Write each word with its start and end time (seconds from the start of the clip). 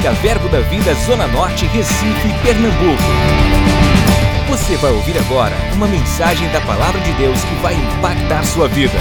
Música 0.00 0.22
Verbo 0.22 0.48
da 0.48 0.60
Vida 0.60 0.94
Zona 0.94 1.26
Norte, 1.26 1.66
Recife, 1.66 2.28
Pernambuco. 2.42 3.02
Você 4.48 4.74
vai 4.76 4.92
ouvir 4.92 5.14
agora 5.18 5.54
uma 5.74 5.86
mensagem 5.86 6.48
da 6.52 6.60
Palavra 6.62 6.98
de 7.02 7.12
Deus 7.12 7.38
que 7.44 7.54
vai 7.56 7.74
impactar 7.74 8.42
sua 8.44 8.66
vida. 8.66 8.96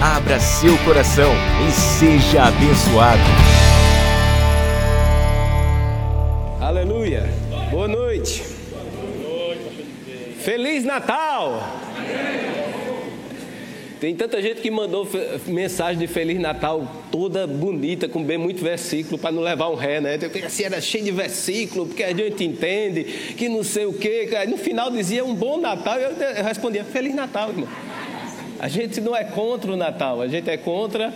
Abra 0.00 0.38
seu 0.38 0.78
coração 0.84 1.32
e 1.66 1.72
seja 1.72 2.44
abençoado. 2.44 3.20
Aleluia. 6.60 7.28
Boa 7.72 7.88
noite. 7.88 8.44
Feliz 10.38 10.84
Natal. 10.84 11.85
Tem 14.00 14.14
tanta 14.14 14.42
gente 14.42 14.60
que 14.60 14.70
mandou 14.70 15.08
mensagem 15.46 15.98
de 15.98 16.06
Feliz 16.06 16.38
Natal 16.38 16.86
toda 17.10 17.46
bonita, 17.46 18.06
com 18.06 18.22
bem 18.22 18.36
muito 18.36 18.62
versículo, 18.62 19.16
para 19.16 19.32
não 19.32 19.40
levar 19.40 19.70
um 19.70 19.74
ré, 19.74 20.02
né? 20.02 20.18
Assim, 20.44 20.64
era 20.64 20.80
cheio 20.82 21.04
de 21.04 21.10
versículo, 21.10 21.86
porque 21.86 22.04
a 22.04 22.14
gente 22.14 22.44
entende 22.44 23.04
que 23.36 23.48
não 23.48 23.64
sei 23.64 23.86
o 23.86 23.94
quê. 23.94 24.28
No 24.48 24.58
final 24.58 24.90
dizia 24.90 25.24
um 25.24 25.34
bom 25.34 25.58
Natal, 25.58 25.98
eu 25.98 26.44
respondia 26.44 26.84
Feliz 26.84 27.14
Natal, 27.14 27.48
irmão. 27.48 27.68
A 28.58 28.68
gente 28.68 29.00
não 29.00 29.16
é 29.16 29.24
contra 29.24 29.72
o 29.72 29.76
Natal, 29.76 30.20
a 30.20 30.28
gente 30.28 30.50
é 30.50 30.58
contra 30.58 31.12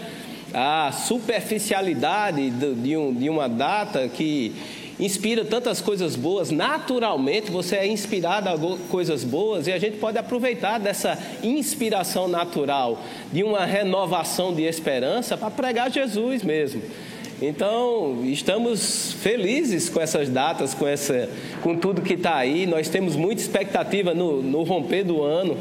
a 0.54 0.90
superficialidade 0.90 2.50
de, 2.50 2.96
um, 2.96 3.12
de 3.14 3.28
uma 3.28 3.48
data 3.48 4.08
que 4.08 4.54
inspira 5.00 5.44
tantas 5.44 5.80
coisas 5.80 6.14
boas, 6.14 6.50
naturalmente 6.50 7.50
você 7.50 7.76
é 7.76 7.86
inspirado 7.86 8.48
a 8.48 8.78
coisas 8.88 9.24
boas 9.24 9.66
e 9.66 9.72
a 9.72 9.78
gente 9.78 9.96
pode 9.96 10.18
aproveitar 10.18 10.78
dessa 10.78 11.18
inspiração 11.42 12.28
natural, 12.28 13.02
de 13.32 13.42
uma 13.42 13.64
renovação 13.64 14.54
de 14.54 14.62
esperança 14.62 15.36
para 15.36 15.50
pregar 15.50 15.90
Jesus 15.90 16.42
mesmo. 16.42 16.82
Então, 17.42 18.22
estamos 18.26 19.14
felizes 19.14 19.88
com 19.88 19.98
essas 19.98 20.28
datas, 20.28 20.74
com, 20.74 20.86
essa, 20.86 21.26
com 21.62 21.74
tudo 21.74 22.02
que 22.02 22.12
está 22.12 22.36
aí. 22.36 22.66
Nós 22.66 22.90
temos 22.90 23.16
muita 23.16 23.40
expectativa 23.40 24.12
no, 24.12 24.42
no 24.42 24.62
romper 24.62 25.04
do 25.04 25.22
ano. 25.22 25.56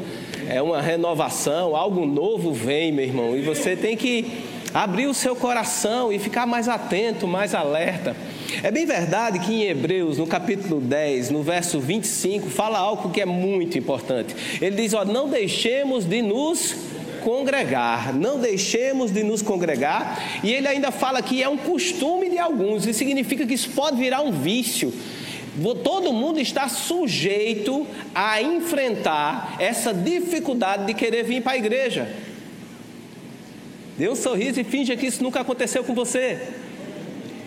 É 0.46 0.60
uma 0.60 0.82
renovação, 0.82 1.74
algo 1.74 2.04
novo 2.04 2.52
vem, 2.52 2.92
meu 2.92 3.06
irmão. 3.06 3.34
E 3.34 3.40
você 3.40 3.74
tem 3.74 3.96
que 3.96 4.49
abrir 4.72 5.06
o 5.06 5.14
seu 5.14 5.34
coração 5.34 6.12
e 6.12 6.18
ficar 6.18 6.46
mais 6.46 6.68
atento, 6.68 7.26
mais 7.26 7.54
alerta. 7.54 8.16
É 8.62 8.70
bem 8.70 8.86
verdade 8.86 9.38
que 9.38 9.52
em 9.52 9.62
Hebreus, 9.64 10.18
no 10.18 10.26
capítulo 10.26 10.80
10, 10.80 11.30
no 11.30 11.42
verso 11.42 11.80
25, 11.80 12.48
fala 12.48 12.78
algo 12.78 13.10
que 13.10 13.20
é 13.20 13.26
muito 13.26 13.78
importante. 13.78 14.34
Ele 14.60 14.76
diz: 14.76 14.94
ó, 14.94 15.04
não 15.04 15.28
deixemos 15.28 16.04
de 16.04 16.22
nos 16.22 16.74
congregar, 17.20 18.14
não 18.14 18.38
deixemos 18.38 19.12
de 19.12 19.22
nos 19.22 19.42
congregar, 19.42 20.40
e 20.42 20.52
ele 20.52 20.66
ainda 20.66 20.90
fala 20.90 21.22
que 21.22 21.42
é 21.42 21.48
um 21.48 21.56
costume 21.56 22.30
de 22.30 22.38
alguns, 22.38 22.86
isso 22.86 22.98
significa 22.98 23.46
que 23.46 23.54
isso 23.54 23.70
pode 23.70 23.96
virar 23.96 24.22
um 24.22 24.32
vício. 24.32 24.92
Todo 25.84 26.12
mundo 26.12 26.40
está 26.40 26.68
sujeito 26.68 27.86
a 28.14 28.40
enfrentar 28.40 29.56
essa 29.58 29.92
dificuldade 29.92 30.86
de 30.86 30.94
querer 30.94 31.24
vir 31.24 31.42
para 31.42 31.52
a 31.52 31.56
igreja. 31.58 32.08
Dê 34.00 34.08
um 34.08 34.16
sorriso 34.16 34.58
e 34.58 34.64
finja 34.64 34.96
que 34.96 35.04
isso 35.04 35.22
nunca 35.22 35.42
aconteceu 35.42 35.84
com 35.84 35.92
você. 35.92 36.38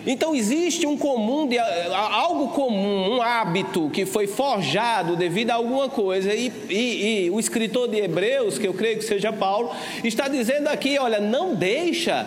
Então 0.06 0.36
existe 0.36 0.86
um 0.86 0.96
comum, 0.96 1.48
de, 1.48 1.58
algo 1.58 2.50
comum, 2.50 3.16
um 3.16 3.20
hábito 3.20 3.90
que 3.90 4.06
foi 4.06 4.28
forjado 4.28 5.16
devido 5.16 5.50
a 5.50 5.54
alguma 5.54 5.88
coisa, 5.88 6.32
e, 6.32 6.52
e, 6.70 7.24
e, 7.24 7.30
o 7.30 7.40
escritor 7.40 7.88
de 7.88 7.96
Hebreus, 7.96 8.56
que 8.56 8.68
eu 8.68 8.72
creio 8.72 8.98
que 8.98 9.04
seja 9.04 9.32
Paulo, 9.32 9.72
está 10.04 10.28
dizendo 10.28 10.68
aqui: 10.68 10.96
olha, 10.96 11.18
não 11.18 11.56
deixa, 11.56 12.24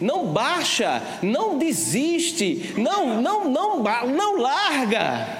não 0.00 0.26
baixa, 0.26 1.00
não 1.22 1.56
desiste, 1.56 2.74
não, 2.76 3.22
não, 3.22 3.48
não, 3.48 3.80
não 3.80 4.38
larga. 4.38 5.37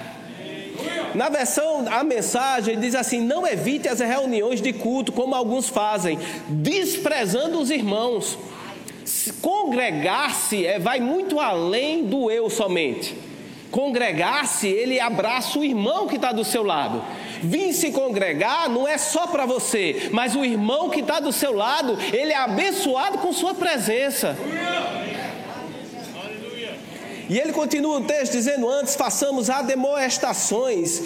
Na 1.14 1.28
versão, 1.28 1.84
a 1.91 2.02
mensagem 2.04 2.78
diz 2.78 2.94
assim: 2.94 3.20
não 3.20 3.46
evite 3.46 3.88
as 3.88 4.00
reuniões 4.00 4.60
de 4.60 4.72
culto, 4.72 5.12
como 5.12 5.34
alguns 5.34 5.69
fazem, 5.69 6.19
desprezando 6.48 7.58
os 7.58 7.70
irmãos 7.70 8.38
congregar-se 9.41 10.66
é, 10.66 10.78
vai 10.78 11.00
muito 11.00 11.41
além 11.41 12.04
do 12.04 12.30
eu 12.30 12.50
somente. 12.50 13.16
Congregar-se, 13.70 14.66
ele 14.66 14.98
abraça 14.98 15.58
o 15.58 15.64
irmão 15.64 16.06
que 16.06 16.16
está 16.16 16.32
do 16.32 16.44
seu 16.44 16.62
lado. 16.62 17.04
Vir 17.42 17.72
se 17.74 17.92
congregar 17.92 18.68
não 18.68 18.88
é 18.88 18.97
só 18.97 19.26
para 19.26 19.44
você, 19.44 20.08
mas 20.10 20.34
o 20.34 20.44
irmão 20.44 20.88
que 20.88 21.00
está 21.00 21.20
do 21.20 21.32
seu 21.32 21.52
lado, 21.52 21.98
ele 22.12 22.32
é 22.32 22.36
abençoado 22.36 23.18
com 23.18 23.32
sua 23.32 23.54
presença. 23.54 24.36
E 27.28 27.39
ele 27.39 27.53
continua 27.53 27.99
o 27.99 28.05
texto 28.05 28.33
dizendo: 28.33 28.69
Antes 28.69 28.97
façamos 28.97 29.50
admoestações 29.50 31.03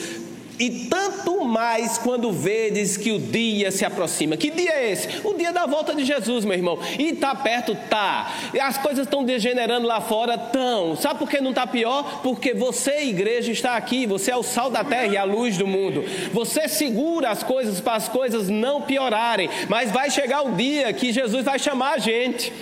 e 0.63 0.87
tanto 0.89 1.45
mais 1.45 1.99
quando 1.99 2.31
vedes 2.31 2.97
que 2.97 3.11
o 3.11 3.19
dia 3.19 3.73
se 3.73 3.85
aproxima. 3.85 4.37
Que 4.37 4.49
dia 4.49 4.71
é 4.71 4.93
esse? 4.93 5.09
O 5.27 5.35
dia 5.35 5.53
da 5.53 5.67
volta 5.67 5.93
de 5.93 6.05
Jesus, 6.05 6.45
meu 6.45 6.55
irmão. 6.55 6.79
E 6.97 7.09
está 7.09 7.35
perto? 7.35 7.77
Tá. 7.91 8.33
As 8.61 8.79
coisas 8.79 9.09
estão 9.09 9.25
degenerando 9.25 9.89
lá 9.89 10.01
fora? 10.01 10.39
Tão. 10.39 10.95
Sabe 10.95 11.19
por 11.19 11.29
que 11.29 11.41
não 11.41 11.51
está 11.51 11.67
pior? 11.67 12.21
Porque 12.23 12.55
você, 12.55 13.03
igreja, 13.03 13.51
está 13.51 13.77
aqui. 13.77 14.07
Você 14.07 14.31
é 14.31 14.37
o 14.37 14.45
sal 14.45 14.71
da 14.71 14.85
terra 14.85 15.07
e 15.07 15.17
a 15.17 15.25
luz 15.25 15.59
do 15.59 15.67
mundo. 15.67 16.05
Você 16.33 16.69
segura 16.69 17.31
as 17.31 17.43
coisas 17.43 17.81
para 17.81 17.95
as 17.95 18.09
coisas 18.09 18.49
não 18.49 18.83
piorarem. 18.83 19.51
Mas 19.69 19.91
vai 19.91 20.13
chegar 20.13 20.43
o 20.43 20.53
dia 20.53 20.93
que 20.93 21.13
Jesus 21.13 21.45
vai 21.45 21.59
chamar 21.59 21.95
a 21.95 21.99
gente. 21.99 22.53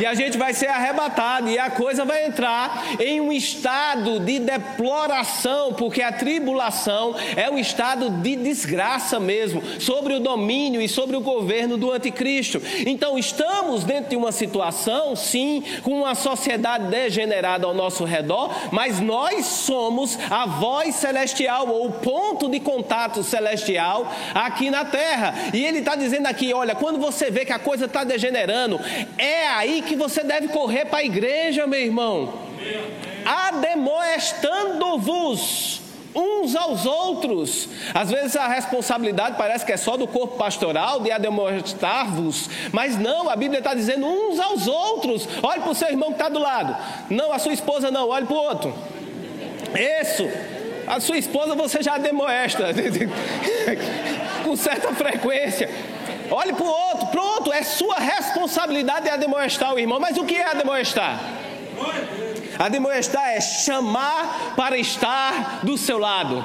E 0.00 0.06
a 0.06 0.14
gente 0.14 0.38
vai 0.38 0.54
ser 0.54 0.66
arrebatado 0.66 1.48
e 1.48 1.58
a 1.58 1.70
coisa 1.70 2.04
vai 2.04 2.26
entrar 2.26 2.84
em 3.00 3.20
um 3.20 3.32
estado 3.32 4.20
de 4.20 4.38
deploração, 4.38 5.72
porque 5.74 6.02
a 6.02 6.12
tribulação 6.12 7.14
é 7.38 7.48
um 7.48 7.56
estado 7.56 8.10
de 8.10 8.34
desgraça 8.34 9.20
mesmo 9.20 9.62
sobre 9.80 10.12
o 10.12 10.18
domínio 10.18 10.82
e 10.82 10.88
sobre 10.88 11.16
o 11.16 11.20
governo 11.20 11.76
do 11.76 11.92
anticristo. 11.92 12.60
Então 12.84 13.16
estamos 13.16 13.84
dentro 13.84 14.10
de 14.10 14.16
uma 14.16 14.32
situação, 14.32 15.14
sim, 15.14 15.62
com 15.84 15.92
uma 15.92 16.16
sociedade 16.16 16.88
degenerada 16.88 17.64
ao 17.64 17.72
nosso 17.72 18.02
redor, 18.02 18.52
mas 18.72 18.98
nós 18.98 19.46
somos 19.46 20.18
a 20.28 20.46
voz 20.46 20.96
celestial 20.96 21.68
ou 21.68 21.86
o 21.86 21.92
ponto 21.92 22.50
de 22.50 22.58
contato 22.58 23.22
celestial 23.22 24.12
aqui 24.34 24.68
na 24.68 24.84
terra. 24.84 25.32
E 25.54 25.64
ele 25.64 25.78
está 25.78 25.94
dizendo 25.94 26.26
aqui: 26.26 26.52
olha, 26.52 26.74
quando 26.74 26.98
você 26.98 27.30
vê 27.30 27.44
que 27.44 27.52
a 27.52 27.58
coisa 27.60 27.84
está 27.84 28.02
degenerando, 28.02 28.80
é 29.16 29.46
aí 29.46 29.82
que 29.82 29.94
você 29.94 30.24
deve 30.24 30.48
correr 30.48 30.86
para 30.86 30.98
a 30.98 31.04
igreja, 31.04 31.68
meu 31.68 31.78
irmão. 31.78 32.34
Ademoestando-vos 33.24 35.86
uns 36.14 36.54
aos 36.56 36.86
outros. 36.86 37.68
Às 37.94 38.10
vezes 38.10 38.36
a 38.36 38.48
responsabilidade 38.48 39.36
parece 39.36 39.64
que 39.64 39.72
é 39.72 39.76
só 39.76 39.96
do 39.96 40.06
corpo 40.06 40.36
pastoral 40.36 41.00
de 41.00 41.10
ademoestar-vos, 41.10 42.48
mas 42.72 42.98
não, 42.98 43.28
a 43.28 43.36
Bíblia 43.36 43.58
está 43.58 43.74
dizendo 43.74 44.06
uns 44.06 44.38
aos 44.38 44.66
outros. 44.66 45.28
Olhe 45.42 45.60
para 45.60 45.70
o 45.70 45.74
seu 45.74 45.88
irmão 45.88 46.08
que 46.08 46.14
está 46.14 46.28
do 46.28 46.38
lado. 46.38 46.76
Não, 47.10 47.32
a 47.32 47.38
sua 47.38 47.52
esposa 47.52 47.90
não, 47.90 48.08
olhe 48.08 48.26
para 48.26 48.36
o 48.36 48.40
outro. 48.40 48.74
Isso. 50.02 50.28
A 50.86 51.00
sua 51.00 51.18
esposa 51.18 51.54
você 51.54 51.82
já 51.82 51.98
demoestra 51.98 52.68
com 54.42 54.56
certa 54.56 54.92
frequência. 54.94 55.68
Olhe 56.30 56.52
para 56.52 56.64
o 56.64 56.68
outro, 56.68 57.06
pronto, 57.08 57.52
é 57.52 57.62
sua 57.62 57.98
responsabilidade 57.98 59.08
admoestar 59.08 59.74
o 59.74 59.78
irmão. 59.78 60.00
Mas 60.00 60.16
o 60.16 60.24
que 60.24 60.36
é 60.36 60.50
admoestar? 60.50 61.20
Admoestar 62.58 63.30
é 63.30 63.40
chamar 63.40 64.54
para 64.56 64.76
estar 64.76 65.60
do 65.62 65.78
seu 65.78 65.98
lado. 65.98 66.44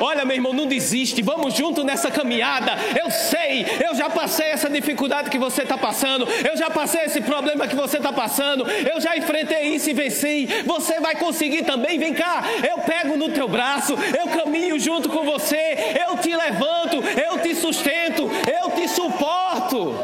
Olha, 0.00 0.24
meu 0.24 0.36
irmão, 0.36 0.52
não 0.52 0.66
desiste, 0.66 1.20
vamos 1.22 1.54
junto 1.54 1.84
nessa 1.84 2.10
caminhada. 2.10 2.72
Eu 2.98 3.10
sei, 3.10 3.66
eu 3.86 3.94
já 3.94 4.08
passei 4.08 4.46
essa 4.46 4.70
dificuldade 4.70 5.30
que 5.30 5.38
você 5.38 5.62
está 5.62 5.76
passando, 5.76 6.26
eu 6.26 6.56
já 6.56 6.70
passei 6.70 7.02
esse 7.02 7.20
problema 7.20 7.66
que 7.66 7.76
você 7.76 7.98
está 7.98 8.12
passando, 8.12 8.66
eu 8.68 9.00
já 9.00 9.16
enfrentei 9.16 9.74
isso 9.74 9.90
e 9.90 9.94
venci. 9.94 10.46
Você 10.64 11.00
vai 11.00 11.16
conseguir 11.16 11.62
também. 11.62 11.98
Vem 11.98 12.14
cá, 12.14 12.42
eu 12.68 12.78
pego 12.78 13.16
no 13.16 13.28
teu 13.28 13.48
braço, 13.48 13.94
eu 14.18 14.28
caminho 14.28 14.78
junto 14.78 15.08
com 15.08 15.24
você, 15.24 15.96
eu 16.08 16.16
te 16.18 16.34
levanto, 16.34 17.02
eu 17.18 17.38
te 17.38 17.54
sustento, 17.54 18.30
eu 18.62 18.70
te 18.70 18.88
suporto 18.88 19.94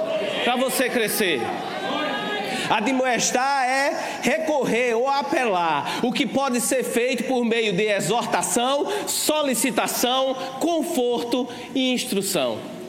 para 0.44 0.56
você 0.56 0.88
crescer. 0.88 1.40
Admoestar 2.70 3.61
recorrer 4.22 4.94
ou 4.94 5.08
apelar, 5.08 6.00
o 6.02 6.12
que 6.12 6.26
pode 6.26 6.60
ser 6.60 6.82
feito 6.84 7.24
por 7.24 7.44
meio 7.44 7.72
de 7.72 7.88
exortação, 7.88 8.86
solicitação, 9.06 10.34
conforto 10.60 11.48
e 11.74 11.92
instrução. 11.92 12.81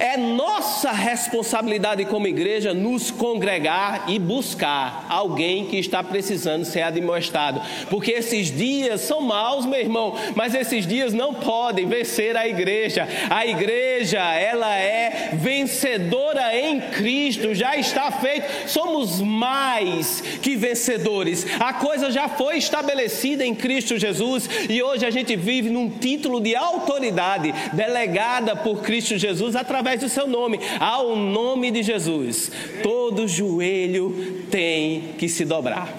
É 0.00 0.16
nossa 0.16 0.90
responsabilidade 0.90 2.06
como 2.06 2.26
igreja 2.26 2.72
nos 2.72 3.10
congregar 3.10 4.06
e 4.08 4.18
buscar 4.18 5.04
alguém 5.10 5.66
que 5.66 5.76
está 5.76 6.02
precisando 6.02 6.64
ser 6.64 6.80
admoestado, 6.80 7.60
porque 7.90 8.12
esses 8.12 8.50
dias 8.50 9.02
são 9.02 9.20
maus, 9.20 9.66
meu 9.66 9.78
irmão, 9.78 10.16
mas 10.34 10.54
esses 10.54 10.86
dias 10.86 11.12
não 11.12 11.34
podem 11.34 11.86
vencer 11.86 12.34
a 12.34 12.48
igreja. 12.48 13.06
A 13.28 13.46
igreja, 13.46 14.20
ela 14.34 14.74
é 14.74 15.30
vencedora 15.34 16.56
em 16.58 16.80
Cristo, 16.80 17.54
já 17.54 17.76
está 17.76 18.10
feito. 18.10 18.68
Somos 18.68 19.20
mais 19.20 20.22
que 20.40 20.56
vencedores. 20.56 21.46
A 21.60 21.74
coisa 21.74 22.10
já 22.10 22.26
foi 22.26 22.56
estabelecida 22.56 23.44
em 23.44 23.54
Cristo 23.54 23.98
Jesus 23.98 24.48
e 24.68 24.82
hoje 24.82 25.04
a 25.04 25.10
gente 25.10 25.36
vive 25.36 25.68
num 25.68 25.90
título 25.90 26.40
de 26.40 26.56
autoridade 26.56 27.52
delegada 27.74 28.56
por 28.56 28.80
Cristo 28.80 29.18
Jesus 29.18 29.54
através 29.54 29.89
através 29.90 30.00
do 30.00 30.08
seu 30.08 30.26
nome. 30.26 30.60
Ao 30.78 31.16
nome 31.16 31.70
de 31.70 31.82
Jesus, 31.82 32.50
todo 32.82 33.26
joelho 33.26 34.44
tem 34.50 35.14
que 35.18 35.28
se 35.28 35.44
dobrar. 35.44 35.98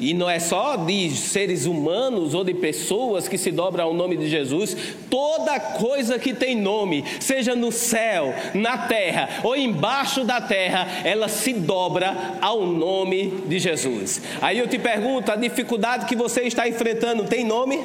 E 0.00 0.12
não 0.12 0.28
é 0.28 0.40
só 0.40 0.76
de 0.76 1.10
seres 1.10 1.66
humanos 1.66 2.34
ou 2.34 2.42
de 2.42 2.52
pessoas 2.52 3.28
que 3.28 3.38
se 3.38 3.52
dobram 3.52 3.84
ao 3.84 3.94
nome 3.94 4.16
de 4.16 4.28
Jesus, 4.28 4.76
toda 5.08 5.58
coisa 5.60 6.18
que 6.18 6.34
tem 6.34 6.56
nome, 6.56 7.04
seja 7.20 7.54
no 7.54 7.70
céu, 7.70 8.34
na 8.52 8.76
terra 8.76 9.40
ou 9.44 9.56
embaixo 9.56 10.24
da 10.24 10.40
terra, 10.40 10.86
ela 11.04 11.28
se 11.28 11.52
dobra 11.52 12.38
ao 12.40 12.66
nome 12.66 13.44
de 13.46 13.58
Jesus. 13.58 14.20
Aí 14.42 14.58
eu 14.58 14.66
te 14.66 14.78
pergunto: 14.78 15.30
a 15.30 15.36
dificuldade 15.36 16.06
que 16.06 16.16
você 16.16 16.42
está 16.42 16.68
enfrentando 16.68 17.24
tem 17.24 17.44
nome? 17.44 17.80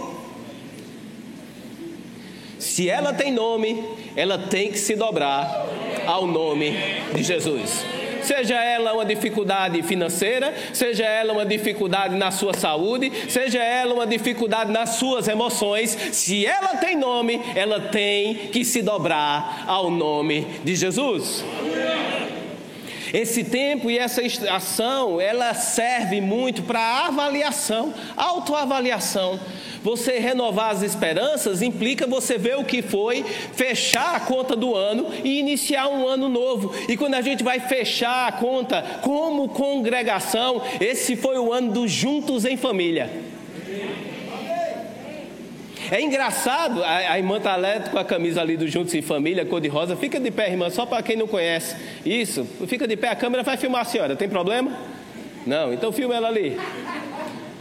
Se 2.60 2.90
ela 2.90 3.14
tem 3.14 3.32
nome, 3.32 3.84
ela 4.16 4.38
tem 4.38 4.72
que 4.72 4.78
se 4.78 4.96
dobrar 4.96 5.66
ao 6.06 6.28
nome 6.28 6.76
de 7.16 7.24
Jesus. 7.24 7.86
Seja 8.22 8.56
ela 8.56 8.94
uma 8.94 9.06
dificuldade 9.06 9.82
financeira, 9.82 10.54
seja 10.74 11.06
ela 11.06 11.34
uma 11.34 11.46
dificuldade 11.46 12.16
na 12.16 12.32
sua 12.32 12.54
saúde, 12.54 13.12
seja 13.30 13.64
ela 13.64 13.94
uma 13.94 14.06
dificuldade 14.06 14.72
nas 14.72 14.92
suas 14.92 15.28
emoções, 15.28 15.98
se 16.12 16.46
ela 16.46 16.76
tem 16.78 16.98
nome, 16.98 17.42
ela 17.56 17.80
tem 17.80 18.36
que 18.36 18.66
se 18.66 18.82
dobrar 18.82 19.64
ao 19.66 19.90
nome 19.90 20.46
de 20.64 20.76
Jesus. 20.76 21.44
Esse 23.14 23.44
tempo 23.44 23.90
e 23.90 23.98
essa 23.98 24.22
ação, 24.52 25.20
ela 25.20 25.54
serve 25.54 26.22
muito 26.22 26.64
para 26.64 27.08
avaliação, 27.08 27.94
autoavaliação. 28.16 29.40
Você 29.82 30.20
renovar 30.20 30.72
as 30.72 30.82
esperanças 30.82 31.62
implica 31.62 32.06
você 32.06 32.38
ver 32.38 32.58
o 32.58 32.66
que 32.66 32.82
foi, 32.82 33.24
fechar 33.24 34.16
a 34.16 34.20
conta 34.20 34.56
do 34.56 34.76
ano 34.76 35.08
e 35.24 35.40
iniciar 35.40 35.88
um 35.88 36.08
ano 36.08 36.28
novo. 36.28 36.74
E 36.88 36.98
quando 36.98 37.16
a 37.16 37.22
gente 37.22 37.44
vai 37.44 37.60
fechar 37.60 38.28
a 38.28 38.32
conta 38.32 39.00
como 39.02 39.50
congregação, 39.50 40.62
esse 40.80 41.16
foi 41.16 41.38
o 41.40 41.54
ano 41.54 41.72
dos 41.72 41.92
juntos 41.92 42.46
em 42.46 42.58
família. 42.58 43.29
É 45.92 46.00
engraçado, 46.02 46.84
a, 46.84 46.98
a 47.14 47.18
irmã 47.18 47.38
está 47.38 47.58
com 47.90 47.98
a 47.98 48.06
camisa 48.06 48.42
ali 48.42 48.56
do 48.56 48.68
Juntos 48.68 48.94
em 48.94 49.02
Família, 49.02 49.44
cor 49.46 49.60
de 49.60 49.68
rosa. 49.68 49.96
Fica 49.96 50.20
de 50.20 50.30
pé, 50.30 50.52
irmã, 50.52 50.70
só 50.70 50.86
para 50.86 51.02
quem 51.02 51.16
não 51.16 51.28
conhece. 51.28 51.76
Isso, 52.06 52.46
fica 52.68 52.88
de 52.88 52.96
pé, 52.96 53.10
a 53.10 53.16
câmera 53.16 53.42
vai 53.44 53.58
filmar 53.58 53.82
a 53.82 53.86
senhora, 53.86 54.16
tem 54.16 54.30
problema? 54.30 54.72
Não, 55.48 55.74
então 55.74 55.92
filma 55.92 56.16
ela 56.16 56.28
ali. 56.28 56.58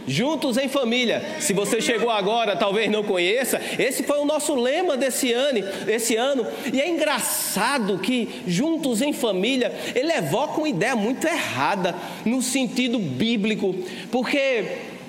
Juntos 0.07 0.57
em 0.57 0.67
família. 0.67 1.23
Se 1.39 1.53
você 1.53 1.81
chegou 1.81 2.09
agora, 2.09 2.55
talvez 2.55 2.89
não 2.89 3.03
conheça, 3.03 3.59
esse 3.77 4.03
foi 4.03 4.19
o 4.19 4.25
nosso 4.25 4.55
lema 4.55 4.95
desse 4.95 5.31
ano, 5.33 5.63
esse 5.87 6.15
ano. 6.15 6.45
E 6.71 6.79
é 6.79 6.87
engraçado 6.87 7.97
que 7.99 8.43
juntos 8.47 9.01
em 9.01 9.13
família, 9.13 9.73
ele 9.95 10.11
evoca 10.11 10.59
uma 10.59 10.69
ideia 10.69 10.95
muito 10.95 11.25
errada 11.27 11.95
no 12.25 12.41
sentido 12.41 12.99
bíblico, 12.99 13.75
porque 14.11 14.65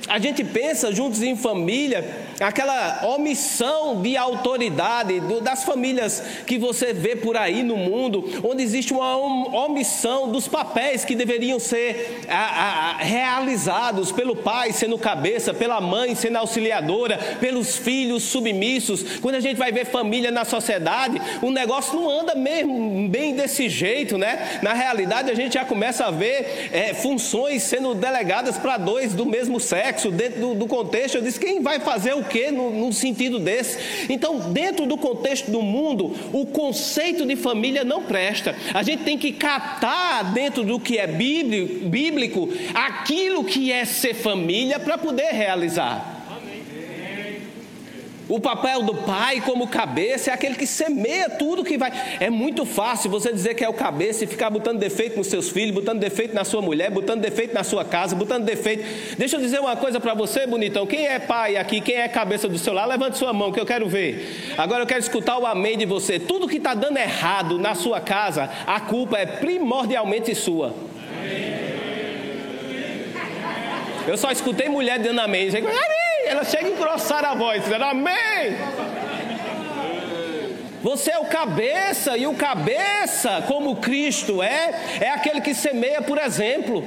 a 0.09 0.19
gente 0.19 0.43
pensa 0.43 0.93
juntos 0.93 1.23
em 1.23 1.37
família, 1.37 2.05
aquela 2.41 3.01
omissão 3.05 4.01
de 4.01 4.17
autoridade 4.17 5.21
das 5.43 5.65
famílias 5.65 6.23
que 6.47 6.59
você 6.59 6.93
vê 6.93 7.15
por 7.15 7.37
aí 7.37 7.63
no 7.63 7.77
mundo, 7.77 8.25
onde 8.43 8.63
existe 8.63 8.93
uma 8.93 9.17
omissão 9.65 10.31
dos 10.31 10.49
papéis 10.49 11.05
que 11.05 11.15
deveriam 11.15 11.59
ser 11.59 12.23
a, 12.29 12.37
a, 12.37 12.97
realizados 12.97 14.11
pelo 14.11 14.35
pai 14.35 14.73
sendo 14.73 14.99
cabeça, 14.99 15.53
pela 15.53 15.81
mãe 15.81 16.15
sendo 16.15 16.37
auxiliadora, 16.37 17.19
pelos 17.41 17.77
filhos 17.77 18.23
submissos. 18.23 19.19
Quando 19.19 19.35
a 19.35 19.41
gente 19.41 19.57
vai 19.57 19.71
ver 19.71 19.87
família 19.87 20.31
na 20.31 20.45
sociedade, 20.45 21.21
o 21.43 21.51
negócio 21.51 21.95
não 21.99 22.09
anda 22.09 22.35
mesmo 22.35 23.09
bem 23.09 23.35
desse 23.35 23.69
jeito, 23.69 24.17
né? 24.17 24.61
Na 24.63 24.73
realidade, 24.73 25.31
a 25.31 25.35
gente 25.35 25.55
já 25.55 25.65
começa 25.65 26.07
a 26.07 26.11
ver 26.11 26.71
é, 26.73 26.95
funções 26.95 27.63
sendo 27.63 27.95
delegadas 27.95 28.57
para 28.57 28.79
dois 28.79 29.13
do 29.13 29.27
mesmo 29.27 29.61
sexo 29.61 30.11
dentro 30.11 30.41
do, 30.41 30.55
do 30.55 30.67
contexto. 30.67 31.17
Eu 31.17 31.23
disse: 31.23 31.39
quem 31.39 31.61
vai 31.61 31.81
fazer 31.81 32.15
o 32.15 32.25
que 32.31 32.51
no, 32.51 32.71
no 32.71 32.93
sentido 32.93 33.39
desse? 33.39 34.07
Então, 34.09 34.53
dentro 34.53 34.87
do 34.87 34.97
contexto 34.97 35.51
do 35.51 35.61
mundo, 35.61 36.15
o 36.33 36.47
conceito 36.47 37.27
de 37.27 37.37
família 37.37 37.85
não 37.85 38.03
presta. 38.03 38.57
A 38.73 38.83
gente 38.83 39.03
tem 39.03 39.19
que 39.19 39.33
catar 39.33 40.33
dentro 40.33 40.65
do 40.65 40.81
que 40.81 40.97
é 40.97 41.07
bíblico 41.07 42.49
aquilo 42.73 43.45
que 43.45 43.71
é 43.71 43.85
ser 43.85 44.15
família 44.15 44.79
para 44.79 44.97
poder 44.97 45.33
realizar. 45.33 46.20
O 48.31 48.39
papel 48.39 48.85
do 48.85 48.95
pai 48.95 49.41
como 49.41 49.67
cabeça 49.67 50.31
é 50.31 50.35
aquele 50.35 50.55
que 50.55 50.65
semeia 50.65 51.29
tudo 51.29 51.65
que 51.65 51.77
vai. 51.77 51.91
É 52.21 52.31
muito 52.31 52.65
fácil 52.65 53.11
você 53.11 53.33
dizer 53.33 53.55
que 53.55 53.65
é 53.65 53.69
o 53.69 53.75
cabeça 53.75 54.23
e 54.23 54.27
ficar 54.29 54.49
botando 54.51 54.79
defeito 54.79 55.19
nos 55.19 55.27
seus 55.27 55.51
filhos, 55.51 55.75
botando 55.75 55.99
defeito 55.99 56.33
na 56.33 56.45
sua 56.45 56.63
mulher, 56.63 56.93
botando 56.93 57.21
defeito 57.21 57.53
na 57.53 57.65
sua 57.65 57.85
casa, 57.85 58.15
botando 58.15 58.45
defeito. 58.45 58.85
Deixa 59.19 59.35
eu 59.35 59.41
dizer 59.41 59.59
uma 59.59 59.75
coisa 59.75 59.99
para 59.99 60.15
você, 60.15 60.47
bonitão. 60.47 60.87
Quem 60.87 61.09
é 61.09 61.19
pai 61.19 61.57
aqui, 61.57 61.81
quem 61.81 61.97
é 61.97 62.07
cabeça 62.07 62.49
do 62.49 62.57
seu 62.57 62.73
lar, 62.73 62.87
levante 62.87 63.19
sua 63.19 63.33
mão 63.33 63.51
que 63.51 63.59
eu 63.59 63.67
quero 63.67 63.89
ver. 63.89 64.55
Agora 64.57 64.85
eu 64.85 64.87
quero 64.87 65.01
escutar 65.01 65.37
o 65.37 65.45
amém 65.45 65.77
de 65.77 65.85
você. 65.85 66.21
Tudo 66.21 66.47
que 66.47 66.59
está 66.59 66.73
dando 66.73 66.99
errado 66.99 67.59
na 67.59 67.75
sua 67.75 68.01
casa, 68.01 68.49
a 68.65 68.79
culpa 68.79 69.19
é 69.19 69.27
primordialmente 69.27 70.37
sua. 70.37 70.73
Eu 74.07 74.17
só 74.17 74.31
escutei 74.31 74.69
mulher 74.69 75.01
dando 75.01 75.19
amém. 75.19 75.49
Amém! 75.49 76.00
Ela 76.31 76.45
chega 76.45 76.69
a 76.69 76.71
engrossar 76.71 77.25
a 77.25 77.35
voz, 77.35 77.65
dizendo 77.65 77.85
amém. 77.85 78.57
Você 80.81 81.11
é 81.11 81.19
o 81.19 81.25
cabeça, 81.25 82.17
e 82.17 82.25
o 82.27 82.35
cabeça, 82.35 83.43
como 83.49 83.77
Cristo 83.77 84.41
é, 84.41 84.73
é 85.01 85.11
aquele 85.11 85.41
que 85.41 85.53
semeia 85.53 86.01
por 86.01 86.19
exemplo. 86.19 86.85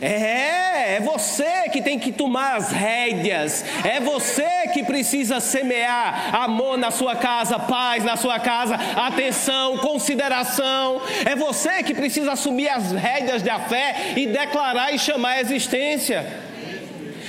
É, 0.00 0.96
é 0.96 1.00
você 1.00 1.68
que 1.70 1.80
tem 1.80 1.96
que 1.96 2.10
tomar 2.10 2.56
as 2.56 2.72
rédeas, 2.72 3.64
é 3.84 4.00
você 4.00 4.66
que 4.72 4.82
precisa 4.82 5.38
semear 5.38 6.34
amor 6.34 6.76
na 6.76 6.90
sua 6.90 7.14
casa, 7.14 7.58
paz 7.58 8.02
na 8.02 8.16
sua 8.16 8.40
casa, 8.40 8.74
atenção, 8.96 9.76
consideração. 9.76 11.02
É 11.24 11.36
você 11.36 11.82
que 11.82 11.94
precisa 11.94 12.32
assumir 12.32 12.68
as 12.68 12.92
rédeas 12.92 13.42
da 13.42 13.60
fé 13.60 14.14
e 14.16 14.26
declarar 14.26 14.92
e 14.92 14.98
chamar 14.98 15.32
a 15.32 15.40
existência. 15.40 16.51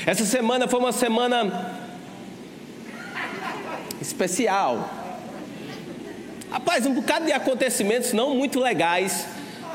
Essa 0.05 0.25
semana 0.25 0.67
foi 0.67 0.79
uma 0.79 0.91
semana 0.91 1.79
especial. 4.01 4.89
Rapaz, 6.51 6.85
um 6.85 6.93
bocado 6.93 7.25
de 7.25 7.31
acontecimentos 7.31 8.11
não 8.11 8.35
muito 8.35 8.59
legais 8.59 9.25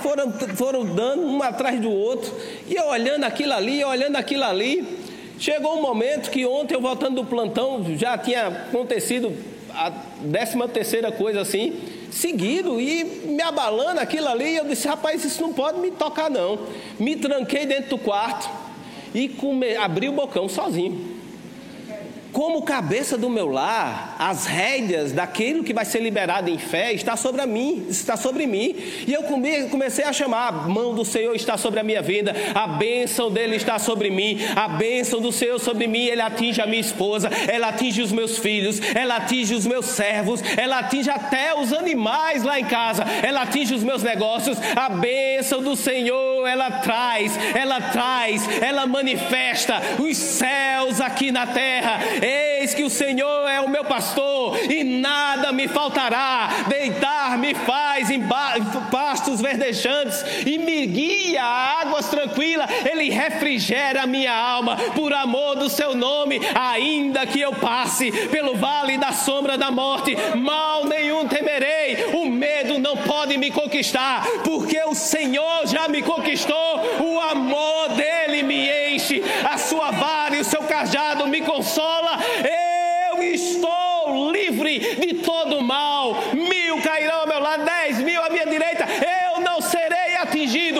foram, 0.02 0.30
foram 0.54 0.84
dando 0.84 1.22
um 1.22 1.42
atrás 1.42 1.80
do 1.80 1.90
outro, 1.90 2.30
e 2.66 2.74
eu 2.74 2.88
olhando 2.88 3.24
aquilo 3.24 3.54
ali, 3.54 3.82
olhando 3.82 4.16
aquilo 4.16 4.44
ali. 4.44 4.98
Chegou 5.38 5.78
um 5.78 5.80
momento 5.80 6.30
que 6.30 6.44
ontem 6.44 6.74
eu 6.74 6.80
voltando 6.80 7.22
do 7.22 7.24
plantão, 7.24 7.82
já 7.96 8.18
tinha 8.18 8.48
acontecido 8.48 9.34
a 9.70 9.90
décima 10.20 10.68
terceira 10.68 11.10
coisa 11.10 11.40
assim, 11.40 11.80
seguido, 12.10 12.78
e 12.78 13.02
me 13.02 13.40
abalando 13.40 14.00
aquilo 14.00 14.28
ali, 14.28 14.56
eu 14.56 14.66
disse, 14.66 14.86
rapaz, 14.86 15.24
isso 15.24 15.40
não 15.40 15.54
pode 15.54 15.80
me 15.80 15.90
tocar 15.90 16.28
não. 16.28 16.58
Me 16.98 17.16
tranquei 17.16 17.64
dentro 17.64 17.90
do 17.90 17.98
quarto 17.98 18.67
e 19.24 19.76
abri 19.76 20.08
o 20.08 20.12
bocão 20.12 20.48
sozinho. 20.48 21.18
Como 22.32 22.62
cabeça 22.62 23.18
do 23.18 23.28
meu 23.28 23.48
lar, 23.48 24.07
as 24.18 24.46
rédeas 24.46 25.12
daquilo 25.12 25.62
que 25.62 25.72
vai 25.72 25.84
ser 25.84 26.00
liberado 26.00 26.50
em 26.50 26.58
fé 26.58 26.92
está 26.92 27.16
sobre 27.16 27.44
mim, 27.46 27.86
está 27.88 28.16
sobre 28.16 28.46
mim. 28.46 28.74
E 29.06 29.12
eu 29.12 29.22
comecei 29.70 30.04
a 30.04 30.12
chamar, 30.12 30.48
a 30.48 30.52
mão 30.52 30.94
do 30.94 31.04
Senhor 31.04 31.34
está 31.34 31.56
sobre 31.56 31.80
a 31.80 31.82
minha 31.82 32.02
vida, 32.02 32.34
a 32.54 32.66
bênção 32.66 33.30
dele 33.30 33.56
está 33.56 33.78
sobre 33.78 34.10
mim, 34.10 34.38
a 34.56 34.68
bênção 34.68 35.20
do 35.20 35.32
Senhor 35.32 35.58
sobre 35.58 35.86
mim, 35.86 36.06
ele 36.06 36.22
atinge 36.22 36.60
a 36.60 36.66
minha 36.66 36.80
esposa, 36.80 37.30
ela 37.48 37.68
atinge 37.68 38.02
os 38.02 38.12
meus 38.12 38.38
filhos, 38.38 38.80
ela 38.94 39.16
atinge 39.16 39.54
os 39.54 39.66
meus 39.66 39.86
servos, 39.86 40.42
ela 40.56 40.80
atinge 40.80 41.10
até 41.10 41.54
os 41.54 41.72
animais 41.72 42.42
lá 42.42 42.58
em 42.58 42.64
casa, 42.64 43.04
ela 43.22 43.42
atinge 43.42 43.74
os 43.74 43.84
meus 43.84 44.02
negócios, 44.02 44.58
a 44.74 44.88
bênção 44.88 45.62
do 45.62 45.76
Senhor, 45.76 46.46
ela 46.46 46.70
traz, 46.70 47.38
ela 47.54 47.80
traz, 47.80 48.48
ela 48.60 48.86
manifesta 48.86 49.80
os 49.98 50.16
céus 50.16 51.00
aqui 51.00 51.30
na 51.30 51.46
terra 51.46 51.98
Eis 52.22 52.74
que 52.74 52.84
o 52.84 52.90
Senhor 52.90 53.48
é 53.48 53.60
o 53.60 53.68
meu 53.68 53.84
pastor 53.84 54.07
pastor 54.08 54.58
e 54.70 54.82
nada 54.84 55.52
me 55.52 55.68
faltará. 55.68 56.48
Deitar-me 56.68 57.54
faz 57.54 58.10
em 58.10 58.22
pastos 58.90 59.40
verdejantes 59.40 60.24
e 60.46 60.58
me 60.58 60.86
guia 60.86 61.42
a 61.42 61.80
águas 61.82 62.08
tranquilas. 62.08 62.68
Ele 62.90 63.10
refrigera 63.10 64.06
minha 64.06 64.34
alma 64.34 64.76
por 64.94 65.12
amor 65.12 65.56
do 65.56 65.68
seu 65.68 65.94
nome, 65.94 66.40
ainda 66.54 67.26
que 67.26 67.40
eu 67.40 67.52
passe 67.52 68.10
pelo 68.28 68.56
vale 68.56 68.96
da 68.96 69.12
sombra 69.12 69.58
da 69.58 69.70
morte, 69.70 70.16
mal 70.36 70.84
nenhum 70.84 71.26
temerei. 71.26 72.06
O 72.14 72.26
medo 72.26 72.78
não 72.78 72.96
pode 72.96 73.36
me 73.36 73.50
conquistar, 73.50 74.24
porque 74.44 74.80
o 74.84 74.94
Senhor 74.94 75.66
já 75.66 75.88
me 75.88 76.02
conquistou. 76.02 76.80
O 77.00 77.20
amor 77.20 77.90
dele 77.90 78.42
me 78.42 78.94
enche, 78.94 79.22
a 79.48 79.58
sua 79.58 79.90
vara 79.90 80.36
e 80.36 80.40
o 80.40 80.44
seu 80.44 80.62
cajado 80.62 81.26
me 81.26 81.40
consola. 81.42 82.18
Eu 83.12 83.22
estou 83.22 83.78
livre 84.58 84.78
de 84.96 85.14
todo 85.14 85.60
mal. 85.62 86.16
Mil 86.34 86.80
cairão 86.82 87.20
ao 87.20 87.26
meu 87.26 87.38
lado, 87.40 87.64
dez 87.64 87.98
mil 88.00 88.22
à 88.22 88.30
minha 88.30 88.46
direita. 88.46 88.86
Eu 89.34 89.40
não 89.40 89.60
serei 89.60 90.16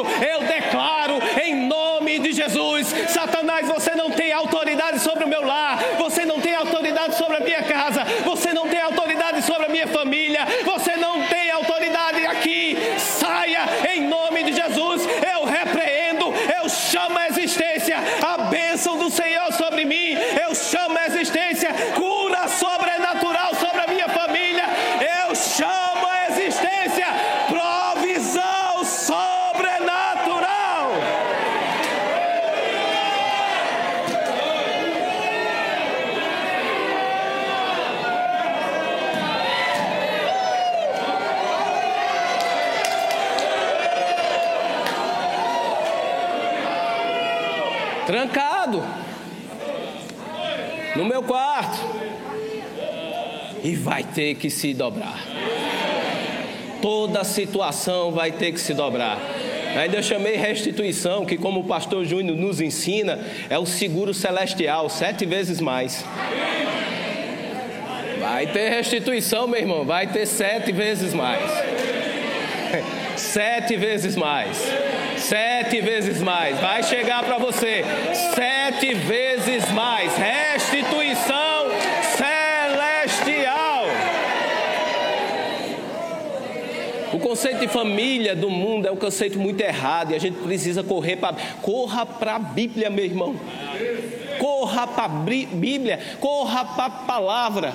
Eu 0.01 0.41
declaro 0.47 1.19
em 1.43 1.55
nome 1.55 2.19
de 2.19 2.33
Jesus: 2.33 2.89
Satanás, 3.09 3.28
ter 54.19 54.35
que 54.35 54.51
se 54.51 54.75
dobrar. 54.75 55.17
Toda 56.83 57.23
situação 57.23 58.11
vai 58.11 58.33
ter 58.33 58.51
que 58.51 58.59
se 58.59 58.75
dobrar. 58.75 59.17
Ainda 59.77 59.99
eu 59.99 60.03
chamei 60.03 60.35
restituição, 60.35 61.25
que 61.25 61.37
como 61.37 61.61
o 61.61 61.65
pastor 61.65 62.05
Júnior 62.05 62.37
nos 62.37 62.61
ensina, 62.61 63.21
é 63.49 63.57
o 63.57 63.65
seguro 63.65 64.13
celestial, 64.13 64.89
sete 64.89 65.25
vezes 65.25 65.61
mais. 65.61 66.05
Vai 68.19 68.49
ter 68.49 68.71
restituição, 68.71 69.47
meu 69.47 69.61
irmão, 69.61 69.85
vai 69.85 70.09
ter 70.09 70.27
sete 70.27 70.73
vezes 70.73 71.15
mais. 71.15 71.49
Sete 73.17 73.77
vezes 73.77 74.15
mais. 74.15 74.57
Sete 75.17 75.81
vezes 75.81 76.23
mais. 76.23 76.57
Vai 76.61 76.85
chegar 76.85 77.25
para 77.25 77.37
você. 77.37 77.85
Sete 78.35 78.95
vezes 78.95 79.69
mais. 79.73 80.13
Restituição 80.17 81.69
celestial. 82.17 83.69
O 87.19 87.21
conceito 87.21 87.59
de 87.59 87.67
família 87.67 88.37
do 88.37 88.49
mundo 88.49 88.87
é 88.87 88.93
um 88.93 88.97
conceito 88.97 89.41
muito 89.41 89.61
errado 89.61 90.13
e 90.13 90.15
a 90.15 90.21
gente 90.21 90.39
precisa 90.39 90.85
correr 90.85 91.17
para 91.17 91.35
corra 91.61 92.07
para 92.07 92.37
a 92.37 92.39
Bíblia, 92.39 92.89
meu 92.89 93.05
irmão. 93.05 93.35
Corra 94.39 94.87
para 94.87 95.07
a 95.07 95.09
Bíblia, 95.09 95.99
corra 96.21 96.65
para 96.65 96.85
a 96.85 96.91
palavra. 96.91 97.75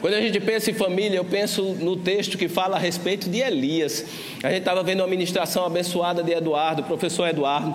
Quando 0.00 0.14
a 0.14 0.20
gente 0.20 0.40
pensa 0.40 0.70
em 0.70 0.74
família, 0.74 1.18
eu 1.18 1.26
penso 1.26 1.62
no 1.74 1.96
texto 1.96 2.38
que 2.38 2.48
fala 2.48 2.76
a 2.76 2.78
respeito 2.78 3.28
de 3.28 3.40
Elias. 3.40 4.06
A 4.42 4.48
gente 4.48 4.60
estava 4.60 4.82
vendo 4.82 5.00
uma 5.00 5.06
ministração 5.06 5.66
abençoada 5.66 6.22
de 6.22 6.32
Eduardo, 6.32 6.84
professor 6.84 7.28
Eduardo, 7.28 7.74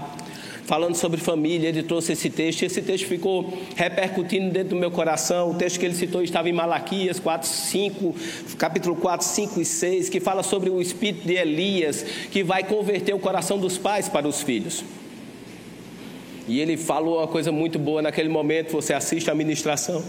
falando 0.69 0.93
sobre 0.93 1.19
família. 1.19 1.67
Ele 1.67 1.81
trouxe 1.81 2.13
esse 2.13 2.29
texto 2.29 2.61
e 2.61 2.65
esse 2.65 2.79
texto 2.83 3.07
ficou 3.07 3.51
repercutindo 3.75 4.51
dentro 4.51 4.69
do 4.69 4.75
meu 4.75 4.91
coração. 4.91 5.49
O 5.49 5.55
texto 5.55 5.79
que 5.79 5.85
ele 5.85 5.95
citou 5.95 6.21
estava 6.21 6.47
em 6.47 6.53
Malaquias 6.53 7.19
4, 7.19 7.49
5, 7.49 8.15
capítulo 8.55 8.95
4, 8.95 9.25
5 9.25 9.59
e 9.59 9.65
6, 9.65 10.09
que 10.09 10.19
fala 10.19 10.43
sobre 10.43 10.69
o 10.69 10.79
espírito 10.79 11.25
de 11.25 11.33
Elias, 11.33 12.05
que 12.29 12.43
vai 12.43 12.63
converter 12.63 13.15
o 13.15 13.19
coração 13.19 13.57
dos 13.57 13.79
pais 13.79 14.07
para 14.07 14.27
os 14.27 14.43
filhos. 14.43 14.83
E 16.47 16.59
ele 16.59 16.77
falou 16.77 17.17
uma 17.17 17.27
coisa 17.27 17.51
muito 17.51 17.79
boa 17.79 18.03
naquele 18.03 18.29
momento. 18.29 18.71
Você 18.73 18.93
assiste 18.93 19.31
a 19.31 19.33
ministração. 19.33 20.03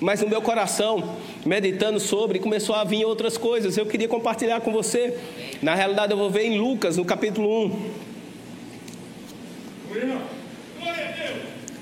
Mas 0.00 0.22
no 0.22 0.28
meu 0.28 0.40
coração, 0.40 1.16
meditando 1.44 2.00
sobre, 2.00 2.38
começou 2.38 2.74
a 2.74 2.84
vir 2.84 3.04
outras 3.04 3.36
coisas. 3.36 3.76
Eu 3.76 3.84
queria 3.84 4.08
compartilhar 4.08 4.62
com 4.62 4.72
você. 4.72 5.14
Na 5.60 5.74
realidade, 5.74 6.12
eu 6.12 6.16
vou 6.16 6.30
ver 6.30 6.44
em 6.44 6.56
Lucas, 6.56 6.96
no 6.96 7.04
capítulo 7.04 7.66
1. 7.66 8.07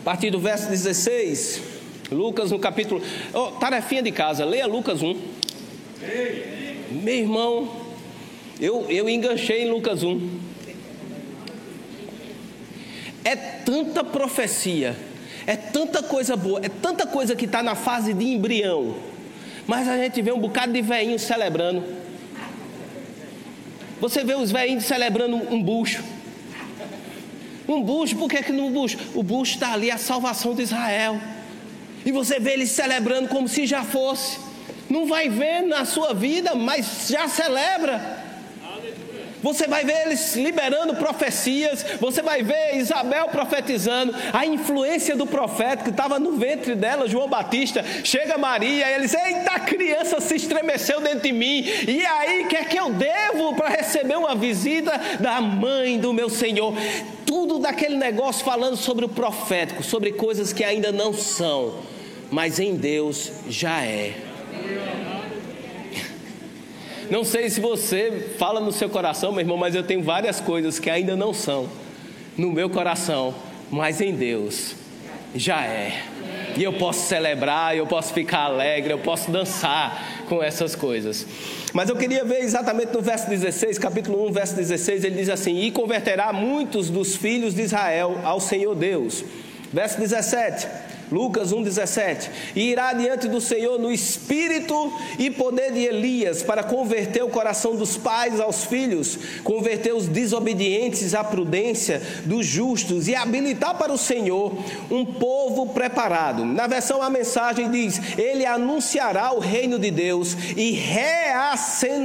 A 0.01 0.05
partir 0.05 0.31
do 0.31 0.39
verso 0.39 0.69
16. 0.69 1.63
Lucas, 2.11 2.51
no 2.51 2.59
capítulo. 2.59 3.03
Oh, 3.35 3.53
tarefinha 3.53 4.03
de 4.03 4.13
casa, 4.13 4.45
leia 4.45 4.67
Lucas 4.67 5.03
1. 5.03 5.21
Meu 6.91 7.15
irmão, 7.15 7.77
eu, 8.61 8.87
eu 8.89 9.09
enganchei 9.09 9.65
em 9.65 9.71
Lucas 9.71 10.03
1. 10.03 10.41
É 13.25 13.35
tanta 13.35 14.05
profecia 14.05 14.97
é 15.47 15.57
tanta 15.57 16.03
coisa 16.03 16.37
boa, 16.37 16.61
é 16.63 16.69
tanta 16.69 17.07
coisa 17.07 17.37
que 17.37 17.45
está 17.45 17.63
na 17.63 17.77
fase 17.77 18.13
de 18.13 18.25
embrião. 18.25 18.97
Mas 19.67 19.89
a 19.89 19.97
gente 19.97 20.21
vê 20.21 20.33
um 20.33 20.41
bocado 20.41 20.73
de 20.73 20.83
veinhos 20.83 21.23
celebrando. 21.23 21.85
Você 24.01 24.25
vê 24.25 24.35
os 24.35 24.51
veinhos 24.51 24.85
celebrando 24.85 25.37
um 25.37 25.63
bucho. 25.63 26.03
Um 27.69 27.83
bucho, 27.83 28.17
por 28.17 28.29
que, 28.29 28.43
que 28.43 28.53
no 28.53 28.71
bucho? 28.71 28.99
O 29.15 29.23
bucho 29.23 29.55
está 29.55 29.73
ali, 29.73 29.91
a 29.91 29.99
salvação 29.99 30.55
de 30.55 30.63
Israel. 30.63 31.21
E 32.05 32.13
você 32.13 32.39
vê 32.39 32.53
eles 32.53 32.71
celebrando 32.71 33.29
como 33.29 33.49
se 33.49 33.67
já 33.67 33.83
fosse. 33.83 34.39
Não 34.89 35.07
vai 35.07 35.29
ver 35.29 35.63
na 35.63 35.85
sua 35.85 36.15
vida, 36.15 36.55
mas 36.55 37.09
já 37.09 37.27
celebra. 37.27 38.26
Você 39.47 39.69
vai 39.69 39.85
ver 39.85 40.07
eles 40.07 40.35
liberando 40.35 40.97
profecias, 40.97 41.87
você 42.01 42.21
vai 42.21 42.43
ver 42.43 42.79
Isabel 42.79 43.29
profetizando, 43.29 44.13
a 44.33 44.45
influência 44.45 45.15
do 45.15 45.25
profeta 45.25 45.85
que 45.85 45.91
estava 45.91 46.19
no 46.19 46.33
ventre 46.33 46.75
dela, 46.75 47.07
João 47.07 47.29
Batista. 47.29 47.85
Chega 48.03 48.37
Maria 48.37 48.91
e 48.91 48.95
eles, 48.95 49.15
eita, 49.15 49.53
a 49.53 49.61
criança 49.61 50.21
se 50.21 50.35
estremeceu 50.35 51.01
dentro 51.01 51.21
de 51.21 51.33
mim. 51.33 51.65
E 51.87 52.05
aí, 52.05 52.43
o 52.43 52.49
que 52.49 52.57
é 52.57 52.65
que 52.65 52.77
eu 52.77 52.91
devo 52.93 53.55
para 53.55 53.69
receber 53.69 54.17
uma 54.17 54.35
visita 54.35 55.01
da 55.21 55.41
mãe 55.41 55.97
do 55.97 56.13
meu 56.13 56.29
Senhor? 56.29 56.75
Tudo 57.25 57.61
daquele 57.61 57.97
negócio 57.97 58.45
falando 58.45 58.77
sobre 58.77 59.05
o 59.05 59.09
profético, 59.09 59.85
sobre 59.85 60.11
coisas 60.11 60.53
que 60.53 60.65
ainda 60.65 60.91
não 60.91 61.15
são, 61.15 61.77
mas 62.33 62.59
em 62.59 62.75
Deus 62.75 63.31
já 63.49 63.85
é. 63.85 64.36
Não 67.11 67.25
sei 67.25 67.49
se 67.49 67.61
você 67.61 68.35
fala 68.37 68.61
no 68.61 68.73
seu 68.73 68.89
coração, 68.89 69.31
meu 69.31 69.41
irmão, 69.41 69.57
mas 69.57 69.75
eu 69.75 69.83
tenho 69.83 70.03
várias 70.03 70.41
coisas 70.41 70.79
que 70.79 70.91
ainda 70.91 71.15
não 71.15 71.33
são 71.33 71.69
no 72.37 72.51
meu 72.51 72.69
coração, 72.69 73.35
mas 73.71 74.01
em 74.01 74.13
Deus 74.13 74.75
já 75.35 75.65
é. 75.65 76.03
E 76.57 76.65
eu 76.65 76.73
posso 76.73 77.07
celebrar, 77.07 77.77
eu 77.77 77.87
posso 77.87 78.13
ficar 78.13 78.45
alegre, 78.45 78.93
eu 78.93 78.99
posso 78.99 79.31
dançar 79.31 80.25
com 80.29 80.43
essas 80.43 80.75
coisas. 80.75 81.27
Mas 81.73 81.89
eu 81.89 81.97
queria 81.97 82.25
ver 82.25 82.41
exatamente 82.41 82.93
no 82.93 83.03
verso 83.03 83.29
16, 83.29 83.79
capítulo 83.79 84.27
1, 84.29 84.33
verso 84.33 84.57
16, 84.57 85.05
ele 85.05 85.17
diz 85.17 85.29
assim: 85.29 85.61
E 85.61 85.71
converterá 85.71 86.33
muitos 86.33 86.89
dos 86.89 87.15
filhos 87.15 87.55
de 87.55 87.63
Israel 87.63 88.19
ao 88.25 88.41
Senhor 88.41 88.75
Deus. 88.75 89.23
Verso 89.73 90.01
17: 90.01 90.67
Lucas 91.11 91.53
1,17: 91.53 92.31
E 92.55 92.71
irá 92.73 92.93
diante 92.93 93.29
do 93.29 93.41
Senhor 93.41 93.79
no 93.79 93.93
espírito 93.93 94.93
e 95.19 95.31
poder 95.31 95.73
de 95.73 95.81
Elias, 95.81 96.43
para 96.43 96.65
converter 96.65 97.23
o 97.23 97.29
coração 97.29 97.77
dos 97.77 97.97
pais 97.97 98.41
aos 98.41 98.65
filhos, 98.65 99.17
converter 99.45 99.95
os 99.95 100.09
desobedientes 100.09 101.15
à 101.15 101.23
prudência 101.23 102.03
dos 102.25 102.45
justos 102.45 103.07
e 103.07 103.15
habilitar 103.15 103.79
para 103.79 103.93
o 103.93 103.99
Senhor 103.99 104.53
um 104.91 105.05
povo 105.05 105.67
preparado. 105.67 106.45
Na 106.45 106.67
versão 106.67 107.01
a 107.01 107.09
mensagem 107.09 107.71
diz: 107.71 108.19
Ele 108.19 108.45
anunciará 108.45 109.33
o 109.33 109.39
reino 109.39 109.79
de 109.79 109.93
Deus 109.93 110.37
e 110.57 110.73
reacenderá 110.73 112.03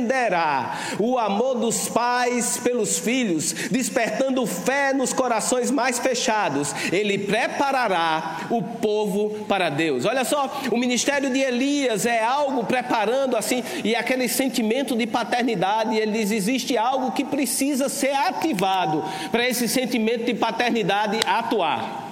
o 0.99 1.17
amor 1.17 1.55
dos 1.55 1.87
pais 1.89 2.57
pelos 2.57 2.99
filhos, 2.99 3.51
despertando 3.71 4.45
fé 4.45 4.93
nos 4.93 5.11
corações 5.11 5.71
mais 5.71 5.97
fechados. 5.97 6.75
Ele 6.91 7.17
preparará 7.17 8.47
o 8.51 8.61
povo 8.61 8.90
povo 8.91 9.45
para 9.47 9.69
Deus. 9.69 10.03
Olha 10.03 10.25
só, 10.25 10.51
o 10.69 10.77
ministério 10.77 11.31
de 11.31 11.39
Elias 11.39 12.05
é 12.05 12.21
algo 12.21 12.65
preparando 12.65 13.37
assim, 13.37 13.63
e 13.85 13.95
aquele 13.95 14.27
sentimento 14.27 14.97
de 14.97 15.07
paternidade, 15.07 15.95
ele 15.95 16.11
diz: 16.11 16.31
existe 16.31 16.77
algo 16.77 17.13
que 17.13 17.23
precisa 17.23 17.87
ser 17.87 18.13
ativado 18.13 19.03
para 19.31 19.47
esse 19.47 19.67
sentimento 19.69 20.25
de 20.25 20.33
paternidade 20.33 21.19
atuar. 21.25 22.09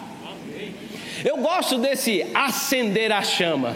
Eu 1.26 1.38
gosto 1.38 1.78
desse 1.78 2.26
acender 2.34 3.12
a 3.12 3.22
chama. 3.22 3.76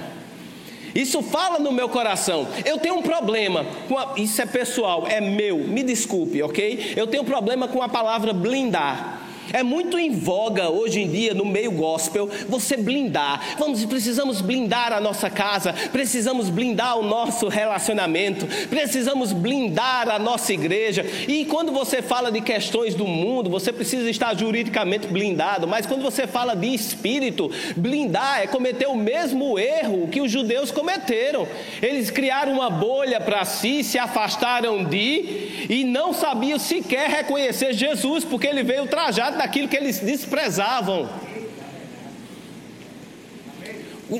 Isso 0.95 1.21
fala 1.21 1.59
no 1.59 1.71
meu 1.71 1.89
coração. 1.89 2.47
Eu 2.63 2.77
tenho 2.77 2.95
um 2.95 3.01
problema. 3.01 3.65
A, 3.97 4.13
isso 4.21 4.41
é 4.41 4.45
pessoal, 4.45 5.05
é 5.09 5.19
meu. 5.19 5.57
Me 5.57 5.83
desculpe, 5.83 6.41
ok? 6.41 6.93
Eu 6.95 7.07
tenho 7.07 7.23
um 7.23 7.25
problema 7.25 7.67
com 7.67 7.81
a 7.81 7.89
palavra 7.89 8.31
blindar. 8.31 9.22
É 9.51 9.61
muito 9.63 9.97
em 9.97 10.11
voga 10.11 10.69
hoje 10.69 11.01
em 11.01 11.09
dia 11.09 11.33
no 11.33 11.45
meio 11.45 11.71
gospel 11.71 12.29
você 12.47 12.77
blindar. 12.77 13.55
Vamos, 13.57 13.83
precisamos 13.85 14.41
blindar 14.41 14.93
a 14.93 15.01
nossa 15.01 15.29
casa, 15.29 15.73
precisamos 15.91 16.49
blindar 16.49 16.97
o 16.97 17.03
nosso 17.03 17.47
relacionamento, 17.47 18.47
precisamos 18.69 19.33
blindar 19.33 20.09
a 20.09 20.19
nossa 20.19 20.53
igreja. 20.53 21.05
E 21.27 21.45
quando 21.45 21.71
você 21.71 22.01
fala 22.01 22.31
de 22.31 22.41
questões 22.41 22.95
do 22.95 23.05
mundo, 23.05 23.49
você 23.49 23.71
precisa 23.71 24.09
estar 24.09 24.35
juridicamente 24.35 25.07
blindado, 25.07 25.67
mas 25.67 25.85
quando 25.85 26.01
você 26.01 26.25
fala 26.27 26.55
de 26.55 26.73
espírito, 26.73 27.51
blindar 27.75 28.41
é 28.41 28.47
cometer 28.47 28.87
o 28.87 28.95
mesmo 28.95 29.57
erro 29.59 30.07
que 30.07 30.21
os 30.21 30.31
judeus 30.31 30.71
cometeram. 30.71 31.47
Eles 31.81 32.09
criaram 32.09 32.53
uma 32.53 32.69
bolha 32.69 33.19
para 33.19 33.43
si, 33.45 33.83
se 33.83 33.97
afastaram 33.97 34.83
de 34.83 35.65
e 35.69 35.83
não 35.83 36.13
sabiam 36.13 36.59
sequer 36.59 37.09
reconhecer 37.09 37.73
Jesus, 37.73 38.23
porque 38.23 38.47
ele 38.47 38.63
veio 38.63 38.85
trajado 38.85 39.32
daquilo 39.37 39.67
que 39.67 39.77
eles 39.77 39.99
desprezavam. 39.99 41.09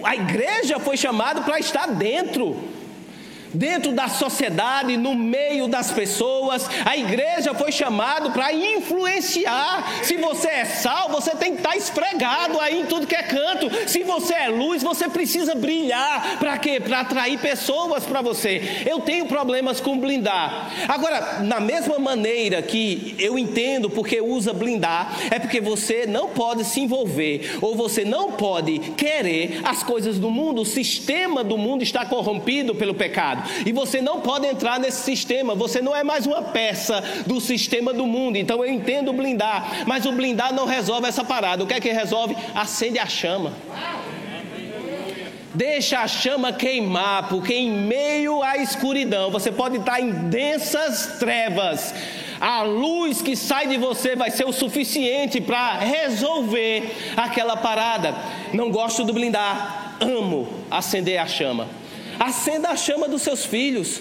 A 0.04 0.16
igreja 0.16 0.80
foi 0.80 0.98
chamada 0.98 1.42
para 1.42 1.60
estar 1.60 1.88
dentro 1.88 2.73
dentro 3.54 3.92
da 3.92 4.08
sociedade, 4.08 4.98
no 4.98 5.14
meio 5.14 5.68
das 5.68 5.92
pessoas. 5.92 6.70
A 6.86 6.98
igreja 6.98 7.54
foi 7.54 7.72
chamado 7.72 8.32
para 8.32 8.54
influenciar. 8.54 10.04
Se 10.04 10.18
você 10.18 10.48
é 10.48 10.66
sal, 10.66 11.10
você 11.10 11.32
tem 11.32 11.54
que 11.54 11.58
estar 11.58 11.76
esfregado 11.76 12.60
aí 12.60 12.82
em 12.82 12.86
tudo 12.86 13.08
que 13.08 13.16
é 13.16 13.24
canto. 13.24 13.70
Se 13.88 14.04
você 14.04 14.34
é 14.34 14.50
luz, 14.50 14.82
você 14.82 15.08
precisa 15.08 15.56
brilhar. 15.56 16.38
Para 16.40 16.58
quê? 16.58 16.80
Para 16.80 17.02
atrair 17.02 17.40
pessoas 17.40 18.06
para 18.06 18.22
você. 18.22 18.84
Eu 18.86 19.00
tenho 19.00 19.26
problemas 19.26 19.80
com 19.80 19.98
blindar. 19.98 20.72
Agora, 20.88 21.44
na 21.44 21.60
mesma 21.60 22.00
maneira 22.00 22.62
que 22.62 23.16
eu 23.20 23.38
entendo 23.38 23.90
porque 23.90 24.22
usa 24.22 24.54
blindar, 24.54 25.18
é 25.30 25.40
porque 25.40 25.62
você 25.62 26.06
não 26.06 26.30
pode 26.30 26.64
se 26.64 26.80
envolver 26.80 27.58
ou 27.62 27.76
você 27.76 28.04
não 28.04 28.32
pode 28.32 28.80
querer 28.98 29.62
as 29.64 29.84
coisas 29.84 30.18
do 30.18 30.30
mundo. 30.30 30.62
O 30.62 30.66
sistema 30.66 31.44
do 31.44 31.58
mundo 31.58 31.84
está 31.84 32.06
corrompido 32.06 32.76
pelo 32.76 32.94
pecado. 32.94 33.43
E 33.66 33.72
você 33.72 34.02
não 34.02 34.22
pode 34.22 34.48
entrar 34.48 34.80
nesse 34.80 35.04
sistema. 35.04 35.56
Você 35.56 35.82
não 35.82 35.96
é 35.96 36.04
mais 36.04 36.26
uma 36.26 36.42
peça 36.42 37.04
do 37.26 37.40
sistema 37.40 37.94
do 37.94 38.06
mundo. 38.06 38.38
Então 38.38 38.64
eu 38.64 38.72
entendo 38.72 39.14
blindar. 39.14 39.84
Mas 39.86 40.06
o 40.06 40.12
blindar 40.12 40.54
não 40.54 40.66
resolve 40.66 41.08
essa 41.08 41.24
parada. 41.24 41.64
O 41.64 41.68
que 41.68 41.74
é 41.74 41.80
que 41.80 41.92
resolve? 41.92 42.36
Acende 42.56 43.00
a 43.00 43.06
chama. 43.06 43.54
Deixa 45.54 46.00
a 46.00 46.08
chama 46.08 46.52
queimar, 46.52 47.30
porque 47.30 47.54
em 47.54 47.70
meio 47.70 48.42
à 48.42 48.58
escuridão 48.58 49.30
você 49.30 49.52
pode 49.52 49.78
estar 49.78 50.00
em 50.00 50.10
densas 50.12 51.20
trevas. 51.20 51.94
A 52.42 52.64
luz 52.64 53.22
que 53.22 53.36
sai 53.36 53.68
de 53.68 53.78
você 53.78 54.16
vai 54.16 54.32
ser 54.32 54.46
o 54.46 54.52
suficiente 54.52 55.40
para 55.40 55.78
resolver 55.78 57.14
aquela 57.16 57.56
parada. 57.56 58.16
Não 58.52 58.72
gosto 58.72 59.04
do 59.04 59.14
blindar, 59.14 59.96
amo 60.02 60.50
acender 60.72 61.20
a 61.20 61.28
chama. 61.28 61.68
Acenda 62.24 62.70
a 62.70 62.76
chama 62.78 63.10
dos 63.10 63.22
seus 63.22 63.46
filhos. 63.46 64.00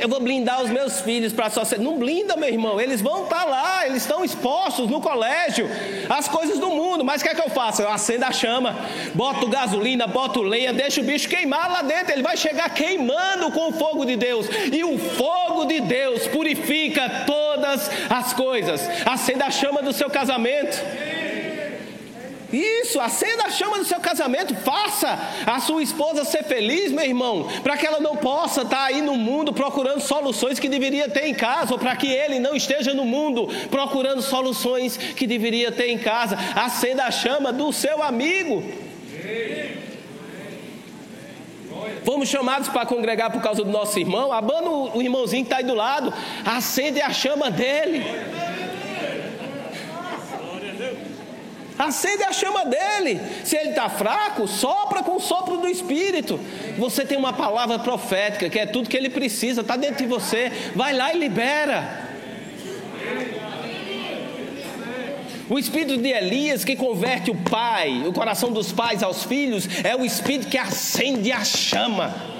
Eu 0.00 0.08
vou 0.08 0.18
blindar 0.18 0.62
os 0.62 0.70
meus 0.70 1.02
filhos 1.02 1.30
para 1.30 1.48
a 1.48 1.50
sociedade. 1.50 1.86
Não 1.86 1.98
blinda, 1.98 2.36
meu 2.36 2.48
irmão. 2.48 2.80
Eles 2.80 3.02
vão 3.02 3.24
estar 3.24 3.40
tá 3.40 3.44
lá, 3.44 3.86
eles 3.86 4.00
estão 4.00 4.24
expostos 4.24 4.88
no 4.88 4.98
colégio, 4.98 5.68
as 6.08 6.28
coisas 6.28 6.58
do 6.58 6.70
mundo. 6.70 7.04
Mas 7.04 7.20
o 7.20 7.24
que 7.24 7.30
é 7.30 7.34
que 7.34 7.42
eu 7.42 7.50
faço? 7.50 7.82
Eu 7.82 7.90
acendo 7.90 8.24
a 8.24 8.32
chama, 8.32 8.74
boto 9.14 9.46
gasolina, 9.46 10.06
boto 10.06 10.40
lenha, 10.40 10.72
deixo 10.72 11.02
o 11.02 11.04
bicho 11.04 11.28
queimar 11.28 11.70
lá 11.70 11.82
dentro. 11.82 12.14
Ele 12.14 12.22
vai 12.22 12.36
chegar 12.38 12.70
queimando 12.70 13.52
com 13.52 13.68
o 13.68 13.72
fogo 13.74 14.06
de 14.06 14.16
Deus. 14.16 14.46
E 14.72 14.82
o 14.82 14.98
fogo 14.98 15.66
de 15.66 15.80
Deus 15.80 16.26
purifica 16.28 17.26
todas 17.26 17.90
as 18.08 18.32
coisas. 18.32 18.80
Acenda 19.04 19.44
a 19.44 19.50
chama 19.50 19.82
do 19.82 19.92
seu 19.92 20.08
casamento. 20.08 21.11
Isso, 22.52 23.00
acenda 23.00 23.44
a 23.44 23.50
chama 23.50 23.78
do 23.78 23.84
seu 23.84 23.98
casamento, 23.98 24.54
faça 24.56 25.18
a 25.46 25.58
sua 25.58 25.82
esposa 25.82 26.24
ser 26.24 26.44
feliz, 26.44 26.92
meu 26.92 27.04
irmão, 27.04 27.48
para 27.62 27.76
que 27.78 27.86
ela 27.86 27.98
não 27.98 28.16
possa 28.16 28.62
estar 28.62 28.76
tá 28.76 28.84
aí 28.84 29.00
no 29.00 29.14
mundo 29.14 29.54
procurando 29.54 30.00
soluções 30.00 30.58
que 30.58 30.68
deveria 30.68 31.08
ter 31.08 31.26
em 31.26 31.34
casa, 31.34 31.72
ou 31.72 31.78
para 31.78 31.96
que 31.96 32.08
ele 32.08 32.38
não 32.38 32.54
esteja 32.54 32.92
no 32.92 33.06
mundo 33.06 33.48
procurando 33.70 34.20
soluções 34.20 34.96
que 34.96 35.26
deveria 35.26 35.72
ter 35.72 35.88
em 35.88 35.98
casa. 35.98 36.36
Acenda 36.54 37.04
a 37.04 37.10
chama 37.10 37.52
do 37.52 37.72
seu 37.72 38.02
amigo. 38.02 38.62
Fomos 42.04 42.28
chamados 42.28 42.68
para 42.68 42.84
congregar 42.84 43.30
por 43.30 43.40
causa 43.40 43.64
do 43.64 43.70
nosso 43.70 43.98
irmão. 43.98 44.32
Abana 44.32 44.68
o 44.68 45.00
irmãozinho 45.00 45.44
que 45.44 45.46
está 45.46 45.58
aí 45.58 45.64
do 45.64 45.74
lado. 45.74 46.12
Acende 46.44 47.00
a 47.00 47.10
chama 47.10 47.50
dele. 47.50 48.04
Acende 51.78 52.22
a 52.24 52.32
chama 52.32 52.64
dele. 52.64 53.20
Se 53.44 53.56
ele 53.56 53.70
está 53.70 53.88
fraco, 53.88 54.46
sopra 54.46 55.02
com 55.02 55.16
o 55.16 55.20
sopro 55.20 55.58
do 55.58 55.68
Espírito. 55.68 56.38
Você 56.78 57.04
tem 57.04 57.18
uma 57.18 57.32
palavra 57.32 57.78
profética, 57.78 58.48
que 58.48 58.58
é 58.58 58.66
tudo 58.66 58.88
que 58.88 58.96
ele 58.96 59.10
precisa, 59.10 59.62
está 59.62 59.76
dentro 59.76 59.98
de 59.98 60.06
você. 60.06 60.52
Vai 60.74 60.92
lá 60.92 61.12
e 61.14 61.18
libera. 61.18 62.10
O 65.50 65.58
espírito 65.58 65.98
de 65.98 66.08
Elias 66.08 66.64
que 66.64 66.74
converte 66.74 67.30
o 67.30 67.34
pai, 67.34 68.04
o 68.06 68.12
coração 68.12 68.50
dos 68.50 68.72
pais 68.72 69.02
aos 69.02 69.24
filhos, 69.24 69.68
é 69.84 69.94
o 69.94 70.02
espírito 70.02 70.48
que 70.48 70.56
acende 70.56 71.30
a 71.30 71.44
chama. 71.44 72.31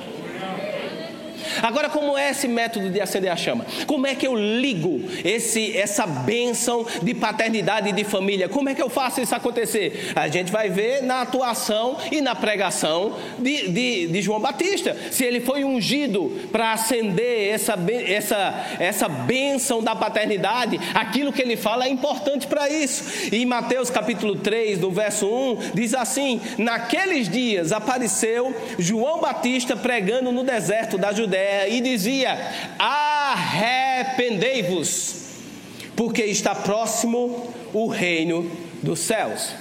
Agora, 1.61 1.89
como 1.89 2.17
é 2.17 2.31
esse 2.31 2.49
método 2.49 2.89
de 2.89 3.01
acender 3.01 3.31
a 3.31 3.37
chama? 3.37 3.67
Como 3.87 4.07
é 4.07 4.15
que 4.15 4.27
eu 4.27 4.35
ligo 4.35 5.03
esse, 5.25 5.77
essa 5.77 6.07
bênção 6.07 6.87
de 7.03 7.15
paternidade 7.15 7.89
e 7.89 7.93
de 7.93 8.05
família? 8.05 8.49
Como 8.49 8.69
é 8.69 8.75
que 8.75 8.83
eu 8.83 8.89
faço 8.89 9.21
isso 9.21 9.35
acontecer? 9.35 10.13
A 10.15 10.29
gente 10.29 10.51
vai 10.51 10.69
ver 10.69 11.03
na 11.03 11.23
atuação 11.23 11.99
e 12.11 12.21
na 12.21 12.35
pregação 12.35 13.17
de, 13.39 13.69
de, 13.69 14.07
de 14.07 14.23
João 14.23 14.41
Batista. 14.41 14.97
Se 15.11 15.25
ele 15.25 15.41
foi 15.41 15.65
ungido 15.65 16.49
para 16.51 16.73
acender 16.73 17.53
essa, 17.53 17.75
essa, 18.07 18.67
essa 18.79 19.09
bênção 19.09 19.83
da 19.83 19.95
paternidade, 19.95 20.79
aquilo 20.95 21.33
que 21.33 21.43
ele 21.43 21.57
fala 21.57 21.87
é 21.87 21.89
importante 21.89 22.47
para 22.47 22.69
isso. 22.69 23.29
E 23.33 23.43
em 23.43 23.47
Mateus 23.47 23.91
capítulo 23.91 24.37
3, 24.37 24.81
no 24.81 24.91
verso 24.91 25.27
1, 25.27 25.73
diz 25.75 25.95
assim: 25.95 26.41
Naqueles 26.59 27.29
dias 27.29 27.73
apareceu 27.73 28.55
João 28.79 29.21
Batista 29.21 29.77
pregando 29.77 30.33
no 30.33 30.45
deserto 30.45 30.97
da 30.97 31.13
Judéia 31.13 31.42
e 31.69 31.81
dizia: 31.81 32.39
Arrependei-vos, 32.79 35.31
porque 35.97 36.23
está 36.25 36.55
próximo 36.55 37.53
o 37.73 37.87
reino 37.87 38.51
dos 38.83 39.01
céus. 39.01 39.55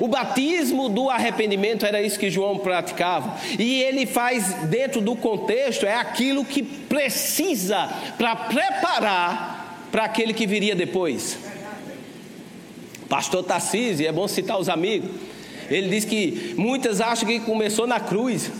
O 0.00 0.08
batismo 0.08 0.88
do 0.88 1.08
arrependimento 1.08 1.86
era 1.86 2.02
isso 2.02 2.18
que 2.18 2.30
João 2.30 2.58
praticava, 2.58 3.38
e 3.58 3.82
ele 3.82 4.06
faz 4.06 4.54
dentro 4.64 5.00
do 5.00 5.14
contexto, 5.14 5.86
é 5.86 5.94
aquilo 5.94 6.44
que 6.44 6.62
precisa 6.62 7.88
para 8.18 8.34
preparar 8.34 9.86
para 9.92 10.04
aquele 10.04 10.34
que 10.34 10.46
viria 10.46 10.74
depois. 10.74 11.38
Pastor 13.08 13.44
Tarcísio, 13.44 14.08
é 14.08 14.10
bom 14.10 14.26
citar 14.26 14.58
os 14.58 14.68
amigos, 14.68 15.10
ele 15.70 15.88
diz 15.88 16.04
que 16.04 16.54
muitas 16.56 17.00
acham 17.00 17.28
que 17.28 17.40
começou 17.40 17.86
na 17.86 18.00
cruz, 18.00 18.50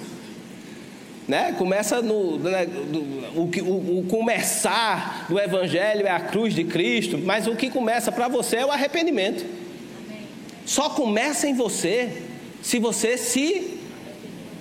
né? 1.27 1.55
Começa 1.57 2.03
no, 2.03 2.39
né, 2.39 2.67
o, 3.35 3.41
o, 3.41 3.99
o, 3.99 4.07
começar 4.09 5.27
do 5.29 5.39
Evangelho 5.39 6.07
é 6.07 6.11
a 6.11 6.21
cruz 6.21 6.55
de 6.55 6.65
Cristo, 6.65 7.19
mas 7.19 7.47
o 7.47 7.57
que 7.57 7.71
começa 7.71 8.13
para 8.13 8.29
você 8.29 8.57
é 8.57 8.67
o 8.67 8.71
arrependimento. 8.71 9.45
só 10.67 10.91
começa 10.91 11.49
em 11.49 11.55
você 11.55 12.23
se 12.63 12.79
você 12.79 13.17
se 13.17 13.79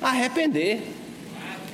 arrepender. 0.02 0.82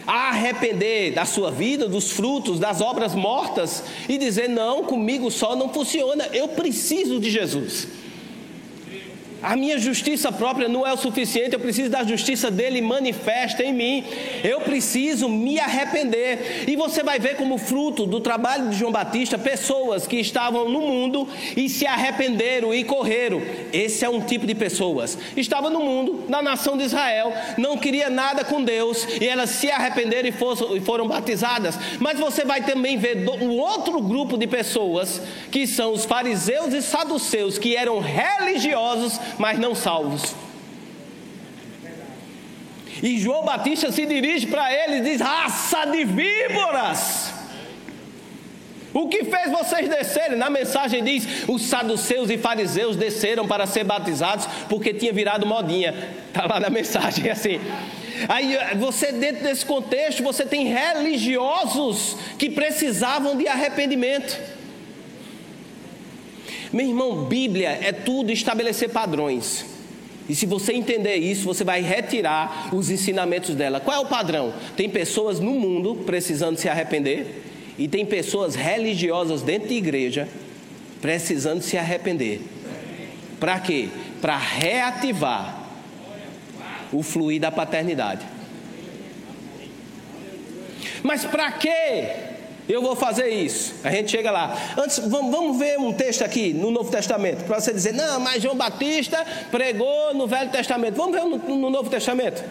Arrepender 0.08 1.14
da 1.14 1.24
sua 1.24 1.52
vida, 1.52 1.88
dos 1.88 2.12
frutos, 2.12 2.60
das 2.60 2.82
obras 2.82 3.14
mortas 3.14 3.84
e 4.08 4.18
dizer: 4.18 4.50
não, 4.50 4.84
comigo 4.84 5.30
só 5.30 5.56
não 5.56 5.70
funciona, 5.70 6.28
eu 6.34 6.48
preciso 6.48 7.20
de 7.20 7.30
Jesus. 7.30 7.88
A 9.42 9.56
minha 9.56 9.78
justiça 9.78 10.32
própria 10.32 10.68
não 10.68 10.86
é 10.86 10.92
o 10.92 10.98
suficiente, 10.98 11.54
eu 11.54 11.60
preciso 11.60 11.90
da 11.90 12.04
justiça 12.04 12.52
dele 12.52 12.82
manifesta 12.82 13.64
em 13.64 13.74
mim. 13.74 14.04
Eu 14.44 14.62
preciso 14.62 15.30
me 15.30 15.60
arrepender. 15.60 16.66
E 16.68 16.76
você 16.76 17.04
vai 17.04 17.20
ver 17.20 17.36
como 17.36 17.58
fruto 17.58 18.06
do 18.06 18.20
trabalho 18.20 18.70
de 18.70 18.76
João 18.76 18.92
Batista 18.92 19.38
pessoas 19.38 20.06
que 20.06 20.18
estavam 20.18 20.68
no 20.68 20.82
mundo 20.82 21.28
e 21.56 21.70
se 21.70 21.86
arrependeram 21.86 22.74
e 22.74 22.84
correram. 22.84 23.42
Esse 23.72 24.04
é 24.04 24.10
um 24.10 24.20
tipo 24.20 24.46
de 24.46 24.54
pessoas. 24.54 25.18
Estava 25.38 25.70
no 25.70 25.80
mundo, 25.80 26.26
na 26.28 26.42
nação 26.42 26.78
de 26.78 26.84
Israel, 26.84 27.34
não 27.58 27.78
queria 27.78 28.10
nada 28.10 28.44
com 28.44 28.62
Deus 28.62 29.08
e 29.22 29.26
elas 29.26 29.52
se 29.52 29.72
arrependeram 29.72 30.30
e 30.30 30.82
foram 30.82 31.08
batizadas. 31.08 31.78
Mas 32.00 32.20
você 32.20 32.44
vai 32.44 32.62
também 32.64 32.98
ver 32.98 33.26
um 33.42 33.58
outro 33.58 34.02
grupo 34.02 34.38
de 34.38 34.48
pessoas 34.48 35.22
que 35.50 35.66
são 35.66 35.94
os 35.94 36.04
fariseus 36.04 36.74
e 36.74 36.82
saduceus 36.82 37.58
que 37.58 37.76
eram 37.76 38.00
religiosos 38.00 39.20
mas 39.38 39.60
não 39.60 39.76
salvos. 39.76 40.36
E 43.02 43.18
João 43.18 43.44
Batista 43.44 43.92
se 43.92 44.06
dirige 44.06 44.48
para 44.48 44.74
ele 44.74 44.98
e 44.98 45.02
diz: 45.02 45.22
raça 45.22 45.86
de 45.86 46.04
víboras. 46.04 47.34
O 48.94 49.08
que 49.08 49.24
fez 49.24 49.52
vocês 49.52 49.88
descerem? 49.88 50.38
Na 50.38 50.50
mensagem 50.50 51.04
diz: 51.04 51.48
os 51.48 51.64
saduceus 51.64 52.30
e 52.30 52.38
fariseus 52.38 52.96
desceram 52.96 53.48
para 53.48 53.66
ser 53.66 53.84
batizados 53.84 54.48
porque 54.68 54.94
tinha 54.94 55.14
virado 55.14 55.46
modinha. 55.46 55.94
Está 56.28 56.46
lá 56.46 56.60
na 56.60 56.70
mensagem 56.70 57.30
assim. 57.32 57.60
Aí 58.28 58.58
você, 58.78 59.14
dentro 59.14 59.44
desse 59.44 59.66
contexto, 59.66 60.22
você 60.22 60.46
tem 60.46 60.68
religiosos 60.68 62.18
que 62.38 62.50
precisavam 62.50 63.38
de 63.38 63.48
arrependimento. 63.48 64.59
Meu 66.72 66.88
irmão, 66.88 67.26
Bíblia 67.26 67.80
é 67.82 67.92
tudo 67.92 68.32
estabelecer 68.32 68.90
padrões. 68.90 69.66
E 70.28 70.36
se 70.36 70.46
você 70.46 70.74
entender 70.74 71.16
isso, 71.16 71.44
você 71.44 71.64
vai 71.64 71.82
retirar 71.82 72.70
os 72.72 72.92
ensinamentos 72.92 73.56
dela. 73.56 73.80
Qual 73.80 73.98
é 73.98 74.00
o 74.00 74.06
padrão? 74.06 74.54
Tem 74.78 74.88
pessoas 74.88 75.40
no 75.40 75.54
mundo 75.54 76.04
precisando 76.06 76.58
se 76.58 76.70
arrepender, 76.70 77.44
e 77.80 77.88
tem 77.88 78.06
pessoas 78.06 78.56
religiosas 78.56 79.42
dentro 79.42 79.70
da 79.70 79.74
igreja 79.74 80.28
precisando 81.02 81.62
se 81.62 81.78
arrepender. 81.78 82.42
Para 83.40 83.60
quê? 83.60 83.88
Para 84.22 84.38
reativar 84.38 85.64
o 86.92 87.02
fluir 87.02 87.40
da 87.40 87.50
paternidade. 87.50 88.26
Mas 91.02 91.24
para 91.24 91.52
quê? 91.54 92.29
Eu 92.70 92.84
vou 92.84 92.96
fazer 92.96 93.30
isso. 93.30 93.74
A 93.84 93.90
gente 93.90 94.12
chega 94.12 94.30
lá. 94.30 94.56
Antes, 94.78 95.00
vamos, 95.00 95.58
ver 95.58 95.80
um 95.80 95.92
texto 95.92 96.22
aqui 96.22 96.54
no 96.54 96.70
Novo 96.70 96.92
Testamento. 96.92 97.44
Para 97.46 97.60
você 97.60 97.74
dizer, 97.74 97.96
não, 97.96 98.20
mas 98.20 98.44
João 98.44 98.56
Batista 98.56 99.26
pregou 99.50 100.14
no 100.14 100.28
Velho 100.28 100.52
Testamento. 100.52 100.94
Vamos 100.94 101.16
ver 101.16 101.24
no, 101.24 101.58
no 101.58 101.70
Novo 101.72 101.90
Testamento. 101.90 102.44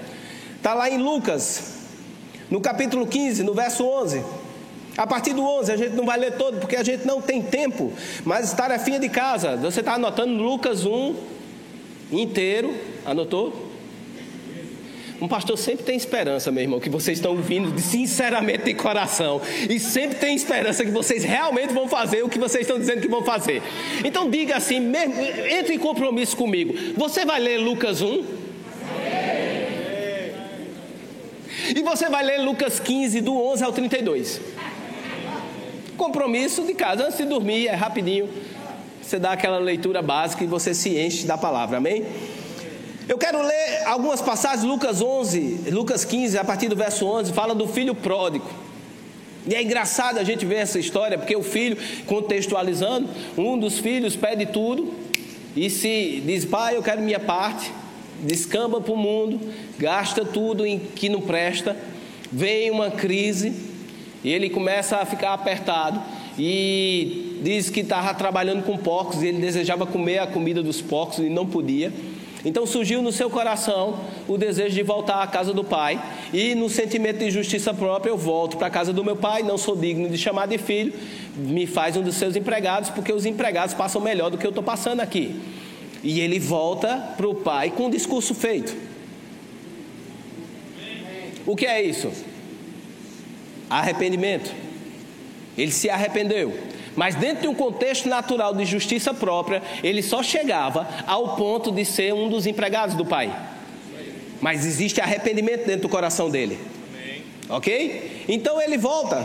Está 0.56 0.74
lá 0.74 0.90
em 0.90 0.98
Lucas, 0.98 1.74
no 2.50 2.60
capítulo 2.60 3.06
15, 3.06 3.44
no 3.44 3.54
verso 3.54 3.86
11. 3.86 4.24
A 4.96 5.06
partir 5.06 5.34
do 5.34 5.44
11, 5.44 5.70
a 5.70 5.76
gente 5.76 5.94
não 5.94 6.04
vai 6.04 6.18
ler 6.18 6.32
todo, 6.32 6.58
porque 6.58 6.74
a 6.74 6.82
gente 6.82 7.06
não 7.06 7.22
tem 7.22 7.40
tempo. 7.40 7.92
Mas 8.24 8.52
tarefinha 8.52 8.98
de 8.98 9.08
casa. 9.08 9.56
Você 9.58 9.78
está 9.78 9.94
anotando 9.94 10.42
Lucas 10.42 10.84
1 10.84 11.14
inteiro. 12.10 12.74
Anotou? 13.06 13.67
Um 15.20 15.26
pastor 15.26 15.58
sempre 15.58 15.84
tem 15.84 15.96
esperança, 15.96 16.52
meu 16.52 16.62
irmão, 16.62 16.78
que 16.78 16.88
vocês 16.88 17.18
estão 17.18 17.32
ouvindo 17.32 17.76
sinceramente 17.80 18.64
de 18.64 18.74
coração. 18.74 19.40
E 19.68 19.78
sempre 19.80 20.16
tem 20.16 20.36
esperança 20.36 20.84
que 20.84 20.92
vocês 20.92 21.24
realmente 21.24 21.72
vão 21.74 21.88
fazer 21.88 22.22
o 22.22 22.28
que 22.28 22.38
vocês 22.38 22.62
estão 22.62 22.78
dizendo 22.78 23.00
que 23.00 23.08
vão 23.08 23.24
fazer. 23.24 23.60
Então 24.04 24.30
diga 24.30 24.56
assim, 24.56 24.78
mesmo, 24.78 25.14
entre 25.20 25.74
em 25.74 25.78
compromisso 25.78 26.36
comigo. 26.36 26.72
Você 26.96 27.24
vai 27.24 27.40
ler 27.40 27.58
Lucas 27.58 28.00
1? 28.00 28.24
E 31.76 31.82
você 31.82 32.08
vai 32.08 32.24
ler 32.24 32.38
Lucas 32.38 32.78
15, 32.78 33.20
do 33.20 33.36
11 33.36 33.64
ao 33.64 33.72
32. 33.72 34.40
Compromisso 35.96 36.62
de 36.62 36.74
casa, 36.74 37.04
antes 37.04 37.18
de 37.18 37.24
dormir, 37.24 37.66
é 37.66 37.74
rapidinho. 37.74 38.28
Você 39.02 39.18
dá 39.18 39.32
aquela 39.32 39.58
leitura 39.58 40.00
básica 40.00 40.44
e 40.44 40.46
você 40.46 40.72
se 40.72 40.96
enche 40.96 41.26
da 41.26 41.36
palavra, 41.36 41.78
amém? 41.78 42.04
Eu 43.08 43.16
quero 43.16 43.40
ler 43.40 43.86
algumas 43.86 44.20
passagens, 44.20 44.64
Lucas 44.64 45.00
11, 45.00 45.70
Lucas 45.70 46.04
15, 46.04 46.36
a 46.36 46.44
partir 46.44 46.68
do 46.68 46.76
verso 46.76 47.06
11, 47.06 47.32
fala 47.32 47.54
do 47.54 47.66
filho 47.66 47.94
pródigo. 47.94 48.44
E 49.46 49.54
é 49.54 49.62
engraçado 49.62 50.18
a 50.18 50.24
gente 50.24 50.44
ver 50.44 50.56
essa 50.56 50.78
história, 50.78 51.16
porque 51.16 51.34
o 51.34 51.42
filho, 51.42 51.78
contextualizando, 52.04 53.08
um 53.38 53.58
dos 53.58 53.78
filhos 53.78 54.14
pede 54.14 54.44
tudo 54.44 54.92
e 55.56 55.70
se 55.70 56.22
diz: 56.26 56.44
Pai, 56.44 56.76
eu 56.76 56.82
quero 56.82 57.00
minha 57.00 57.18
parte, 57.18 57.72
descamba 58.22 58.78
para 58.78 58.92
o 58.92 58.96
mundo, 58.96 59.40
gasta 59.78 60.22
tudo 60.22 60.66
em 60.66 60.78
que 60.78 61.08
não 61.08 61.22
presta. 61.22 61.74
Vem 62.30 62.70
uma 62.70 62.90
crise 62.90 63.54
e 64.22 64.30
ele 64.30 64.50
começa 64.50 64.98
a 64.98 65.06
ficar 65.06 65.32
apertado 65.32 65.98
e 66.38 67.40
diz 67.42 67.70
que 67.70 67.80
estava 67.80 68.12
trabalhando 68.12 68.62
com 68.64 68.76
porcos 68.76 69.22
e 69.22 69.28
ele 69.28 69.38
desejava 69.38 69.86
comer 69.86 70.18
a 70.18 70.26
comida 70.26 70.62
dos 70.62 70.82
porcos 70.82 71.20
e 71.20 71.30
não 71.30 71.46
podia. 71.46 71.90
Então 72.44 72.66
surgiu 72.66 73.02
no 73.02 73.10
seu 73.10 73.28
coração 73.28 73.98
o 74.28 74.36
desejo 74.36 74.74
de 74.74 74.82
voltar 74.82 75.22
à 75.22 75.26
casa 75.26 75.52
do 75.52 75.64
pai, 75.64 76.00
e 76.32 76.54
no 76.54 76.68
sentimento 76.68 77.18
de 77.18 77.30
justiça 77.30 77.74
própria, 77.74 78.10
eu 78.10 78.16
volto 78.16 78.56
para 78.56 78.68
a 78.68 78.70
casa 78.70 78.92
do 78.92 79.04
meu 79.04 79.16
pai, 79.16 79.42
não 79.42 79.58
sou 79.58 79.74
digno 79.74 80.08
de 80.08 80.16
chamar 80.16 80.46
de 80.46 80.56
filho, 80.56 80.92
me 81.36 81.66
faz 81.66 81.96
um 81.96 82.02
dos 82.02 82.14
seus 82.14 82.36
empregados, 82.36 82.90
porque 82.90 83.12
os 83.12 83.26
empregados 83.26 83.74
passam 83.74 84.00
melhor 84.00 84.30
do 84.30 84.38
que 84.38 84.46
eu 84.46 84.50
estou 84.50 84.62
passando 84.62 85.00
aqui. 85.00 85.40
E 86.02 86.20
ele 86.20 86.38
volta 86.38 87.12
para 87.16 87.28
o 87.28 87.34
pai 87.34 87.70
com 87.70 87.86
um 87.86 87.90
discurso 87.90 88.34
feito. 88.34 88.76
O 91.44 91.56
que 91.56 91.66
é 91.66 91.82
isso? 91.82 92.12
Arrependimento. 93.68 94.54
Ele 95.56 95.72
se 95.72 95.90
arrependeu. 95.90 96.67
Mas 96.98 97.14
dentro 97.14 97.42
de 97.42 97.46
um 97.46 97.54
contexto 97.54 98.08
natural 98.08 98.52
de 98.52 98.64
justiça 98.64 99.14
própria, 99.14 99.62
ele 99.84 100.02
só 100.02 100.20
chegava 100.20 100.84
ao 101.06 101.36
ponto 101.36 101.70
de 101.70 101.84
ser 101.84 102.12
um 102.12 102.28
dos 102.28 102.44
empregados 102.44 102.96
do 102.96 103.06
pai. 103.06 103.32
Mas 104.40 104.66
existe 104.66 105.00
arrependimento 105.00 105.64
dentro 105.64 105.82
do 105.82 105.88
coração 105.88 106.28
dele. 106.28 106.58
Ok? 107.48 108.24
Então 108.28 108.60
ele 108.60 108.76
volta. 108.76 109.24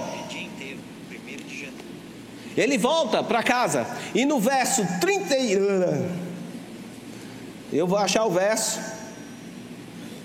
Ele 2.55 2.77
volta 2.77 3.23
para 3.23 3.41
casa. 3.41 3.87
E 4.13 4.23
no 4.23 4.39
verso 4.39 4.85
30. 5.01 5.35
Eu 7.73 7.87
vou 7.87 7.97
achar 7.97 8.23
o 8.25 8.29
verso. 8.29 8.79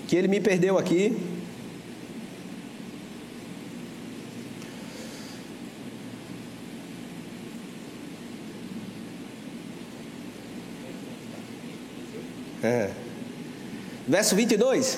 Que 0.07 0.15
ele 0.15 0.27
me 0.27 0.39
perdeu 0.39 0.77
aqui. 0.77 1.17
É. 12.63 12.91
Verso 14.07 14.35
22. 14.35 14.97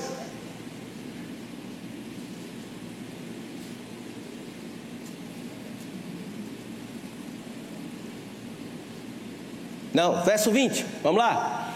Não, 9.93 10.23
verso 10.23 10.49
20, 10.51 10.85
vamos 11.03 11.19
lá. 11.19 11.73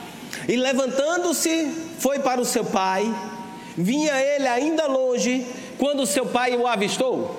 E 0.47 0.55
levantando-se, 0.55 1.69
foi 1.99 2.19
para 2.19 2.39
o 2.39 2.45
seu 2.45 2.63
pai, 2.63 3.03
vinha 3.77 4.13
ele 4.13 4.47
ainda 4.47 4.87
longe, 4.87 5.45
quando 5.77 6.05
seu 6.05 6.25
pai 6.25 6.55
o 6.55 6.65
avistou. 6.65 7.35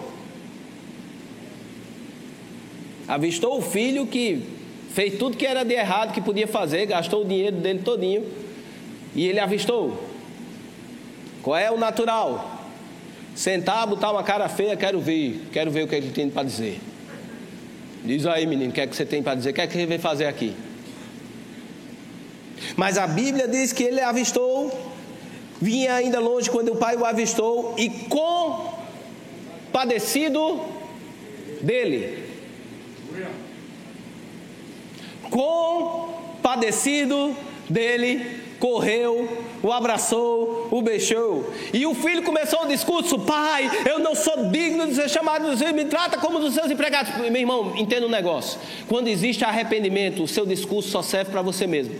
Avistou 3.08 3.58
o 3.58 3.62
filho 3.62 4.06
que 4.06 4.55
fez 4.96 5.18
tudo 5.18 5.36
que 5.36 5.44
era 5.44 5.62
de 5.62 5.74
errado 5.74 6.14
que 6.14 6.22
podia 6.22 6.48
fazer, 6.48 6.86
gastou 6.86 7.20
o 7.20 7.24
dinheiro 7.26 7.56
dele 7.56 7.80
todinho 7.80 8.24
e 9.14 9.28
ele 9.28 9.38
avistou. 9.38 10.02
Qual 11.42 11.54
é 11.54 11.70
o 11.70 11.76
natural? 11.76 12.62
Sentar, 13.34 13.86
botar 13.86 14.10
uma 14.10 14.22
cara 14.22 14.48
feia, 14.48 14.74
quero 14.74 14.98
ver, 14.98 15.48
quero 15.52 15.70
ver 15.70 15.82
o 15.82 15.86
que 15.86 15.94
ele 15.94 16.12
tem 16.12 16.30
para 16.30 16.44
dizer. 16.44 16.80
Diz 18.06 18.24
aí, 18.24 18.46
menino, 18.46 18.70
o 18.70 18.72
que 18.72 18.80
é 18.80 18.86
que 18.86 18.96
você 18.96 19.04
tem 19.04 19.22
para 19.22 19.34
dizer? 19.34 19.50
O 19.50 19.52
que 19.52 19.60
é 19.60 19.66
que 19.66 19.76
ele 19.76 19.84
veio 19.84 20.00
fazer 20.00 20.24
aqui? 20.24 20.56
Mas 22.74 22.96
a 22.96 23.06
Bíblia 23.06 23.46
diz 23.46 23.74
que 23.74 23.82
ele 23.82 24.00
avistou, 24.00 24.72
vinha 25.60 25.92
ainda 25.92 26.20
longe 26.20 26.48
quando 26.48 26.72
o 26.72 26.76
pai 26.76 26.96
o 26.96 27.04
avistou 27.04 27.74
e 27.76 27.90
compadecido 29.68 30.58
dele 31.60 32.24
compadecido 35.30 37.36
dele, 37.68 38.44
correu, 38.58 39.28
o 39.62 39.72
abraçou, 39.72 40.68
o 40.70 40.82
beijou. 40.82 41.52
E 41.72 41.86
o 41.86 41.94
filho 41.94 42.22
começou 42.22 42.62
o 42.62 42.68
discurso: 42.68 43.18
Pai, 43.18 43.70
eu 43.88 43.98
não 43.98 44.14
sou 44.14 44.48
digno 44.50 44.86
de 44.86 44.94
ser 44.94 45.08
chamado 45.08 45.50
dos 45.50 45.60
me 45.72 45.84
trata 45.84 46.18
como 46.18 46.38
dos 46.38 46.54
seus 46.54 46.70
empregados. 46.70 47.16
Meu 47.16 47.36
irmão, 47.36 47.74
entenda 47.76 48.06
um 48.06 48.10
negócio: 48.10 48.58
quando 48.88 49.08
existe 49.08 49.44
arrependimento, 49.44 50.22
o 50.22 50.28
seu 50.28 50.46
discurso 50.46 50.90
só 50.90 51.02
serve 51.02 51.30
para 51.30 51.42
você 51.42 51.66
mesmo. 51.66 51.94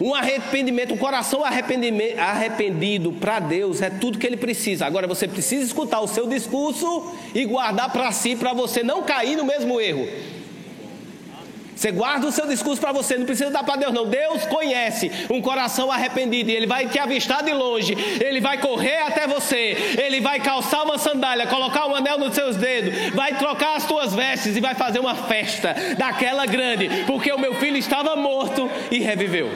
Um 0.00 0.14
arrependimento, 0.14 0.94
um 0.94 0.98
coração 0.98 1.42
arrependido 1.44 3.12
para 3.12 3.38
Deus 3.38 3.80
é 3.80 3.90
tudo 3.90 4.18
que 4.18 4.26
ele 4.26 4.36
precisa. 4.36 4.86
Agora 4.86 5.06
você 5.06 5.28
precisa 5.28 5.64
escutar 5.64 6.00
o 6.00 6.08
seu 6.08 6.26
discurso 6.26 7.14
e 7.34 7.44
guardar 7.44 7.90
para 7.92 8.10
si, 8.12 8.34
para 8.34 8.52
você 8.52 8.82
não 8.82 9.02
cair 9.02 9.36
no 9.36 9.44
mesmo 9.44 9.80
erro. 9.80 10.08
Você 11.76 11.90
guarda 11.90 12.26
o 12.26 12.32
seu 12.32 12.46
discurso 12.46 12.80
para 12.80 12.92
você, 12.92 13.18
não 13.18 13.26
precisa 13.26 13.50
dar 13.50 13.64
para 13.64 13.76
Deus, 13.76 13.92
não. 13.92 14.06
Deus 14.06 14.46
conhece 14.46 15.10
um 15.28 15.42
coração 15.42 15.90
arrependido 15.90 16.50
e 16.50 16.54
Ele 16.54 16.66
vai 16.66 16.88
te 16.88 16.98
avistar 16.98 17.42
de 17.42 17.52
longe, 17.52 17.96
Ele 18.24 18.40
vai 18.40 18.58
correr 18.58 19.02
até 19.02 19.26
você, 19.26 19.96
Ele 20.00 20.20
vai 20.20 20.40
calçar 20.40 20.84
uma 20.84 20.98
sandália, 20.98 21.46
colocar 21.46 21.86
um 21.86 21.94
anel 21.94 22.18
nos 22.18 22.34
seus 22.34 22.56
dedos, 22.56 23.10
vai 23.12 23.36
trocar 23.36 23.76
as 23.76 23.86
tuas 23.86 24.14
vestes 24.14 24.56
e 24.56 24.60
vai 24.60 24.74
fazer 24.74 25.00
uma 25.00 25.14
festa 25.14 25.74
daquela 25.98 26.46
grande, 26.46 26.88
porque 27.06 27.32
o 27.32 27.38
meu 27.38 27.54
filho 27.56 27.76
estava 27.76 28.14
morto 28.14 28.70
e 28.90 29.00
reviveu. 29.00 29.50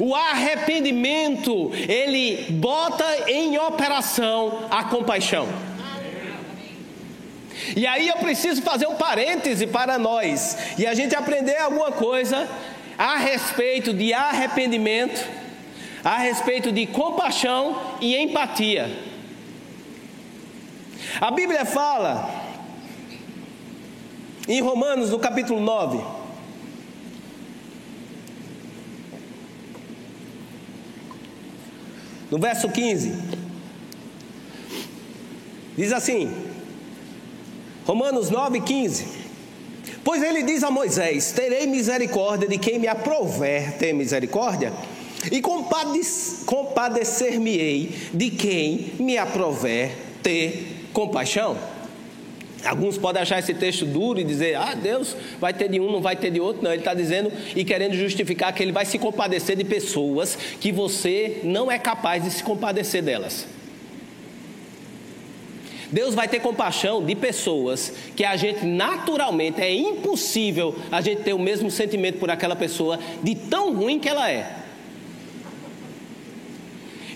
O 0.00 0.14
arrependimento, 0.14 1.70
ele 1.74 2.46
bota 2.52 3.04
em 3.30 3.58
operação 3.58 4.66
a 4.70 4.82
compaixão. 4.84 5.46
E 7.76 7.86
aí 7.86 8.08
eu 8.08 8.16
preciso 8.16 8.62
fazer 8.62 8.86
um 8.86 8.94
parêntese 8.94 9.66
para 9.66 9.98
nós 9.98 10.56
e 10.78 10.86
a 10.86 10.94
gente 10.94 11.14
aprender 11.14 11.58
alguma 11.58 11.92
coisa 11.92 12.48
a 12.96 13.18
respeito 13.18 13.92
de 13.92 14.14
arrependimento, 14.14 15.22
a 16.02 16.16
respeito 16.16 16.72
de 16.72 16.86
compaixão 16.86 17.78
e 18.00 18.16
empatia. 18.16 18.90
A 21.20 21.30
Bíblia 21.30 21.66
fala 21.66 22.28
em 24.48 24.62
Romanos, 24.62 25.10
no 25.10 25.18
capítulo 25.18 25.60
9, 25.60 26.19
no 32.30 32.38
verso 32.38 32.68
15, 32.68 33.12
diz 35.76 35.92
assim: 35.92 36.32
Romanos 37.84 38.30
9,15. 38.30 39.04
Pois 40.04 40.22
ele 40.22 40.42
diz 40.42 40.62
a 40.62 40.70
Moisés: 40.70 41.32
Terei 41.32 41.66
misericórdia 41.66 42.48
de 42.48 42.56
quem 42.58 42.78
me 42.78 42.86
aprover 42.86 43.72
ter 43.78 43.92
misericórdia, 43.92 44.72
e 45.30 45.42
compadecer-me-ei 46.46 47.94
de 48.14 48.30
quem 48.30 48.92
me 48.98 49.18
aprover 49.18 49.96
ter 50.22 50.86
compaixão. 50.92 51.56
Alguns 52.64 52.98
podem 52.98 53.22
achar 53.22 53.38
esse 53.38 53.54
texto 53.54 53.86
duro 53.86 54.20
e 54.20 54.24
dizer: 54.24 54.54
Ah, 54.56 54.74
Deus 54.74 55.16
vai 55.40 55.52
ter 55.52 55.68
de 55.68 55.80
um, 55.80 55.90
não 55.90 56.00
vai 56.00 56.16
ter 56.16 56.30
de 56.30 56.40
outro. 56.40 56.62
Não, 56.62 56.70
ele 56.70 56.80
está 56.80 56.92
dizendo 56.92 57.32
e 57.56 57.64
querendo 57.64 57.94
justificar 57.94 58.52
que 58.52 58.62
ele 58.62 58.72
vai 58.72 58.84
se 58.84 58.98
compadecer 58.98 59.56
de 59.56 59.64
pessoas 59.64 60.36
que 60.60 60.70
você 60.70 61.40
não 61.42 61.70
é 61.70 61.78
capaz 61.78 62.22
de 62.22 62.30
se 62.30 62.42
compadecer 62.42 63.02
delas. 63.02 63.46
Deus 65.92 66.14
vai 66.14 66.28
ter 66.28 66.40
compaixão 66.40 67.04
de 67.04 67.16
pessoas 67.16 67.92
que 68.14 68.24
a 68.24 68.36
gente 68.36 68.64
naturalmente 68.64 69.60
é 69.60 69.74
impossível 69.74 70.76
a 70.90 71.00
gente 71.00 71.22
ter 71.22 71.32
o 71.32 71.38
mesmo 71.38 71.70
sentimento 71.70 72.18
por 72.18 72.30
aquela 72.30 72.54
pessoa 72.54 72.98
de 73.22 73.34
tão 73.34 73.74
ruim 73.74 73.98
que 73.98 74.08
ela 74.08 74.30
é. 74.30 74.56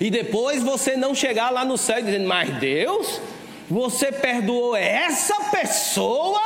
E 0.00 0.10
depois 0.10 0.62
você 0.62 0.96
não 0.96 1.14
chegar 1.14 1.50
lá 1.50 1.64
no 1.64 1.78
céu 1.78 2.02
dizendo, 2.02 2.26
mas 2.26 2.50
Deus, 2.58 3.20
você 3.68 4.12
perdoou 4.12 4.76
essa 4.76 5.34
pessoa? 5.50 6.40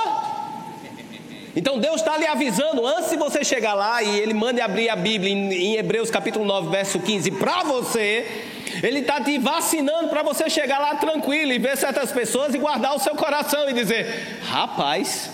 Então 1.56 1.78
Deus 1.78 1.96
está 1.96 2.16
lhe 2.16 2.26
avisando 2.26 2.86
antes 2.86 3.10
de 3.10 3.16
você 3.16 3.42
chegar 3.42 3.74
lá 3.74 4.02
e 4.02 4.20
Ele 4.20 4.34
manda 4.34 4.64
abrir 4.64 4.88
a 4.88 4.96
Bíblia 4.96 5.32
em, 5.32 5.76
Hebreus 5.76 6.10
capítulo 6.10 6.44
9, 6.44 6.70
verso 6.70 7.00
15 7.00 7.30
para 7.32 7.64
você 7.64 8.44
ele 8.82 9.00
está 9.00 9.20
te 9.20 9.38
vacinando 9.38 10.08
para 10.08 10.22
você 10.22 10.48
chegar 10.48 10.78
lá 10.78 10.94
tranquilo 10.94 11.52
e 11.52 11.58
ver 11.58 11.76
certas 11.76 12.12
pessoas 12.12 12.54
e 12.54 12.58
guardar 12.58 12.94
o 12.94 12.98
seu 12.98 13.14
coração 13.16 13.68
e 13.68 13.72
dizer: 13.72 14.38
rapaz, 14.48 15.30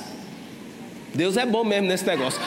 Deus 1.15 1.37
é 1.37 1.45
bom 1.45 1.65
mesmo 1.65 1.89
nesse 1.89 2.07
negócio. 2.07 2.41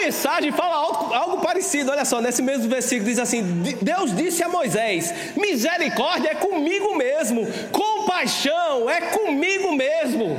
Mensagem 0.00 0.52
fala 0.52 0.76
algo, 0.76 1.12
algo, 1.12 1.40
parecido, 1.40 1.90
olha 1.90 2.04
só, 2.04 2.20
nesse 2.20 2.40
mesmo 2.40 2.68
versículo 2.68 3.08
diz 3.08 3.18
assim: 3.18 3.42
Deus 3.82 4.14
disse 4.14 4.44
a 4.44 4.48
Moisés: 4.48 5.12
misericórdia 5.36 6.30
é 6.30 6.34
comigo 6.34 6.94
mesmo, 6.94 7.46
compaixão 7.72 8.88
é 8.88 9.00
comigo 9.00 9.72
mesmo. 9.72 10.38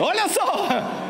Olha 0.00 0.28
só. 0.28 1.01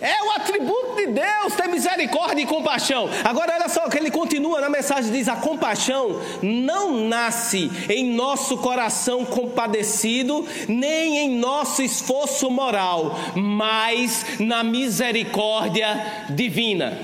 É 0.00 0.22
o 0.22 0.30
atributo 0.30 0.96
de 0.96 1.08
Deus 1.08 1.54
ter 1.54 1.68
misericórdia 1.68 2.42
e 2.42 2.46
compaixão. 2.46 3.10
Agora, 3.22 3.54
olha 3.54 3.68
só 3.68 3.86
que 3.86 3.98
ele 3.98 4.10
continua 4.10 4.60
na 4.60 4.70
mensagem: 4.70 5.12
diz: 5.12 5.28
a 5.28 5.36
compaixão 5.36 6.20
não 6.42 7.06
nasce 7.06 7.70
em 7.88 8.14
nosso 8.14 8.56
coração 8.58 9.26
compadecido, 9.26 10.46
nem 10.66 11.18
em 11.18 11.38
nosso 11.38 11.82
esforço 11.82 12.50
moral, 12.50 13.14
mas 13.34 14.40
na 14.40 14.64
misericórdia 14.64 16.26
divina. 16.30 16.98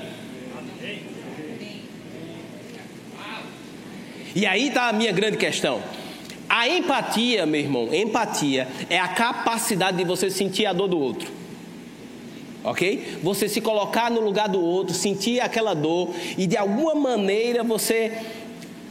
E 4.35 4.45
aí 4.45 4.69
está 4.69 4.89
a 4.89 4.93
minha 4.93 5.11
grande 5.11 5.37
questão. 5.37 5.81
A 6.49 6.67
empatia, 6.67 7.45
meu 7.45 7.59
irmão, 7.59 7.93
empatia 7.93 8.67
é 8.89 8.99
a 8.99 9.07
capacidade 9.07 9.97
de 9.97 10.03
você 10.03 10.31
sentir 10.31 10.65
a 10.65 10.73
dor 10.73 10.87
do 10.87 10.99
outro 10.99 11.36
ok? 12.67 13.19
Você 13.23 13.47
se 13.47 13.61
colocar 13.61 14.11
no 14.11 14.19
lugar 14.19 14.49
do 14.49 14.61
outro, 14.61 14.93
sentir 14.93 15.39
aquela 15.39 15.73
dor 15.73 16.13
e 16.37 16.45
de 16.45 16.57
alguma 16.57 16.95
maneira 16.95 17.63
você 17.63 18.11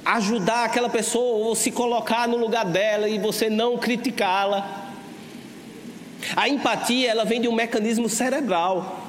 ajudar 0.05 0.65
aquela 0.65 0.89
pessoa 0.89 1.47
ou 1.47 1.55
se 1.55 1.71
colocar 1.71 2.27
no 2.27 2.37
lugar 2.39 2.65
dela 2.65 3.09
e 3.09 3.19
você 3.19 3.51
não 3.51 3.77
criticá-la. 3.77 4.85
A 6.35 6.49
empatia, 6.49 7.11
ela 7.11 7.25
vem 7.25 7.41
de 7.41 7.49
um 7.49 7.53
mecanismo 7.53 8.09
cerebral. 8.09 9.03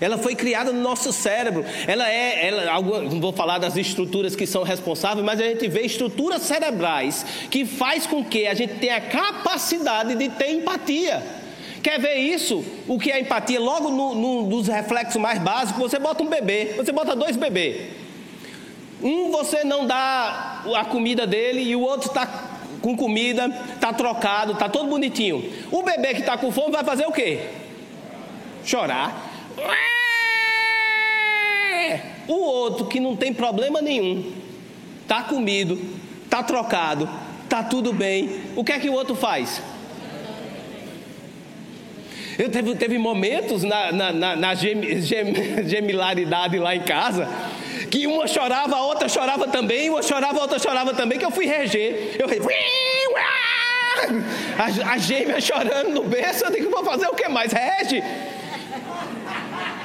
Ela 0.00 0.18
foi 0.18 0.34
criada 0.34 0.72
no 0.72 0.80
nosso 0.80 1.12
cérebro. 1.12 1.64
Ela 1.86 2.08
é, 2.08 2.46
ela, 2.46 2.80
não 2.80 3.20
vou 3.20 3.32
falar 3.32 3.58
das 3.58 3.76
estruturas 3.76 4.36
que 4.36 4.46
são 4.46 4.62
responsáveis, 4.62 5.24
mas 5.24 5.40
a 5.40 5.44
gente 5.44 5.66
vê 5.68 5.80
estruturas 5.80 6.42
cerebrais 6.42 7.26
que 7.50 7.64
faz 7.64 8.06
com 8.06 8.22
que 8.22 8.46
a 8.46 8.54
gente 8.54 8.74
tenha 8.74 8.96
a 8.96 9.00
capacidade 9.00 10.14
de 10.14 10.28
ter 10.28 10.52
empatia. 10.52 11.45
Quer 11.86 12.00
ver 12.00 12.16
isso? 12.16 12.64
O 12.88 12.98
que 12.98 13.12
é 13.12 13.20
empatia? 13.20 13.60
Logo 13.60 13.90
no, 13.90 14.12
no, 14.12 14.42
nos 14.48 14.66
reflexos 14.66 15.22
mais 15.22 15.38
básicos, 15.38 15.80
você 15.80 16.00
bota 16.00 16.20
um 16.20 16.26
bebê, 16.26 16.74
você 16.76 16.90
bota 16.90 17.14
dois 17.14 17.36
bebês. 17.36 17.92
Um 19.00 19.30
você 19.30 19.62
não 19.62 19.86
dá 19.86 20.64
a 20.74 20.84
comida 20.84 21.28
dele 21.28 21.62
e 21.62 21.76
o 21.76 21.80
outro 21.80 22.08
está 22.08 22.26
com 22.82 22.96
comida, 22.96 23.46
está 23.72 23.92
trocado, 23.92 24.54
está 24.54 24.68
todo 24.68 24.88
bonitinho. 24.88 25.48
O 25.70 25.84
bebê 25.84 26.12
que 26.12 26.22
está 26.22 26.36
com 26.36 26.50
fome 26.50 26.72
vai 26.72 26.82
fazer 26.82 27.06
o 27.06 27.12
quê? 27.12 27.50
Chorar. 28.64 29.30
O 32.26 32.34
outro 32.34 32.86
que 32.86 32.98
não 32.98 33.14
tem 33.14 33.32
problema 33.32 33.80
nenhum, 33.80 34.32
está 35.02 35.22
comido, 35.22 35.78
está 36.24 36.42
trocado, 36.42 37.08
está 37.44 37.62
tudo 37.62 37.92
bem. 37.92 38.40
O 38.56 38.64
que 38.64 38.72
é 38.72 38.80
que 38.80 38.90
o 38.90 38.92
outro 38.92 39.14
faz? 39.14 39.62
Eu 42.38 42.50
teve, 42.50 42.74
teve 42.74 42.98
momentos 42.98 43.62
na, 43.62 43.92
na, 43.92 44.12
na, 44.12 44.36
na 44.36 44.54
gem, 44.54 45.00
gem, 45.00 45.34
gemilaridade 45.66 46.58
lá 46.58 46.76
em 46.76 46.82
casa 46.82 47.28
que 47.90 48.06
uma 48.06 48.26
chorava, 48.26 48.76
a 48.76 48.82
outra 48.84 49.08
chorava 49.08 49.46
também, 49.46 49.88
uma 49.88 50.02
chorava, 50.02 50.38
a 50.38 50.42
outra 50.42 50.58
chorava 50.58 50.92
também, 50.92 51.18
que 51.18 51.24
eu 51.24 51.30
fui 51.30 51.46
reger. 51.46 52.16
Eu 52.18 52.28
a, 54.58 54.92
a 54.92 54.98
gêmea 54.98 55.40
chorando 55.40 55.90
no 55.90 56.04
berço, 56.04 56.44
eu 56.44 56.50
digo, 56.50 56.70
vou 56.70 56.84
fazer 56.84 57.06
o 57.06 57.14
que 57.14 57.28
mais? 57.28 57.52
Rege. 57.52 58.02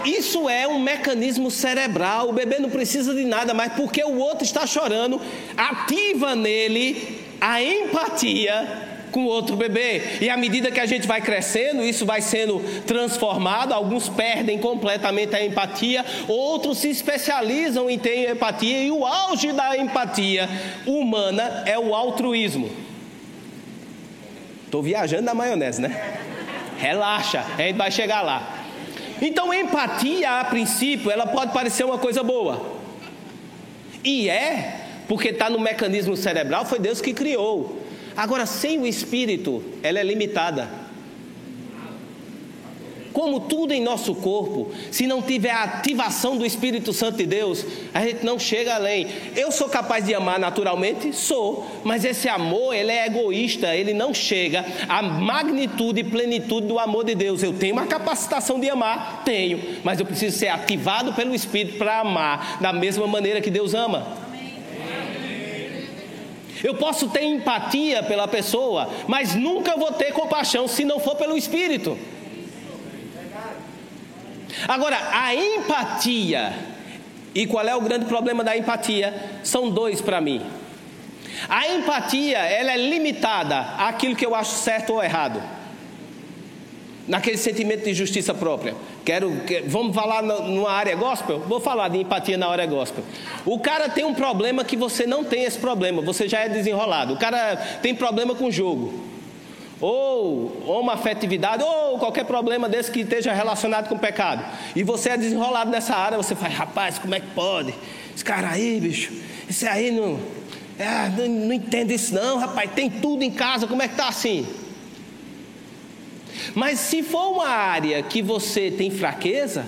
Isso 0.04 0.50
é 0.50 0.68
um 0.68 0.80
mecanismo 0.80 1.52
cerebral. 1.52 2.30
O 2.30 2.34
bebê 2.34 2.60
não 2.60 2.70
precisa 2.70 3.14
de 3.14 3.24
nada 3.24 3.54
mais, 3.54 3.74
porque 3.74 4.04
o 4.04 4.18
outro 4.18 4.44
está 4.44 4.66
chorando, 4.66 5.22
ativa 5.56 6.36
nele 6.36 7.20
a 7.40 7.62
empatia 7.62 8.91
com 9.12 9.26
outro 9.26 9.56
bebê. 9.56 10.02
E 10.22 10.30
à 10.30 10.38
medida 10.38 10.72
que 10.72 10.80
a 10.80 10.86
gente 10.86 11.08
vai 11.08 11.22
crescendo, 11.22 11.84
isso 11.84 12.06
vai 12.06 12.22
sendo 12.22 12.60
transformado. 12.86 13.74
Alguns 13.74 14.10
perdem 14.10 14.58
completamente 14.58 15.36
a 15.36 15.46
empatia, 15.46 16.06
outros 16.28 16.80
se 16.80 16.90
especializam 16.90 17.90
em 17.90 18.00
ter 18.00 18.32
empatia. 18.32 18.84
E 18.84 18.92
o 18.92 19.06
auge 19.06 19.52
da 19.52 19.78
empatia 19.78 20.50
humana 20.86 21.64
é 21.66 21.78
o 21.78 21.94
altruísmo. 21.94 22.70
Estou 24.66 24.82
viajando 24.82 25.24
na 25.24 25.34
maionese, 25.34 25.82
né? 25.82 26.18
Relaxa, 26.78 27.46
a 27.58 27.62
gente 27.62 27.76
vai 27.76 27.92
chegar 27.92 28.22
lá. 28.22 28.60
Então, 29.22 29.54
empatia, 29.54 30.40
a 30.40 30.46
princípio, 30.46 31.12
ela 31.12 31.28
pode 31.28 31.54
parecer 31.54 31.84
uma 31.84 31.98
coisa 31.98 32.24
boa. 32.24 32.80
E 34.04 34.30
é, 34.30 34.82
porque 35.08 35.30
está 35.30 35.50
no 35.50 35.60
mecanismo 35.60 36.16
cerebral, 36.16 36.66
foi 36.66 36.80
Deus 36.80 37.02
que 37.02 37.14
criou. 37.14 37.82
Agora, 38.16 38.46
sem 38.46 38.80
o 38.80 38.88
espírito, 38.88 39.64
ela 39.82 40.00
é 40.00 40.04
limitada. 40.04 40.82
Como 43.14 43.42
tudo 43.42 43.74
em 43.74 43.82
nosso 43.82 44.16
corpo, 44.16 44.72
se 44.90 45.06
não 45.06 45.22
tiver 45.22 45.52
a 45.52 45.64
ativação 45.64 46.38
do 46.38 46.46
Espírito 46.46 46.94
Santo 46.94 47.18
de 47.18 47.26
Deus, 47.26 47.66
a 47.94 48.02
gente 48.06 48.26
não 48.26 48.40
chega 48.40 48.76
além. 48.76 49.08
Eu 49.36 49.52
sou 49.52 49.68
capaz 49.68 50.06
de 50.06 50.14
amar 50.14 50.40
naturalmente? 50.40 51.14
Sou, 51.14 51.68
mas 51.84 52.06
esse 52.06 52.30
amor, 52.30 52.74
ele 52.74 52.92
é 52.92 53.06
egoísta, 53.06 53.76
ele 53.76 53.94
não 53.94 54.14
chega 54.14 54.66
à 54.88 55.02
magnitude 55.02 56.00
e 56.00 56.04
plenitude 56.06 56.68
do 56.68 56.80
amor 56.80 57.04
de 57.04 57.14
Deus. 57.14 57.44
Eu 57.44 57.54
tenho 57.54 57.74
uma 57.74 57.86
capacitação 57.86 58.60
de 58.60 58.70
amar? 58.70 59.24
Tenho, 59.26 59.60
mas 59.84 60.00
eu 60.00 60.06
preciso 60.06 60.38
ser 60.38 60.48
ativado 60.48 61.14
pelo 61.14 61.36
Espírito 61.36 61.78
para 61.78 62.00
amar 62.00 62.60
da 62.62 62.72
mesma 62.72 63.06
maneira 63.08 63.42
que 63.42 63.52
Deus 63.52 63.74
ama. 63.74 64.21
Eu 66.64 66.76
posso 66.76 67.10
ter 67.10 67.24
empatia 67.24 68.04
pela 68.04 68.28
pessoa, 68.28 68.90
mas 69.08 69.36
nunca 69.36 69.76
vou 69.76 69.92
ter 69.92 70.12
compaixão 70.14 70.68
se 70.68 70.86
não 70.86 71.00
for 71.00 71.16
pelo 71.16 71.38
Espírito. 71.38 71.98
Agora, 74.68 74.98
a 75.12 75.34
empatia, 75.34 76.54
e 77.34 77.48
qual 77.48 77.68
é 77.68 77.76
o 77.76 77.82
grande 77.82 78.06
problema 78.06 78.44
da 78.44 78.56
empatia? 78.56 79.40
São 79.44 79.70
dois 79.70 80.02
para 80.02 80.22
mim. 80.22 80.42
A 81.50 81.68
empatia, 81.70 82.38
ela 82.38 82.74
é 82.74 82.78
limitada 82.78 83.60
àquilo 83.78 84.16
que 84.16 84.26
eu 84.26 84.36
acho 84.36 84.52
certo 84.56 84.94
ou 84.94 85.04
errado. 85.04 85.42
Naquele 87.12 87.36
sentimento 87.36 87.84
de 87.84 87.94
justiça 87.94 88.34
própria. 88.34 88.74
Quero, 89.04 89.34
vamos 89.68 89.94
falar 89.94 90.24
numa 90.24 90.72
área 90.72 90.96
gospel? 90.96 91.40
Vou 91.40 91.60
falar 91.60 91.90
de 91.90 91.98
empatia 91.98 92.38
na 92.38 92.48
área 92.48 92.66
gospel. 92.66 93.04
O 93.46 93.60
cara 93.60 93.90
tem 93.90 94.06
um 94.06 94.14
problema 94.14 94.64
que 94.64 94.78
você 94.78 95.06
não 95.06 95.22
tem 95.22 95.44
esse 95.44 95.58
problema, 95.58 96.02
você 96.02 96.26
já 96.26 96.40
é 96.40 96.48
desenrolado. 96.48 97.14
O 97.14 97.18
cara 97.18 97.58
tem 97.82 97.94
problema 97.94 98.34
com 98.34 98.46
o 98.46 98.52
jogo 98.52 99.12
ou, 99.82 100.64
ou 100.66 100.80
uma 100.80 100.94
afetividade, 100.94 101.62
ou 101.62 102.00
qualquer 102.00 102.24
problema 102.24 102.70
desse 102.70 102.90
que 102.90 103.02
esteja 103.02 103.34
relacionado 103.34 103.90
com 103.90 103.96
o 103.96 104.00
pecado, 104.00 104.46
e 104.74 104.82
você 104.82 105.10
é 105.10 105.18
desenrolado 105.18 105.70
nessa 105.70 105.96
área, 105.96 106.16
você 106.16 106.34
faz, 106.34 106.54
rapaz, 106.54 106.98
como 106.98 107.14
é 107.14 107.20
que 107.20 107.28
pode? 107.34 107.74
Esse 108.16 108.24
cara 108.24 108.52
aí, 108.52 108.80
bicho, 108.80 109.12
esse 109.50 109.68
aí 109.68 109.92
não, 109.92 110.18
é, 110.80 111.10
não, 111.18 111.28
não 111.28 111.54
entende 111.54 111.96
isso 111.96 112.14
não, 112.14 112.38
rapaz, 112.38 112.70
tem 112.74 112.90
tudo 112.90 113.24
em 113.24 113.32
casa, 113.32 113.66
como 113.68 113.82
é 113.82 113.88
que 113.88 113.96
está 113.96 114.08
assim? 114.08 114.48
Mas 116.54 116.80
se 116.80 117.04
for 117.04 117.32
uma 117.32 117.48
área 117.48 118.02
que 118.04 118.22
você 118.22 118.72
tem 118.72 118.90
fraqueza, 118.90 119.66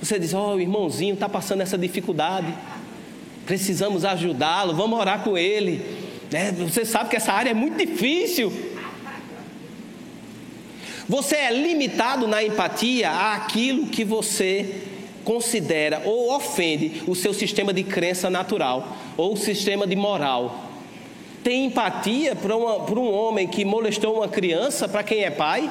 você 0.00 0.18
diz, 0.18 0.34
ó, 0.34 0.52
oh, 0.52 0.56
o 0.56 0.60
irmãozinho 0.60 1.14
está 1.14 1.28
passando 1.28 1.60
essa 1.62 1.78
dificuldade, 1.78 2.52
precisamos 3.46 4.04
ajudá-lo, 4.04 4.74
vamos 4.74 4.98
orar 4.98 5.22
com 5.22 5.36
ele. 5.36 5.84
É, 6.32 6.52
você 6.52 6.84
sabe 6.84 7.10
que 7.10 7.16
essa 7.16 7.32
área 7.32 7.50
é 7.50 7.54
muito 7.54 7.76
difícil. 7.76 8.52
Você 11.08 11.36
é 11.36 11.52
limitado 11.52 12.26
na 12.26 12.42
empatia 12.42 13.10
àquilo 13.10 13.86
que 13.86 14.04
você 14.04 14.82
considera 15.22 16.02
ou 16.04 16.34
ofende 16.34 17.02
o 17.06 17.14
seu 17.14 17.32
sistema 17.32 17.72
de 17.72 17.82
crença 17.82 18.28
natural 18.28 18.96
ou 19.16 19.34
o 19.34 19.36
sistema 19.36 19.86
de 19.86 19.96
moral. 19.96 20.73
Tem 21.44 21.66
empatia 21.66 22.34
para 22.34 22.56
um 22.56 23.12
homem 23.12 23.46
que 23.46 23.66
molestou 23.66 24.16
uma 24.16 24.28
criança, 24.28 24.88
para 24.88 25.02
quem 25.02 25.24
é 25.24 25.30
pai? 25.30 25.70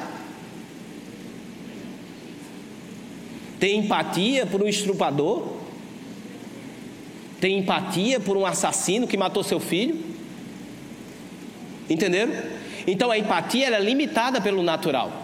Tem 3.60 3.80
empatia 3.80 4.46
por 4.46 4.62
um 4.62 4.68
estrupador? 4.68 5.48
Tem 7.42 7.58
empatia 7.58 8.20
por 8.20 8.38
um 8.38 8.46
assassino 8.46 9.08
que 9.08 9.18
matou 9.18 9.44
seu 9.44 9.60
filho? 9.60 10.00
Entenderam? 11.90 12.34
Então 12.86 13.10
a 13.10 13.18
empatia 13.18 13.70
é 13.70 13.80
limitada 13.80 14.40
pelo 14.40 14.62
natural. 14.62 15.24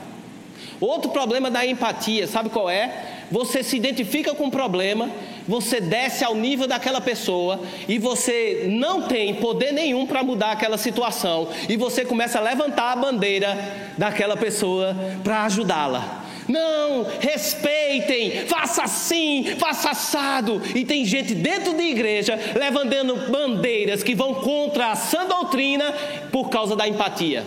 Outro 0.80 1.12
problema 1.12 1.52
da 1.52 1.64
empatia, 1.64 2.26
sabe 2.26 2.50
qual 2.50 2.68
é? 2.68 3.26
Você 3.30 3.62
se 3.62 3.78
identifica 3.78 4.34
com 4.34 4.48
o 4.48 4.52
problema, 4.52 5.12
você 5.50 5.82
desce 5.82 6.24
ao 6.24 6.36
nível 6.36 6.68
daquela 6.68 7.02
pessoa 7.02 7.60
e 7.88 7.98
você 7.98 8.68
não 8.70 9.02
tem 9.02 9.34
poder 9.34 9.72
nenhum 9.72 10.06
para 10.06 10.24
mudar 10.24 10.52
aquela 10.52 10.78
situação 10.78 11.50
e 11.68 11.76
você 11.76 12.06
começa 12.06 12.38
a 12.38 12.42
levantar 12.42 12.92
a 12.92 12.96
bandeira 12.96 13.58
daquela 13.98 14.38
pessoa 14.38 14.96
para 15.24 15.46
ajudá-la. 15.46 16.26
Não, 16.48 17.04
respeitem, 17.20 18.46
faça 18.46 18.84
assim, 18.84 19.56
faça 19.58 19.90
assado. 19.90 20.62
E 20.76 20.86
tem 20.86 21.04
gente 21.04 21.34
dentro 21.34 21.74
da 21.74 21.84
igreja 21.84 22.40
levantando 22.56 23.16
bandeiras 23.32 24.04
que 24.04 24.14
vão 24.14 24.36
contra 24.36 24.92
a 24.92 24.96
sã 24.96 25.26
doutrina 25.26 25.92
por 26.32 26.50
causa 26.50 26.76
da 26.76 26.88
empatia 26.88 27.44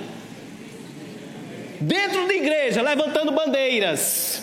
dentro 1.82 2.28
da 2.28 2.34
igreja, 2.34 2.80
levantando 2.80 3.32
bandeiras, 3.32 4.41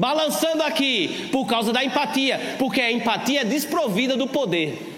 balançando 0.00 0.62
aqui, 0.62 1.28
por 1.30 1.46
causa 1.46 1.74
da 1.74 1.84
empatia, 1.84 2.56
porque 2.58 2.80
a 2.80 2.90
empatia 2.90 3.42
é 3.42 3.44
desprovida 3.44 4.16
do 4.16 4.26
poder. 4.26 4.96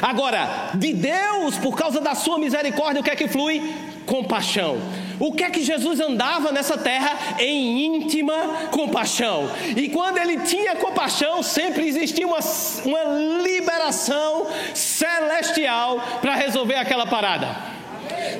Agora, 0.00 0.70
de 0.74 0.92
Deus, 0.92 1.58
por 1.58 1.76
causa 1.76 2.00
da 2.00 2.14
sua 2.14 2.38
misericórdia, 2.38 3.00
o 3.00 3.04
que 3.04 3.10
é 3.10 3.16
que 3.16 3.26
flui? 3.26 3.60
Compaixão. 4.06 4.78
O 5.18 5.32
que 5.32 5.42
é 5.42 5.50
que 5.50 5.64
Jesus 5.64 5.98
andava 5.98 6.52
nessa 6.52 6.78
terra? 6.78 7.36
Em 7.40 7.84
íntima 7.84 8.34
compaixão. 8.70 9.50
E 9.76 9.88
quando 9.88 10.18
ele 10.18 10.38
tinha 10.38 10.76
compaixão, 10.76 11.42
sempre 11.42 11.88
existia 11.88 12.26
uma, 12.26 12.38
uma 12.84 13.04
liberação 13.42 14.46
celestial 14.72 16.00
para 16.20 16.36
resolver 16.36 16.76
aquela 16.76 17.06
parada. 17.06 17.73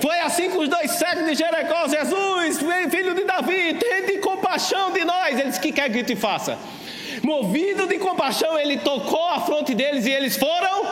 Foi 0.00 0.18
assim 0.20 0.50
com 0.50 0.58
os 0.58 0.68
dois 0.68 0.90
cegos 0.92 1.24
de 1.26 1.34
Jericó. 1.34 1.88
Jesus, 1.88 2.58
filho 2.90 3.14
de 3.14 3.24
Davi, 3.24 3.74
tem 3.74 4.04
compaixão 4.54 4.92
de 4.92 5.04
nós. 5.04 5.38
Ele 5.38 5.48
disse: 5.48 5.60
que 5.60 5.72
quer 5.72 5.90
que 5.90 6.02
te 6.02 6.16
faça? 6.16 6.58
Movido 7.22 7.86
de 7.86 7.98
compaixão, 7.98 8.58
ele 8.58 8.78
tocou 8.78 9.28
a 9.28 9.40
fronte 9.40 9.74
deles 9.74 10.06
e 10.06 10.10
eles 10.10 10.36
foram 10.36 10.84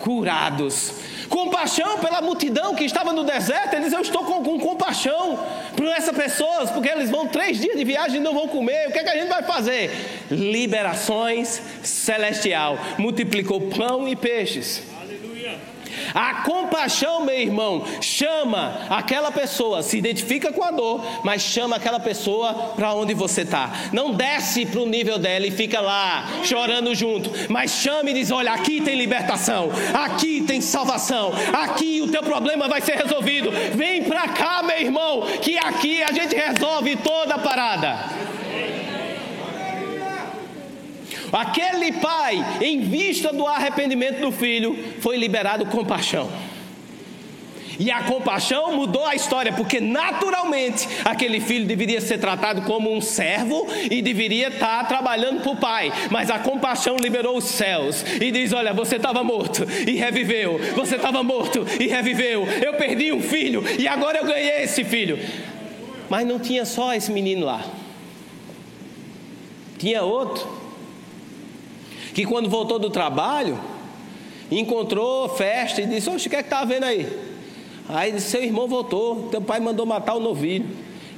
curados. 0.00 0.94
Compaixão 1.28 1.98
pela 1.98 2.20
multidão 2.20 2.74
que 2.74 2.84
estava 2.84 3.12
no 3.12 3.24
deserto, 3.24 3.74
ele 3.74 3.84
diz: 3.84 3.92
Eu 3.92 4.00
estou 4.00 4.24
com, 4.24 4.42
com 4.42 4.58
compaixão 4.60 5.38
por 5.74 5.86
essas 5.86 6.14
pessoas, 6.14 6.70
porque 6.70 6.88
eles 6.88 7.10
vão 7.10 7.26
três 7.26 7.58
dias 7.58 7.76
de 7.76 7.84
viagem 7.84 8.18
e 8.18 8.20
não 8.20 8.34
vão 8.34 8.48
comer. 8.48 8.88
O 8.88 8.92
que, 8.92 8.98
é 8.98 9.02
que 9.02 9.08
a 9.08 9.16
gente 9.16 9.28
vai 9.28 9.42
fazer? 9.42 9.90
Liberações 10.30 11.62
celestial. 11.82 12.78
Multiplicou 12.98 13.60
pão 13.60 14.06
e 14.06 14.14
peixes. 14.14 14.91
A 16.14 16.42
compaixão, 16.42 17.24
meu 17.24 17.38
irmão, 17.38 17.84
chama 18.00 18.86
aquela 18.90 19.30
pessoa, 19.30 19.82
se 19.82 19.98
identifica 19.98 20.52
com 20.52 20.62
a 20.62 20.70
dor, 20.70 21.04
mas 21.24 21.42
chama 21.42 21.76
aquela 21.76 22.00
pessoa 22.00 22.52
para 22.76 22.94
onde 22.94 23.14
você 23.14 23.42
está. 23.42 23.70
Não 23.92 24.12
desce 24.12 24.66
para 24.66 24.80
o 24.80 24.86
nível 24.86 25.18
dela 25.18 25.46
e 25.46 25.50
fica 25.50 25.80
lá 25.80 26.26
chorando 26.44 26.94
junto, 26.94 27.30
mas 27.48 27.70
chama 27.72 28.10
e 28.10 28.14
diz: 28.14 28.30
Olha, 28.30 28.52
aqui 28.52 28.80
tem 28.80 28.96
libertação, 28.96 29.70
aqui 29.94 30.42
tem 30.42 30.60
salvação, 30.60 31.32
aqui 31.52 32.00
o 32.02 32.10
teu 32.10 32.22
problema 32.22 32.68
vai 32.68 32.80
ser 32.80 32.96
resolvido. 32.96 33.50
Vem 33.74 34.04
para 34.04 34.28
cá, 34.28 34.62
meu 34.62 34.80
irmão, 34.80 35.22
que 35.40 35.58
aqui 35.58 36.02
a 36.02 36.12
gente 36.12 36.34
resolve 36.34 36.96
toda 36.96 37.34
a 37.34 37.38
parada. 37.38 38.31
Aquele 41.32 41.92
pai, 41.92 42.44
em 42.60 42.80
vista 42.80 43.32
do 43.32 43.46
arrependimento 43.46 44.20
do 44.20 44.30
filho, 44.30 44.76
foi 45.00 45.16
liberado 45.16 45.64
compaixão. 45.66 46.30
E 47.78 47.90
a 47.90 48.02
compaixão 48.02 48.76
mudou 48.76 49.04
a 49.06 49.14
história, 49.14 49.52
porque 49.52 49.80
naturalmente 49.80 50.86
aquele 51.04 51.40
filho 51.40 51.66
deveria 51.66 52.00
ser 52.00 52.18
tratado 52.18 52.62
como 52.62 52.92
um 52.94 53.00
servo 53.00 53.66
e 53.90 54.02
deveria 54.02 54.48
estar 54.48 54.86
trabalhando 54.86 55.40
para 55.40 55.52
o 55.52 55.56
pai. 55.56 55.92
Mas 56.10 56.30
a 56.30 56.38
compaixão 56.38 56.96
liberou 56.96 57.36
os 57.38 57.44
céus 57.44 58.04
e 58.20 58.30
diz: 58.30 58.52
Olha, 58.52 58.74
você 58.74 58.96
estava 58.96 59.24
morto 59.24 59.66
e 59.86 59.96
reviveu, 59.96 60.60
você 60.76 60.96
estava 60.96 61.22
morto 61.22 61.66
e 61.80 61.88
reviveu. 61.88 62.46
Eu 62.46 62.74
perdi 62.74 63.10
um 63.12 63.22
filho 63.22 63.64
e 63.78 63.88
agora 63.88 64.18
eu 64.18 64.26
ganhei 64.26 64.62
esse 64.62 64.84
filho. 64.84 65.18
Mas 66.10 66.26
não 66.26 66.38
tinha 66.38 66.66
só 66.66 66.92
esse 66.92 67.10
menino 67.10 67.46
lá, 67.46 67.64
tinha 69.78 70.02
outro 70.02 70.61
que 72.14 72.26
quando 72.26 72.48
voltou 72.48 72.78
do 72.78 72.90
trabalho, 72.90 73.58
encontrou 74.50 75.28
festa 75.30 75.80
e 75.80 75.86
disse: 75.86 76.10
Oxe, 76.10 76.26
o 76.26 76.30
que 76.30 76.36
é 76.36 76.42
que 76.42 76.46
está 76.46 76.64
vendo 76.64 76.84
aí? 76.84 77.08
Aí 77.88 78.12
disse: 78.12 78.30
Seu 78.30 78.42
irmão 78.42 78.68
voltou, 78.68 79.28
teu 79.30 79.40
pai 79.40 79.60
mandou 79.60 79.86
matar 79.86 80.14
o 80.14 80.20
novilho. 80.20 80.66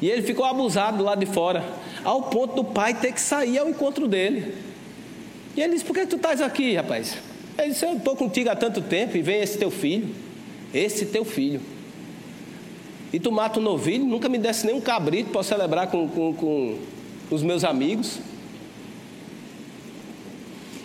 E 0.00 0.09
ele 0.09 0.22
ficou 0.22 0.44
abusado 0.44 0.98
do 0.98 1.04
lado 1.04 1.24
de 1.24 1.26
fora, 1.26 1.64
ao 2.04 2.22
ponto 2.22 2.57
do 2.57 2.64
pai 2.64 2.94
ter 2.94 3.12
que 3.12 3.20
sair 3.20 3.59
ao 3.59 3.68
encontro 3.68 4.07
dele. 4.07 4.54
E 5.57 5.61
ele 5.61 5.74
disse: 5.74 5.85
Por 5.85 5.94
que 5.94 6.07
tu 6.07 6.16
estás 6.16 6.40
aqui, 6.40 6.74
rapaz? 6.74 7.16
Ele 7.59 7.70
disse: 7.70 7.85
Eu 7.85 7.96
estou 7.96 8.16
contigo 8.16 8.50
há 8.50 8.57
tanto 8.57 8.80
tempo 8.80 9.16
e 9.16 9.22
vem 9.22 9.40
esse 9.40 9.59
teu 9.59 9.71
filho, 9.71 10.14
esse 10.73 11.06
teu 11.06 11.25
filho. 11.25 11.60
e 13.12 13.21
tu 13.21 13.31
mata 13.31 13.60
um 13.60 13.62
novilho, 13.62 14.04
nunca 14.04 14.29
me 14.29 14.38
desse 14.38 14.66
nem 14.66 14.75
um 14.75 14.81
cabrito 14.81 15.31
para 15.31 15.42
celebrar 15.42 15.88
com, 15.88 16.08
com, 16.08 16.35
com 16.35 16.79
os 17.31 17.42
meus 17.42 17.64
amigos. 17.64 18.19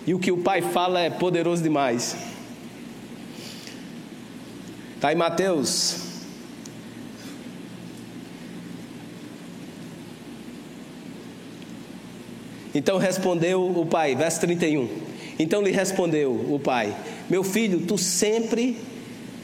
E 0.10 0.14
o 0.16 0.18
que 0.18 0.32
o 0.32 0.38
pai 0.38 0.60
fala 0.64 1.02
é 1.02 1.10
poderoso 1.12 1.62
demais. 1.62 2.16
Está 4.96 5.14
em 5.14 5.16
Mateus. 5.16 5.98
Então 12.74 12.98
respondeu 12.98 13.64
o 13.64 13.86
pai, 13.86 14.16
verso 14.16 14.40
31. 14.40 14.90
Então 15.38 15.62
lhe 15.62 15.70
respondeu 15.70 16.32
o 16.32 16.60
pai: 16.60 16.98
Meu 17.30 17.44
filho, 17.44 17.86
tu 17.86 17.96
sempre 17.96 18.80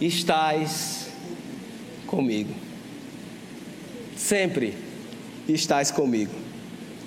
estás 0.01 1.09
comigo. 2.07 2.55
Sempre 4.17 4.73
estás 5.47 5.91
comigo. 5.91 6.33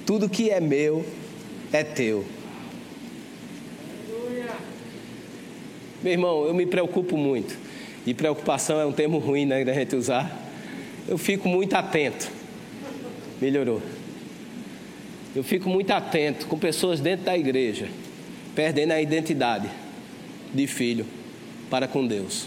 Tudo 0.07 0.29
que 0.29 0.49
é 0.49 0.61
meu 0.61 1.05
é 1.73 1.83
teu. 1.83 2.38
Meu 6.03 6.13
irmão, 6.13 6.47
eu 6.47 6.55
me 6.55 6.67
preocupo 6.67 7.17
muito. 7.17 7.57
E 8.07 8.15
preocupação 8.15 8.81
é 8.81 8.87
um 8.87 8.93
termo 8.93 9.19
ruim, 9.19 9.45
né, 9.45 9.65
da 9.65 9.73
gente 9.73 9.97
usar. 9.97 10.31
Eu 11.09 11.19
fico 11.19 11.49
muito 11.49 11.75
atento. 11.75 12.31
Melhorou. 13.41 13.83
Eu 15.35 15.43
fico 15.45 15.69
muito 15.69 15.91
atento 15.91 16.47
com 16.47 16.59
pessoas 16.59 17.01
dentro 17.01 17.27
da 17.27 17.37
igreja, 17.37 17.89
perdendo 18.55 18.93
a 18.93 19.01
identidade 19.01 19.69
de 20.55 20.67
filho 20.67 21.07
para 21.69 21.87
com 21.87 22.07
Deus. 22.07 22.47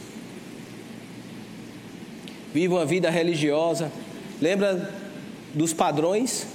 Vive 2.53 2.69
uma 2.69 2.85
vida 2.85 3.09
religiosa. 3.09 3.91
Lembra 4.41 4.93
dos 5.53 5.73
padrões? 5.73 6.47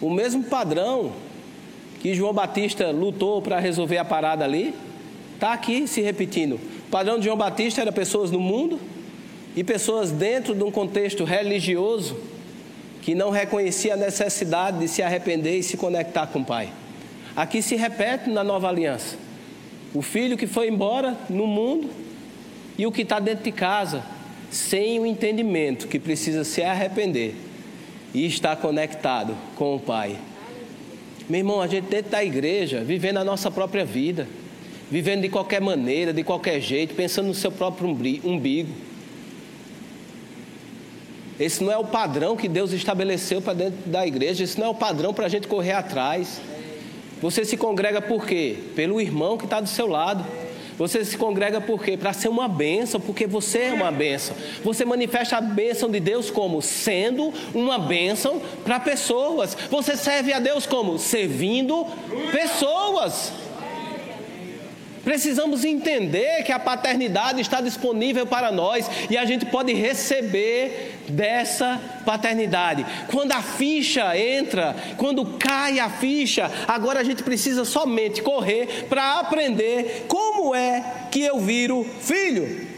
O 0.00 0.10
mesmo 0.10 0.44
padrão 0.44 1.12
que 2.00 2.14
João 2.14 2.32
Batista 2.32 2.90
lutou 2.90 3.40
para 3.42 3.58
resolver 3.58 3.98
a 3.98 4.04
parada 4.04 4.44
ali, 4.44 4.74
está 5.44 5.52
aqui 5.52 5.86
se 5.86 6.00
repetindo. 6.00 6.54
O 6.54 6.90
padrão 6.90 7.18
de 7.18 7.26
João 7.26 7.36
Batista 7.36 7.82
era 7.82 7.92
pessoas 7.92 8.30
no 8.30 8.40
mundo 8.40 8.80
e 9.54 9.62
pessoas 9.62 10.10
dentro 10.10 10.54
de 10.54 10.64
um 10.64 10.70
contexto 10.70 11.22
religioso 11.22 12.16
que 13.02 13.14
não 13.14 13.28
reconhecia 13.28 13.92
a 13.92 13.96
necessidade 13.96 14.78
de 14.78 14.88
se 14.88 15.02
arrepender 15.02 15.58
e 15.58 15.62
se 15.62 15.76
conectar 15.76 16.28
com 16.28 16.38
o 16.38 16.44
Pai. 16.46 16.72
Aqui 17.36 17.60
se 17.60 17.76
repete 17.76 18.30
na 18.30 18.42
nova 18.42 18.70
aliança. 18.70 19.18
O 19.92 20.00
filho 20.00 20.38
que 20.38 20.46
foi 20.46 20.68
embora 20.68 21.14
no 21.28 21.46
mundo 21.46 21.90
e 22.78 22.86
o 22.86 22.92
que 22.92 23.02
está 23.02 23.20
dentro 23.20 23.44
de 23.44 23.52
casa, 23.52 24.02
sem 24.50 24.98
o 24.98 25.04
entendimento 25.04 25.88
que 25.88 25.98
precisa 25.98 26.42
se 26.42 26.62
arrepender 26.62 27.34
e 28.14 28.24
estar 28.24 28.56
conectado 28.56 29.36
com 29.56 29.76
o 29.76 29.80
Pai. 29.80 30.16
Meu 31.28 31.40
irmão, 31.40 31.60
a 31.60 31.66
gente 31.66 31.84
dentro 31.88 32.12
da 32.12 32.24
igreja, 32.24 32.82
vivendo 32.82 33.18
a 33.18 33.24
nossa 33.24 33.50
própria 33.50 33.84
vida, 33.84 34.26
vivendo 34.90 35.22
de 35.22 35.28
qualquer 35.28 35.60
maneira, 35.60 36.12
de 36.12 36.22
qualquer 36.22 36.60
jeito, 36.60 36.94
pensando 36.94 37.26
no 37.26 37.34
seu 37.34 37.50
próprio 37.50 37.88
umbigo. 37.88 38.70
Esse 41.38 41.64
não 41.64 41.72
é 41.72 41.76
o 41.76 41.84
padrão 41.84 42.36
que 42.36 42.48
Deus 42.48 42.72
estabeleceu 42.72 43.42
para 43.42 43.54
dentro 43.54 43.78
da 43.86 44.06
igreja, 44.06 44.44
esse 44.44 44.58
não 44.58 44.68
é 44.68 44.70
o 44.70 44.74
padrão 44.74 45.12
para 45.12 45.26
a 45.26 45.28
gente 45.28 45.48
correr 45.48 45.72
atrás. 45.72 46.40
Você 47.20 47.44
se 47.44 47.56
congrega 47.56 48.00
por 48.00 48.26
quê? 48.26 48.56
Pelo 48.76 49.00
irmão 49.00 49.36
que 49.36 49.44
está 49.44 49.60
do 49.60 49.68
seu 49.68 49.86
lado. 49.86 50.24
Você 50.76 51.04
se 51.04 51.16
congrega 51.16 51.60
por 51.60 51.82
quê? 51.82 51.96
Para 51.96 52.12
ser 52.12 52.28
uma 52.28 52.48
bênção, 52.48 53.00
porque 53.00 53.26
você 53.26 53.58
é 53.60 53.72
uma 53.72 53.90
bênção. 53.90 54.36
Você 54.62 54.84
manifesta 54.84 55.36
a 55.36 55.40
bênção 55.40 55.88
de 55.88 56.00
Deus 56.00 56.30
como 56.30 56.60
sendo 56.60 57.32
uma 57.54 57.78
bênção 57.78 58.40
para 58.64 58.80
pessoas. 58.80 59.56
Você 59.70 59.96
serve 59.96 60.32
a 60.32 60.40
Deus 60.40 60.66
como 60.66 60.98
servindo 60.98 61.86
pessoas. 62.32 63.32
Precisamos 65.04 65.64
entender 65.64 66.42
que 66.42 66.50
a 66.50 66.58
paternidade 66.58 67.40
está 67.40 67.60
disponível 67.60 68.26
para 68.26 68.50
nós 68.50 68.88
e 69.10 69.18
a 69.18 69.24
gente 69.26 69.44
pode 69.44 69.72
receber 69.74 70.98
dessa 71.08 71.80
paternidade. 72.06 72.86
Quando 73.10 73.32
a 73.32 73.42
ficha 73.42 74.18
entra, 74.18 74.74
quando 74.96 75.26
cai 75.38 75.78
a 75.78 75.90
ficha, 75.90 76.50
agora 76.66 77.00
a 77.00 77.04
gente 77.04 77.22
precisa 77.22 77.64
somente 77.64 78.22
correr 78.22 78.86
para 78.88 79.20
aprender 79.20 80.06
como 80.08 80.54
é 80.54 80.82
que 81.10 81.20
eu 81.20 81.38
viro 81.38 81.84
filho. 82.00 82.72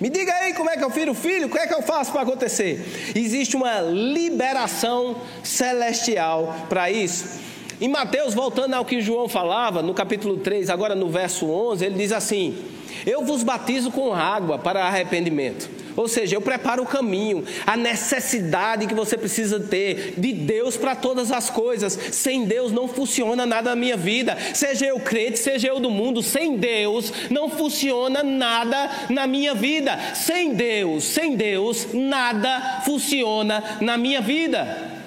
Me 0.00 0.08
diga 0.08 0.32
aí 0.32 0.54
como 0.54 0.70
é 0.70 0.76
que 0.76 0.84
eu 0.84 0.90
viro 0.90 1.12
filho, 1.12 1.46
o 1.46 1.50
que 1.50 1.58
é 1.58 1.66
que 1.66 1.74
eu 1.74 1.82
faço 1.82 2.12
para 2.12 2.22
acontecer? 2.22 3.12
Existe 3.16 3.56
uma 3.56 3.80
liberação 3.80 5.20
celestial 5.42 6.66
para 6.68 6.88
isso. 6.88 7.47
Em 7.80 7.86
Mateus, 7.86 8.34
voltando 8.34 8.74
ao 8.74 8.84
que 8.84 9.00
João 9.00 9.28
falava, 9.28 9.82
no 9.82 9.94
capítulo 9.94 10.38
3, 10.38 10.68
agora 10.68 10.96
no 10.96 11.08
verso 11.08 11.48
11, 11.48 11.84
ele 11.84 11.94
diz 11.94 12.10
assim: 12.10 12.58
Eu 13.06 13.24
vos 13.24 13.44
batizo 13.44 13.92
com 13.92 14.12
água 14.12 14.58
para 14.58 14.84
arrependimento. 14.84 15.70
Ou 15.94 16.08
seja, 16.08 16.34
eu 16.34 16.40
preparo 16.40 16.82
o 16.82 16.86
caminho, 16.86 17.44
a 17.66 17.76
necessidade 17.76 18.86
que 18.86 18.94
você 18.94 19.16
precisa 19.16 19.60
ter 19.60 20.14
de 20.16 20.32
Deus 20.32 20.76
para 20.76 20.96
todas 20.96 21.30
as 21.30 21.50
coisas. 21.50 21.96
Sem 22.12 22.44
Deus 22.44 22.72
não 22.72 22.88
funciona 22.88 23.46
nada 23.46 23.70
na 23.70 23.76
minha 23.76 23.96
vida. 23.96 24.36
Seja 24.54 24.86
eu 24.86 24.98
crente, 24.98 25.38
seja 25.38 25.68
eu 25.68 25.78
do 25.78 25.90
mundo, 25.90 26.20
sem 26.22 26.56
Deus 26.56 27.12
não 27.30 27.48
funciona 27.48 28.24
nada 28.24 28.90
na 29.08 29.26
minha 29.26 29.54
vida. 29.54 29.96
Sem 30.14 30.54
Deus, 30.54 31.04
sem 31.04 31.36
Deus, 31.36 31.88
nada 31.92 32.82
funciona 32.84 33.78
na 33.80 33.96
minha 33.96 34.20
vida 34.20 34.97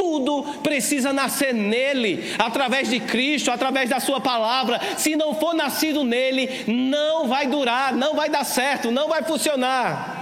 tudo 0.00 0.42
precisa 0.62 1.12
nascer 1.12 1.52
nele, 1.52 2.34
através 2.38 2.88
de 2.88 2.98
Cristo, 3.00 3.50
através 3.50 3.90
da 3.90 4.00
Sua 4.00 4.18
palavra. 4.18 4.80
Se 4.96 5.14
não 5.14 5.34
for 5.34 5.52
nascido 5.52 6.02
nele, 6.02 6.64
não 6.66 7.28
vai 7.28 7.46
durar, 7.46 7.94
não 7.94 8.14
vai 8.14 8.30
dar 8.30 8.44
certo, 8.44 8.90
não 8.90 9.08
vai 9.10 9.22
funcionar. 9.22 10.19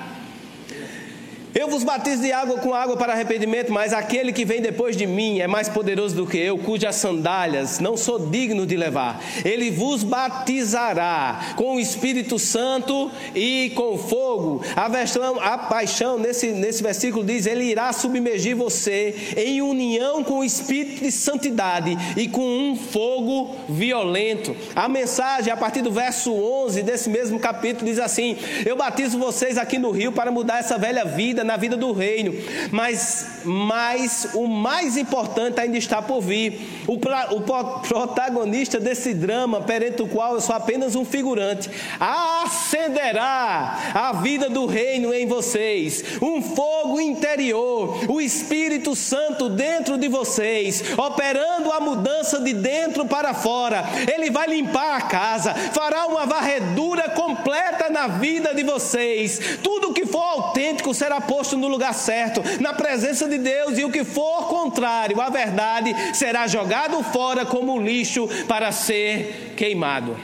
Eu 1.55 1.68
vos 1.68 1.82
batizo 1.82 2.22
de 2.22 2.30
água 2.30 2.59
com 2.59 2.74
água 2.74 2.96
para 2.96 3.14
arrependimento, 3.14 3.72
mas 3.72 3.92
aquele 3.92 4.32
que 4.32 4.44
vem 4.44 4.61
depois 4.61 4.96
de 4.96 5.07
mim 5.07 5.40
é 5.40 5.46
mais 5.46 5.68
poderoso 5.68 6.14
do 6.14 6.26
que 6.26 6.36
eu, 6.36 6.59
cujas 6.59 6.96
sandálias 6.96 7.78
não 7.78 7.96
sou 7.96 8.18
digno 8.18 8.66
de 8.66 8.76
levar. 8.76 9.22
Ele 9.44 9.70
vos 9.70 10.03
batizará 10.03 11.55
com 11.57 11.76
o 11.76 11.80
Espírito 11.80 12.38
Santo 12.38 13.11
e 13.34 13.72
com 13.74 13.96
fogo. 13.96 14.62
A, 14.76 14.88
versão, 14.88 15.40
a 15.40 15.57
paixão, 15.57 16.18
nesse, 16.18 16.49
nesse 16.49 16.82
versículo 16.82 17.24
diz: 17.24 17.46
Ele 17.46 17.64
irá 17.64 17.92
submergir 17.92 18.55
você 18.55 19.34
em 19.36 19.62
união 19.62 20.22
com 20.22 20.40
o 20.40 20.44
Espírito 20.44 21.03
de 21.03 21.11
santidade 21.11 21.96
e 22.16 22.28
com 22.28 22.46
um 22.46 22.76
fogo 22.76 23.57
violento. 23.68 24.55
A 24.76 24.88
mensagem, 24.88 25.53
a 25.53 25.57
partir 25.57 25.80
do 25.80 25.90
verso 25.90 26.32
11 26.32 26.82
desse 26.82 27.09
mesmo 27.09 27.38
capítulo, 27.38 27.86
diz 27.86 27.99
assim: 27.99 28.36
Eu 28.66 28.76
batizo 28.76 29.18
vocês 29.18 29.57
aqui 29.57 29.78
no 29.78 29.90
rio 29.90 30.12
para 30.12 30.30
mudar 30.30 30.59
essa 30.59 30.76
velha 30.76 31.05
vida 31.05 31.38
na 31.45 31.57
vida 31.57 31.76
do 31.76 31.93
reino, 31.93 32.34
mas, 32.70 33.43
mas 33.45 34.30
o 34.34 34.47
mais 34.47 34.97
importante 34.97 35.61
ainda 35.61 35.76
está 35.76 36.01
por 36.03 36.20
vir. 36.20 36.84
O, 36.86 36.95
o 36.95 37.80
protagonista 37.80 38.80
desse 38.80 39.14
drama, 39.14 39.61
perante 39.61 40.03
o 40.03 40.09
qual 40.09 40.34
eu 40.34 40.41
sou 40.41 40.55
apenas 40.55 40.95
um 40.95 41.05
figurante, 41.05 41.70
acenderá 41.99 43.93
a 43.95 44.12
vida 44.14 44.49
do 44.49 44.66
reino 44.66 45.12
em 45.12 45.26
vocês, 45.26 46.05
um 46.22 46.43
fogo 46.43 47.01
interior, 47.01 47.99
o 48.09 48.20
Espírito 48.20 48.95
Santo 48.95 49.49
dentro 49.49 49.97
de 49.99 50.09
vocês, 50.09 50.82
operando 50.97 51.70
a 51.72 51.80
mudança 51.80 52.41
de 52.41 52.53
dentro 52.53 53.05
para 53.07 53.34
fora. 53.34 53.84
Ele 54.12 54.30
vai 54.30 54.49
limpar 54.49 54.97
a 54.97 55.03
casa, 55.03 55.55
fará 55.55 56.07
uma 56.07 56.26
varredura 56.26 57.09
completa 57.39 57.89
na 57.89 58.09
vida 58.09 58.55
de 58.55 58.62
vocês. 58.62 59.59
Tudo 59.62 59.93
que 59.93 60.05
for 60.05 60.22
autêntico 60.22 60.93
será 60.93 61.20
posto 61.20 61.57
no 61.57 61.68
lugar 61.68 61.95
certo, 61.95 62.43
na 62.61 62.74
presença 62.74 63.28
de 63.28 63.39
Deus, 63.39 63.78
e 63.78 63.84
o 63.84 63.91
que 63.91 64.05
for 64.05 64.49
contrário 64.49 65.20
à 65.20 65.30
verdade 65.30 65.95
será 66.14 66.47
jogado 66.47 67.03
fora 67.05 67.47
como 67.47 67.80
lixo 67.80 68.28
para 68.47 68.72
ser 68.72 69.55
queimado. 69.57 70.16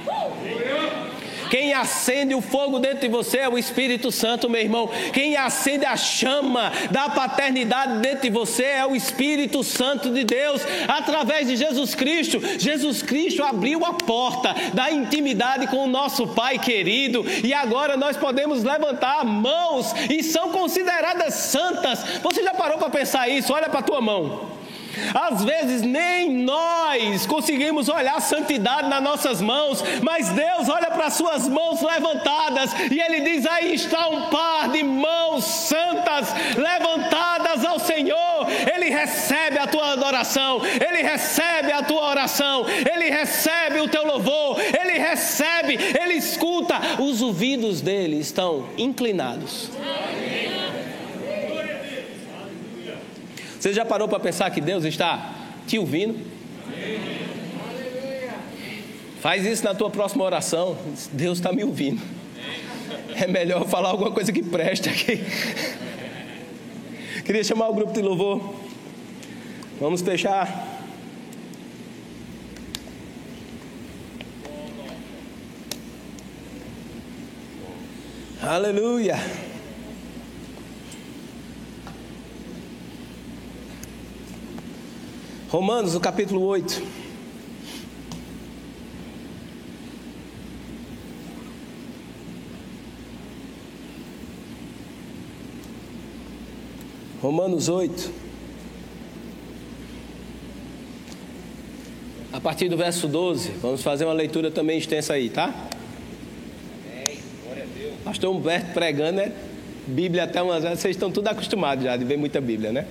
Quem 1.55 1.73
acende 1.73 2.35
o 2.35 2.41
fogo 2.41 2.81
dentro 2.81 3.03
de 3.03 3.09
você 3.09 3.39
é 3.39 3.49
o 3.49 3.57
Espírito 3.57 4.11
Santo, 4.11 4.51
meu 4.51 4.61
irmão. 4.61 4.91
Quem 5.13 5.37
acende 5.37 5.85
a 5.85 5.97
chama 5.97 6.73
da 6.91 7.09
paternidade 7.09 8.01
dentro 8.01 8.23
de 8.23 8.31
você 8.31 8.65
é 8.65 8.85
o 8.85 8.97
Espírito 8.97 9.63
Santo 9.63 10.11
de 10.11 10.25
Deus, 10.25 10.63
através 10.89 11.47
de 11.47 11.55
Jesus 11.55 11.95
Cristo. 11.95 12.41
Jesus 12.59 13.03
Cristo 13.03 13.45
abriu 13.45 13.85
a 13.85 13.93
porta 13.93 14.53
da 14.73 14.91
intimidade 14.91 15.69
com 15.69 15.85
o 15.85 15.87
nosso 15.87 16.27
Pai 16.27 16.59
querido, 16.59 17.25
e 17.45 17.55
agora 17.55 17.97
nós 17.97 18.17
podemos 18.17 18.65
levantar 18.65 19.25
mãos 19.25 19.95
e 20.11 20.25
são 20.25 20.51
consideradas 20.51 21.35
santas. 21.35 22.03
Você 22.21 22.43
já 22.43 22.53
parou 22.53 22.79
para 22.79 22.91
pensar 22.91 23.29
isso? 23.29 23.53
Olha 23.53 23.69
para 23.69 23.79
a 23.79 23.85
tua 23.85 24.01
mão. 24.01 24.64
Às 25.15 25.45
vezes 25.45 25.83
nem 25.83 26.31
nós 26.31 27.27
conseguimos 27.27 27.89
olhar 27.89 28.21
santidade 28.21 28.89
nas 28.89 29.03
nossas 29.03 29.41
mãos, 29.41 29.83
mas 30.03 30.29
Deus 30.31 30.69
olha 30.69 30.91
para 30.91 31.07
as 31.07 31.15
suas 31.15 31.49
mãos 31.49 31.81
levantadas 31.81 32.73
e 32.91 33.01
Ele 33.01 33.21
diz: 33.21 33.47
aí 33.47 33.75
está 33.75 34.09
um 34.09 34.29
par 34.29 34.69
de 34.71 34.83
mãos 34.83 35.45
santas 35.45 36.29
levantadas 36.57 37.65
ao 37.65 37.79
Senhor. 37.79 38.47
Ele 38.75 38.91
recebe 38.91 39.59
a 39.59 39.67
tua 39.67 39.93
adoração, 39.93 40.61
Ele 40.65 41.03
recebe 41.03 41.73
a 41.73 41.83
tua 41.83 42.09
oração, 42.09 42.65
Ele 42.69 43.11
recebe 43.11 43.81
o 43.81 43.89
teu 43.89 44.07
louvor, 44.07 44.59
Ele 44.61 44.99
recebe, 44.99 45.79
Ele 46.01 46.15
escuta. 46.15 46.75
Os 46.99 47.23
ouvidos 47.23 47.81
dele 47.81 48.19
estão 48.19 48.67
inclinados. 48.77 49.71
Você 53.65 53.73
já 53.73 53.83
parou 53.83 54.07
para 54.07 54.21
pensar 54.21 54.51
que 54.51 54.61
Deus 54.61 54.85
está 54.85 55.37
te 55.67 55.79
ouvindo? 55.79 56.21
Faz 59.23 59.47
isso 59.47 59.65
na 59.65 59.75
tua 59.75 59.89
próxima 59.89 60.23
oração. 60.23 60.77
Deus 61.11 61.39
está 61.39 61.51
me 61.51 61.65
ouvindo. 61.65 61.99
É 63.15 63.27
melhor 63.27 63.67
falar 63.67 63.89
alguma 63.89 64.11
coisa 64.11 64.31
que 64.31 64.43
preste 64.43 64.91
aqui. 64.91 65.25
Queria 67.25 67.43
chamar 67.43 67.71
o 67.71 67.75
grupo 67.75 67.95
de 67.95 68.03
louvor. 68.03 68.55
Vamos 69.81 70.03
fechar. 70.03 70.83
Aleluia. 78.43 79.17
Romanos, 85.55 85.95
o 85.95 86.01
capítulo 86.01 86.43
8. 86.47 86.83
Romanos 97.23 97.69
8. 97.69 98.11
A 102.33 102.41
partir 102.41 102.69
do 102.69 102.77
verso 102.77 103.07
12, 103.07 103.51
vamos 103.63 103.81
fazer 103.81 104.07
uma 104.07 104.13
leitura 104.13 104.51
também 104.51 104.77
extensa 104.77 105.13
aí, 105.15 105.31
tá? 105.31 105.55
Pastor 108.03 108.35
Humberto 108.35 108.73
pregando, 108.73 109.19
né? 109.19 109.33
Bíblia 109.87 110.25
até 110.25 110.43
umas 110.43 110.65
vocês 110.65 110.97
estão 110.97 111.13
tudo 111.13 111.29
acostumados 111.29 111.85
já 111.85 111.97
de 111.97 112.05
ver 112.05 112.17
muita 112.17 112.41
Bíblia, 112.41 112.73
né? 112.73 112.89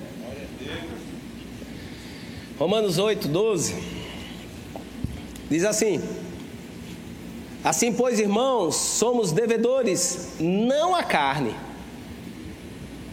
Romanos 2.64 2.98
8, 2.98 3.28
12. 3.28 3.76
Diz 5.50 5.66
assim: 5.66 6.02
Assim, 7.62 7.92
pois, 7.92 8.22
irmãos, 8.22 8.78
somos 8.78 9.34
devedores, 9.34 10.38
não 10.40 10.96
à 10.96 11.04
carne. 11.04 11.54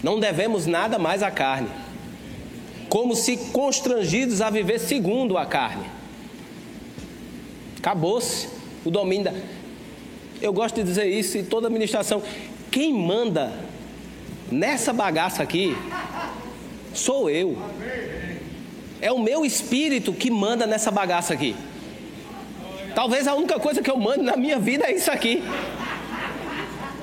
Não 0.04 0.20
devemos 0.20 0.66
nada 0.66 1.00
mais 1.00 1.20
à 1.20 1.32
carne. 1.32 1.68
Como 2.88 3.16
se 3.16 3.36
constrangidos 3.52 4.40
a 4.40 4.50
viver 4.50 4.78
segundo 4.78 5.36
a 5.36 5.44
carne. 5.44 5.86
Acabou-se 7.76 8.48
o 8.84 8.90
domínio 8.90 9.24
da. 9.24 9.34
Eu 10.40 10.52
gosto 10.52 10.76
de 10.76 10.84
dizer 10.84 11.06
isso 11.06 11.36
em 11.36 11.44
toda 11.44 11.66
administração. 11.66 12.22
Quem 12.70 12.92
manda 12.92 13.52
nessa 14.48 14.92
bagaça 14.92 15.42
aqui 15.42 15.76
sou 16.94 17.28
eu. 17.28 17.58
É 19.00 19.10
o 19.10 19.18
meu 19.18 19.44
espírito 19.44 20.12
que 20.12 20.30
manda 20.30 20.66
nessa 20.66 20.90
bagaça 20.90 21.32
aqui. 21.34 21.56
Talvez 22.94 23.26
a 23.26 23.34
única 23.34 23.58
coisa 23.58 23.82
que 23.82 23.90
eu 23.90 23.96
mando 23.96 24.22
na 24.22 24.36
minha 24.36 24.58
vida 24.58 24.86
é 24.86 24.94
isso 24.94 25.10
aqui. 25.10 25.42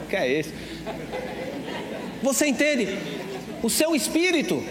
Que 0.10 0.16
é 0.16 0.40
isso? 0.40 0.54
Você 2.22 2.48
entende? 2.48 2.98
O 3.64 3.70
seu 3.70 3.96
espírito 3.96 4.64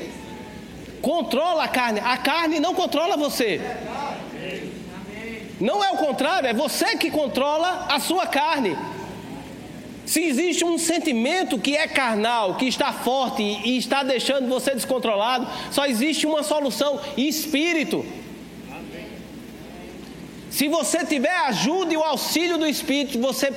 controla 1.03 1.65
a 1.65 1.69
carne. 1.69 2.01
A 2.01 2.17
carne 2.17 2.61
não 2.61 2.75
controla 2.75 3.17
você. 3.17 3.61
Não 5.61 5.83
é 5.83 5.91
o 5.91 5.97
contrário, 5.97 6.49
é 6.49 6.53
você 6.53 6.97
que 6.97 7.11
controla 7.11 7.87
a 7.91 7.99
sua 7.99 8.27
carne. 8.27 8.77
Se 10.07 10.23
existe 10.23 10.65
um 10.65 10.79
sentimento 10.79 11.59
que 11.59 11.77
é 11.77 11.89
carnal, 11.89 12.55
que 12.55 12.67
está 12.67 12.93
forte 12.93 13.43
e 13.43 13.77
está 13.77 14.05
deixando 14.05 14.49
você 14.49 14.71
descontrolado, 14.71 15.49
só 15.73 15.85
existe 15.85 16.27
uma 16.27 16.45
solução: 16.45 17.01
espírito. 17.17 18.07
Se 20.49 20.69
você 20.69 21.05
tiver 21.05 21.37
ajuda 21.37 21.93
e 21.93 21.97
o 21.97 22.03
auxílio 22.03 22.57
do 22.57 22.67
Espírito, 22.67 23.21
você 23.21 23.53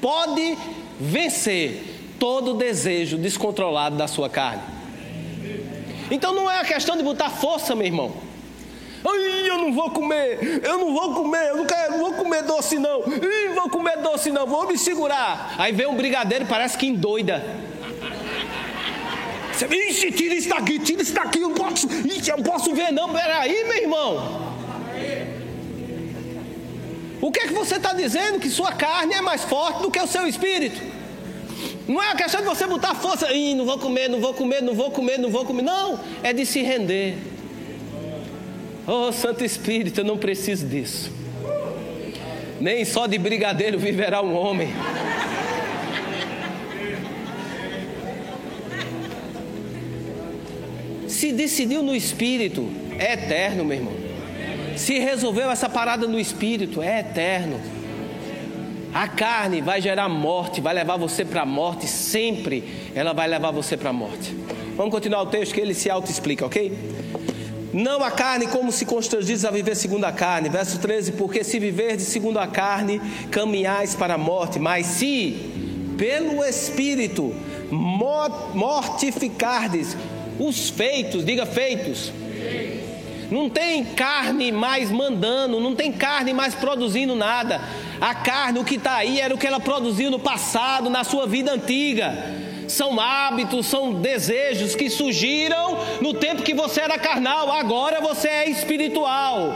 pode 0.00 0.56
vencer 0.98 2.14
todo 2.18 2.54
desejo 2.54 3.18
descontrolado 3.18 3.96
da 3.96 4.06
sua 4.06 4.30
carne. 4.30 4.62
Então 6.10 6.32
não 6.32 6.50
é 6.50 6.60
a 6.60 6.64
questão 6.64 6.96
de 6.96 7.02
botar 7.02 7.28
força, 7.28 7.74
meu 7.74 7.84
irmão. 7.84 8.14
Ai, 9.04 9.50
eu 9.50 9.58
não 9.58 9.72
vou 9.72 9.90
comer, 9.90 10.60
eu 10.62 10.78
não 10.78 10.92
vou 10.92 11.14
comer, 11.14 11.48
eu 11.48 11.56
não 11.56 11.66
quero, 11.66 11.92
não 11.92 11.98
vou 11.98 12.12
comer 12.12 12.42
doce 12.42 12.78
não. 12.78 13.00
Ih, 13.00 13.54
vou 13.54 13.68
comer 13.68 13.98
doce 13.98 14.30
não, 14.30 14.46
vou 14.46 14.66
me 14.66 14.78
segurar. 14.78 15.54
Aí 15.58 15.72
vem 15.72 15.86
um 15.86 15.96
brigadeiro, 15.96 16.46
parece 16.46 16.78
que 16.78 16.86
endoida. 16.86 17.44
Ixi, 19.70 20.10
tira 20.12 20.34
isso 20.34 20.48
daqui, 20.48 20.78
tira 20.78 21.02
isso 21.02 21.14
daqui, 21.14 21.40
eu 21.40 21.48
não 21.48 21.54
posso, 21.54 21.86
ixi, 21.86 22.30
eu 22.30 22.36
não 22.36 22.44
posso 22.44 22.74
ver 22.74 22.92
não, 22.92 23.12
peraí, 23.12 23.64
meu 23.64 23.76
irmão. 23.76 24.52
O 27.20 27.30
que 27.30 27.40
é 27.40 27.46
que 27.46 27.52
você 27.52 27.76
está 27.76 27.92
dizendo? 27.92 28.40
Que 28.40 28.50
sua 28.50 28.72
carne 28.72 29.14
é 29.14 29.20
mais 29.20 29.44
forte 29.44 29.82
do 29.82 29.90
que 29.90 30.00
o 30.00 30.06
seu 30.06 30.26
espírito. 30.26 30.80
Não 31.86 32.02
é 32.02 32.10
a 32.10 32.16
questão 32.16 32.40
de 32.40 32.46
você 32.46 32.66
botar 32.66 32.94
força, 32.94 33.32
Ih, 33.32 33.54
não 33.54 33.64
vou 33.64 33.78
comer, 33.78 34.08
não 34.08 34.20
vou 34.20 34.34
comer, 34.34 34.62
não 34.62 34.74
vou 34.74 34.90
comer, 34.90 35.18
não 35.18 35.30
vou 35.30 35.44
comer. 35.44 35.62
Não, 35.62 35.98
é 36.22 36.32
de 36.32 36.46
se 36.46 36.62
render. 36.62 37.16
Oh, 38.86 39.12
Santo 39.12 39.44
Espírito, 39.44 40.00
eu 40.00 40.04
não 40.04 40.18
preciso 40.18 40.66
disso. 40.66 41.10
Nem 42.60 42.84
só 42.84 43.06
de 43.06 43.18
brigadeiro 43.18 43.78
viverá 43.78 44.22
um 44.22 44.34
homem. 44.34 44.68
Se 51.08 51.32
decidiu 51.32 51.82
no 51.82 51.94
espírito, 51.94 52.68
é 52.98 53.12
eterno, 53.12 53.64
meu 53.64 53.76
irmão. 53.76 53.92
Se 54.76 54.98
resolveu 54.98 55.50
essa 55.50 55.68
parada 55.68 56.08
no 56.08 56.18
espírito, 56.18 56.82
é 56.82 57.00
eterno. 57.00 57.60
A 58.92 59.06
carne 59.06 59.60
vai 59.60 59.80
gerar 59.80 60.08
morte, 60.08 60.60
vai 60.60 60.74
levar 60.74 60.96
você 60.96 61.24
para 61.24 61.42
a 61.42 61.46
morte, 61.46 61.86
sempre 61.86 62.64
ela 62.94 63.12
vai 63.12 63.28
levar 63.28 63.50
você 63.50 63.76
para 63.76 63.90
a 63.90 63.92
morte. 63.92 64.34
Vamos 64.76 64.92
continuar 64.92 65.22
o 65.22 65.26
texto 65.26 65.54
que 65.54 65.60
ele 65.60 65.74
se 65.74 65.88
auto-explica, 65.88 66.44
ok? 66.44 66.72
Não 67.72 68.04
a 68.04 68.10
carne 68.10 68.48
como 68.48 68.70
se 68.70 68.84
constrangidos 68.84 69.46
a 69.46 69.50
viver 69.50 69.74
segundo 69.74 70.04
a 70.04 70.12
carne. 70.12 70.48
Verso 70.48 70.78
13: 70.78 71.12
Porque 71.12 71.42
se 71.42 71.58
viverdes 71.58 72.06
segundo 72.06 72.38
a 72.38 72.46
carne, 72.46 73.00
caminhais 73.30 73.94
para 73.94 74.14
a 74.14 74.18
morte, 74.18 74.58
mas 74.58 74.86
se 74.86 75.50
pelo 75.96 76.44
Espírito 76.44 77.34
mortificardes 77.70 79.96
os 80.38 80.68
feitos, 80.68 81.24
diga 81.24 81.46
feitos. 81.46 82.12
Não 83.30 83.48
tem 83.48 83.82
carne 83.82 84.52
mais 84.52 84.90
mandando, 84.90 85.58
não 85.58 85.74
tem 85.74 85.90
carne 85.90 86.34
mais 86.34 86.54
produzindo 86.54 87.16
nada. 87.16 87.62
A 87.98 88.14
carne, 88.14 88.58
o 88.58 88.64
que 88.64 88.74
está 88.74 88.96
aí, 88.96 89.20
era 89.20 89.34
o 89.34 89.38
que 89.38 89.46
ela 89.46 89.60
produziu 89.60 90.10
no 90.10 90.18
passado, 90.18 90.90
na 90.90 91.04
sua 91.04 91.26
vida 91.26 91.50
antiga 91.50 92.41
são 92.68 92.98
hábitos, 93.00 93.66
são 93.66 93.92
desejos 93.92 94.74
que 94.74 94.88
surgiram 94.90 95.78
no 96.00 96.14
tempo 96.14 96.42
que 96.42 96.54
você 96.54 96.80
era 96.80 96.98
carnal, 96.98 97.50
agora 97.50 98.00
você 98.00 98.28
é 98.28 98.48
espiritual. 98.48 99.54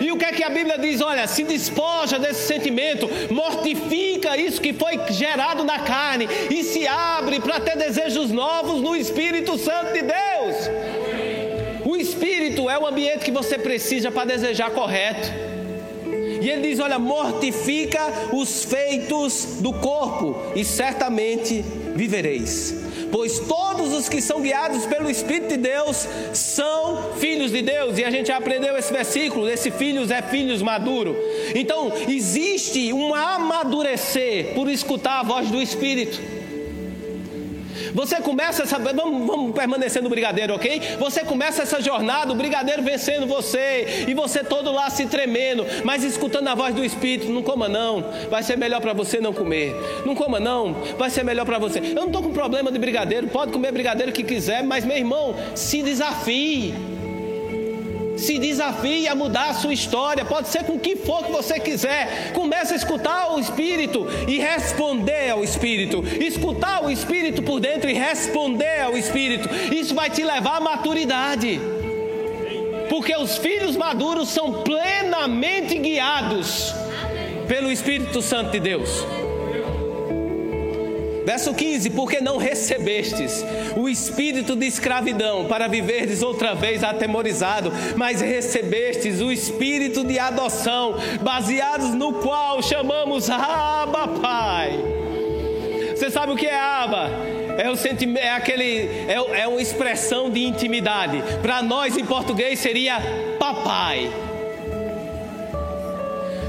E 0.00 0.12
o 0.12 0.16
que 0.16 0.24
é 0.24 0.32
que 0.32 0.44
a 0.44 0.50
Bíblia 0.50 0.78
diz? 0.78 1.00
Olha, 1.00 1.26
se 1.26 1.42
despoja 1.42 2.18
desse 2.18 2.46
sentimento, 2.46 3.08
mortifica 3.30 4.36
isso 4.36 4.60
que 4.60 4.72
foi 4.72 4.98
gerado 5.10 5.64
na 5.64 5.78
carne 5.78 6.28
e 6.50 6.62
se 6.62 6.86
abre 6.86 7.40
para 7.40 7.60
ter 7.60 7.76
desejos 7.76 8.30
novos 8.30 8.82
no 8.82 8.94
Espírito 8.94 9.56
Santo 9.58 9.92
de 9.92 10.02
Deus. 10.02 11.36
O 11.84 11.96
Espírito 11.96 12.68
é 12.68 12.78
o 12.78 12.86
ambiente 12.86 13.24
que 13.24 13.30
você 13.30 13.56
precisa 13.56 14.10
para 14.10 14.26
desejar 14.26 14.70
correto. 14.70 15.28
E 16.42 16.50
ele 16.50 16.68
diz: 16.68 16.78
Olha, 16.78 16.98
mortifica 16.98 18.00
os 18.32 18.64
feitos 18.64 19.58
do 19.60 19.72
corpo, 19.72 20.36
e 20.54 20.64
certamente 20.64 21.64
vivereis. 21.96 22.74
Pois 23.10 23.38
todos 23.40 23.92
os 23.92 24.08
que 24.08 24.20
são 24.20 24.40
guiados 24.40 24.84
pelo 24.86 25.10
Espírito 25.10 25.48
de 25.48 25.56
Deus 25.56 26.06
são 26.32 27.14
filhos 27.18 27.50
de 27.50 27.62
Deus. 27.62 27.98
E 27.98 28.04
a 28.04 28.10
gente 28.10 28.30
aprendeu 28.30 28.76
esse 28.76 28.92
versículo: 28.92 29.48
esse 29.48 29.70
filhos 29.70 30.10
é 30.10 30.22
filhos 30.22 30.62
maduro. 30.62 31.16
Então, 31.54 31.92
existe 32.08 32.92
um 32.92 33.14
amadurecer 33.14 34.54
por 34.54 34.68
escutar 34.68 35.20
a 35.20 35.22
voz 35.22 35.50
do 35.50 35.60
Espírito. 35.60 36.35
Você 37.96 38.16
começa 38.20 38.62
essa. 38.62 38.78
Vamos, 38.78 39.26
vamos 39.26 39.54
permanecer 39.54 40.02
no 40.02 40.10
brigadeiro, 40.10 40.54
ok? 40.54 40.82
Você 40.98 41.24
começa 41.24 41.62
essa 41.62 41.80
jornada, 41.80 42.30
o 42.30 42.36
brigadeiro 42.36 42.82
vencendo 42.82 43.26
você, 43.26 44.04
e 44.06 44.12
você 44.12 44.44
todo 44.44 44.70
lá 44.70 44.90
se 44.90 45.06
tremendo, 45.06 45.64
mas 45.82 46.04
escutando 46.04 46.46
a 46.48 46.54
voz 46.54 46.74
do 46.74 46.84
Espírito: 46.84 47.32
não 47.32 47.42
coma 47.42 47.70
não, 47.70 48.04
vai 48.28 48.42
ser 48.42 48.58
melhor 48.58 48.82
para 48.82 48.92
você 48.92 49.18
não 49.18 49.32
comer. 49.32 49.74
Não 50.04 50.14
coma 50.14 50.38
não, 50.38 50.74
vai 50.98 51.08
ser 51.08 51.24
melhor 51.24 51.46
para 51.46 51.58
você. 51.58 51.78
Eu 51.78 51.94
não 51.94 52.08
estou 52.08 52.22
com 52.22 52.32
problema 52.34 52.70
de 52.70 52.78
brigadeiro, 52.78 53.28
pode 53.28 53.50
comer 53.50 53.72
brigadeiro 53.72 54.12
que 54.12 54.22
quiser, 54.22 54.62
mas 54.62 54.84
meu 54.84 54.98
irmão, 54.98 55.34
se 55.54 55.82
desafie 55.82 56.74
se 58.16 58.38
desafie 58.38 59.06
a 59.08 59.14
mudar 59.14 59.50
a 59.50 59.54
sua 59.54 59.72
história, 59.72 60.24
pode 60.24 60.48
ser 60.48 60.64
com 60.64 60.74
o 60.74 60.80
que 60.80 60.96
for 60.96 61.24
que 61.24 61.32
você 61.32 61.60
quiser. 61.60 62.32
Comece 62.32 62.72
a 62.72 62.76
escutar 62.76 63.32
o 63.32 63.38
Espírito 63.38 64.06
e 64.26 64.38
responder 64.38 65.30
ao 65.30 65.44
Espírito. 65.44 66.04
Escutar 66.20 66.84
o 66.84 66.90
Espírito 66.90 67.42
por 67.42 67.60
dentro 67.60 67.90
e 67.90 67.94
responder 67.94 68.80
ao 68.82 68.96
Espírito. 68.96 69.48
Isso 69.74 69.94
vai 69.94 70.10
te 70.10 70.24
levar 70.24 70.56
à 70.56 70.60
maturidade. 70.60 71.60
Porque 72.88 73.14
os 73.16 73.36
filhos 73.36 73.76
maduros 73.76 74.28
são 74.28 74.62
plenamente 74.62 75.76
guiados 75.78 76.74
pelo 77.46 77.70
Espírito 77.70 78.22
Santo 78.22 78.52
de 78.52 78.60
Deus. 78.60 79.04
Verso 81.26 81.52
15: 81.52 81.90
Porque 81.90 82.20
não 82.20 82.36
recebestes 82.36 83.44
o 83.76 83.88
espírito 83.88 84.54
de 84.54 84.64
escravidão 84.64 85.46
para 85.46 85.66
viverdes 85.66 86.22
outra 86.22 86.54
vez 86.54 86.84
atemorizado, 86.84 87.72
mas 87.96 88.20
recebestes 88.20 89.20
o 89.20 89.32
espírito 89.32 90.04
de 90.04 90.20
adoção, 90.20 90.94
baseados 91.20 91.92
no 91.94 92.12
qual 92.12 92.62
chamamos 92.62 93.28
Abba 93.28 94.06
Pai. 94.22 94.70
Você 95.96 96.12
sabe 96.12 96.30
o 96.30 96.36
que 96.36 96.46
é 96.46 96.54
Abba? 96.54 97.10
É, 97.58 97.68
o 97.70 97.76
sentimento, 97.76 98.22
é 98.22 98.30
aquele, 98.30 98.88
é, 99.08 99.40
é 99.40 99.48
uma 99.48 99.60
expressão 99.60 100.30
de 100.30 100.44
intimidade. 100.44 101.20
Para 101.42 101.60
nós 101.60 101.96
em 101.96 102.04
português 102.04 102.60
seria 102.60 103.00
papai. 103.36 104.12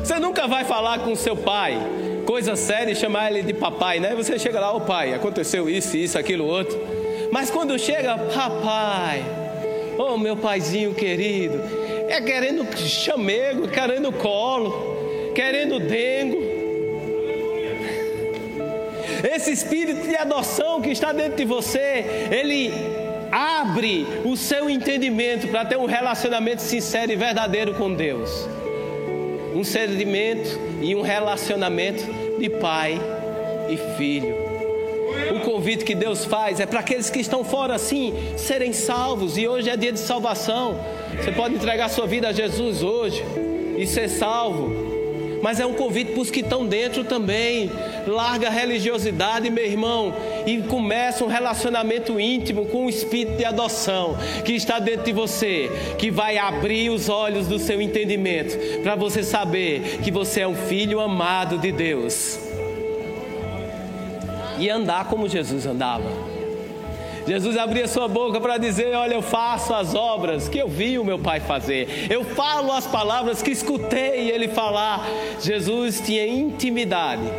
Você 0.03 0.19
nunca 0.19 0.45
vai 0.47 0.65
falar 0.65 0.99
com 0.99 1.15
seu 1.15 1.35
pai 1.35 1.79
coisa 2.27 2.57
séria 2.57 2.91
e 2.91 2.95
chamar 2.95 3.31
ele 3.31 3.41
de 3.41 3.53
papai, 3.53 4.01
né? 4.01 4.13
Você 4.13 4.37
chega 4.37 4.59
lá, 4.59 4.73
ô 4.73 4.77
oh, 4.77 4.81
pai, 4.81 5.13
aconteceu 5.13 5.69
isso, 5.69 5.95
isso, 5.95 6.19
aquilo, 6.19 6.45
outro. 6.45 6.77
Mas 7.31 7.49
quando 7.49 7.79
chega, 7.79 8.17
papai, 8.17 9.23
ô 9.97 10.13
oh, 10.13 10.17
meu 10.17 10.35
paizinho 10.35 10.93
querido, 10.93 11.63
é 12.09 12.19
querendo 12.19 12.67
chamego, 12.77 13.69
querendo 13.69 14.11
colo, 14.11 15.31
querendo 15.33 15.79
dengo. 15.79 16.37
Esse 19.33 19.51
espírito 19.51 20.05
de 20.05 20.15
adoção 20.17 20.81
que 20.81 20.89
está 20.89 21.13
dentro 21.13 21.37
de 21.37 21.45
você, 21.45 22.27
ele 22.29 22.73
abre 23.31 24.05
o 24.25 24.35
seu 24.35 24.69
entendimento 24.69 25.47
para 25.47 25.63
ter 25.63 25.77
um 25.77 25.85
relacionamento 25.85 26.61
sincero 26.61 27.09
e 27.09 27.15
verdadeiro 27.15 27.73
com 27.75 27.93
Deus 27.93 28.47
um 29.57 29.63
sedimento 29.63 30.59
e 30.81 30.95
um 30.95 31.01
relacionamento 31.01 32.03
de 32.39 32.49
pai 32.49 32.99
e 33.69 33.77
filho. 33.97 34.35
O 35.35 35.39
convite 35.41 35.83
que 35.83 35.95
Deus 35.95 36.25
faz 36.25 36.59
é 36.59 36.65
para 36.65 36.79
aqueles 36.79 37.09
que 37.09 37.19
estão 37.19 37.43
fora 37.43 37.75
assim 37.75 38.13
serem 38.35 38.73
salvos, 38.73 39.37
e 39.37 39.47
hoje 39.47 39.69
é 39.69 39.77
dia 39.77 39.91
de 39.91 39.99
salvação. 39.99 40.79
Você 41.15 41.31
pode 41.31 41.55
entregar 41.55 41.89
sua 41.89 42.05
vida 42.05 42.29
a 42.29 42.31
Jesus 42.31 42.83
hoje 42.83 43.23
e 43.77 43.85
ser 43.85 44.09
salvo 44.09 44.96
mas 45.41 45.59
é 45.59 45.65
um 45.65 45.73
convite 45.73 46.11
para 46.11 46.21
os 46.21 46.31
que 46.31 46.41
estão 46.41 46.65
dentro 46.65 47.03
também. 47.03 47.71
Larga 48.05 48.47
a 48.47 48.51
religiosidade, 48.51 49.49
meu 49.49 49.65
irmão, 49.65 50.13
e 50.45 50.57
começa 50.63 51.23
um 51.23 51.27
relacionamento 51.27 52.19
íntimo 52.19 52.65
com 52.65 52.85
o 52.85 52.89
espírito 52.89 53.37
de 53.37 53.45
adoção 53.45 54.17
que 54.45 54.53
está 54.53 54.79
dentro 54.79 55.05
de 55.05 55.11
você, 55.11 55.69
que 55.97 56.09
vai 56.09 56.37
abrir 56.37 56.89
os 56.89 57.09
olhos 57.09 57.47
do 57.47 57.59
seu 57.59 57.81
entendimento, 57.81 58.57
para 58.81 58.95
você 58.95 59.23
saber 59.23 59.99
que 60.03 60.11
você 60.11 60.41
é 60.41 60.47
um 60.47 60.55
filho 60.55 60.99
amado 60.99 61.57
de 61.57 61.71
Deus. 61.71 62.39
E 64.59 64.69
andar 64.69 65.05
como 65.05 65.29
Jesus 65.29 65.65
andava. 65.65 66.36
Jesus 67.27 67.57
abria 67.57 67.89
sua 67.89 68.07
boca 68.07 68.39
para 68.39 68.57
dizer: 68.57 68.95
Olha, 68.95 69.15
eu 69.15 69.21
faço 69.21 69.73
as 69.73 69.93
obras 69.93 70.47
que 70.47 70.57
eu 70.57 70.69
vi 70.69 70.97
o 70.97 71.03
meu 71.03 71.19
Pai 71.19 71.41
fazer, 71.41 72.07
eu 72.09 72.23
falo 72.23 72.71
as 72.71 72.87
palavras 72.87 73.41
que 73.41 73.51
escutei 73.51 74.31
ele 74.31 74.47
falar. 74.47 75.05
Jesus 75.41 75.99
tinha 75.99 76.25
intimidade 76.25 77.29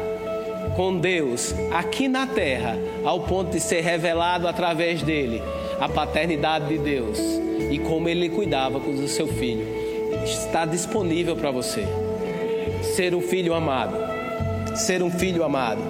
com 0.76 0.98
Deus 0.98 1.54
aqui 1.72 2.06
na 2.06 2.26
terra, 2.26 2.76
ao 3.02 3.20
ponto 3.20 3.52
de 3.52 3.60
ser 3.60 3.80
revelado 3.80 4.46
através 4.46 5.02
dele 5.02 5.42
a 5.80 5.88
paternidade 5.88 6.68
de 6.68 6.78
Deus 6.78 7.18
e 7.70 7.78
como 7.78 8.10
ele 8.10 8.28
cuidava 8.28 8.78
com 8.78 8.90
o 8.90 9.08
seu 9.08 9.26
filho. 9.26 9.66
Está 10.22 10.66
disponível 10.66 11.34
para 11.34 11.50
você 11.50 11.86
ser 12.82 13.14
um 13.14 13.22
filho 13.22 13.54
amado, 13.54 13.96
ser 14.76 15.02
um 15.02 15.10
filho 15.10 15.42
amado. 15.42 15.80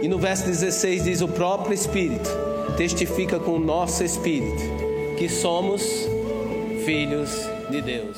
E 0.00 0.06
no 0.06 0.16
verso 0.16 0.46
16 0.46 1.04
diz: 1.04 1.20
O 1.20 1.28
próprio 1.28 1.74
Espírito 1.74 2.49
testifica 2.80 3.38
com 3.38 3.56
o 3.56 3.60
nosso 3.60 4.02
espírito 4.02 4.62
que 5.18 5.28
somos 5.28 6.08
filhos 6.82 7.30
de 7.68 7.82
Deus. 7.82 8.16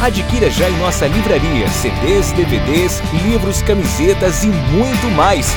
Adquira 0.00 0.50
já 0.50 0.70
em 0.70 0.78
nossa 0.78 1.06
livraria 1.06 1.68
CDs, 1.68 2.32
DVDs, 2.32 3.02
livros, 3.22 3.60
camisetas 3.60 4.44
e 4.44 4.46
muito 4.46 5.06
mais. 5.14 5.54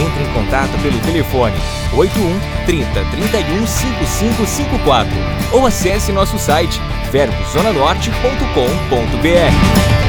Entre 0.00 0.24
em 0.24 0.32
contato 0.32 0.72
pelo 0.80 0.98
telefone 1.00 1.56
81 1.94 2.40
30 2.64 3.04
31 3.10 3.66
5554 3.66 5.12
ou 5.52 5.66
acesse 5.66 6.10
nosso 6.10 6.38
site 6.38 6.80
verbozonanorte.com.br. 7.12 10.05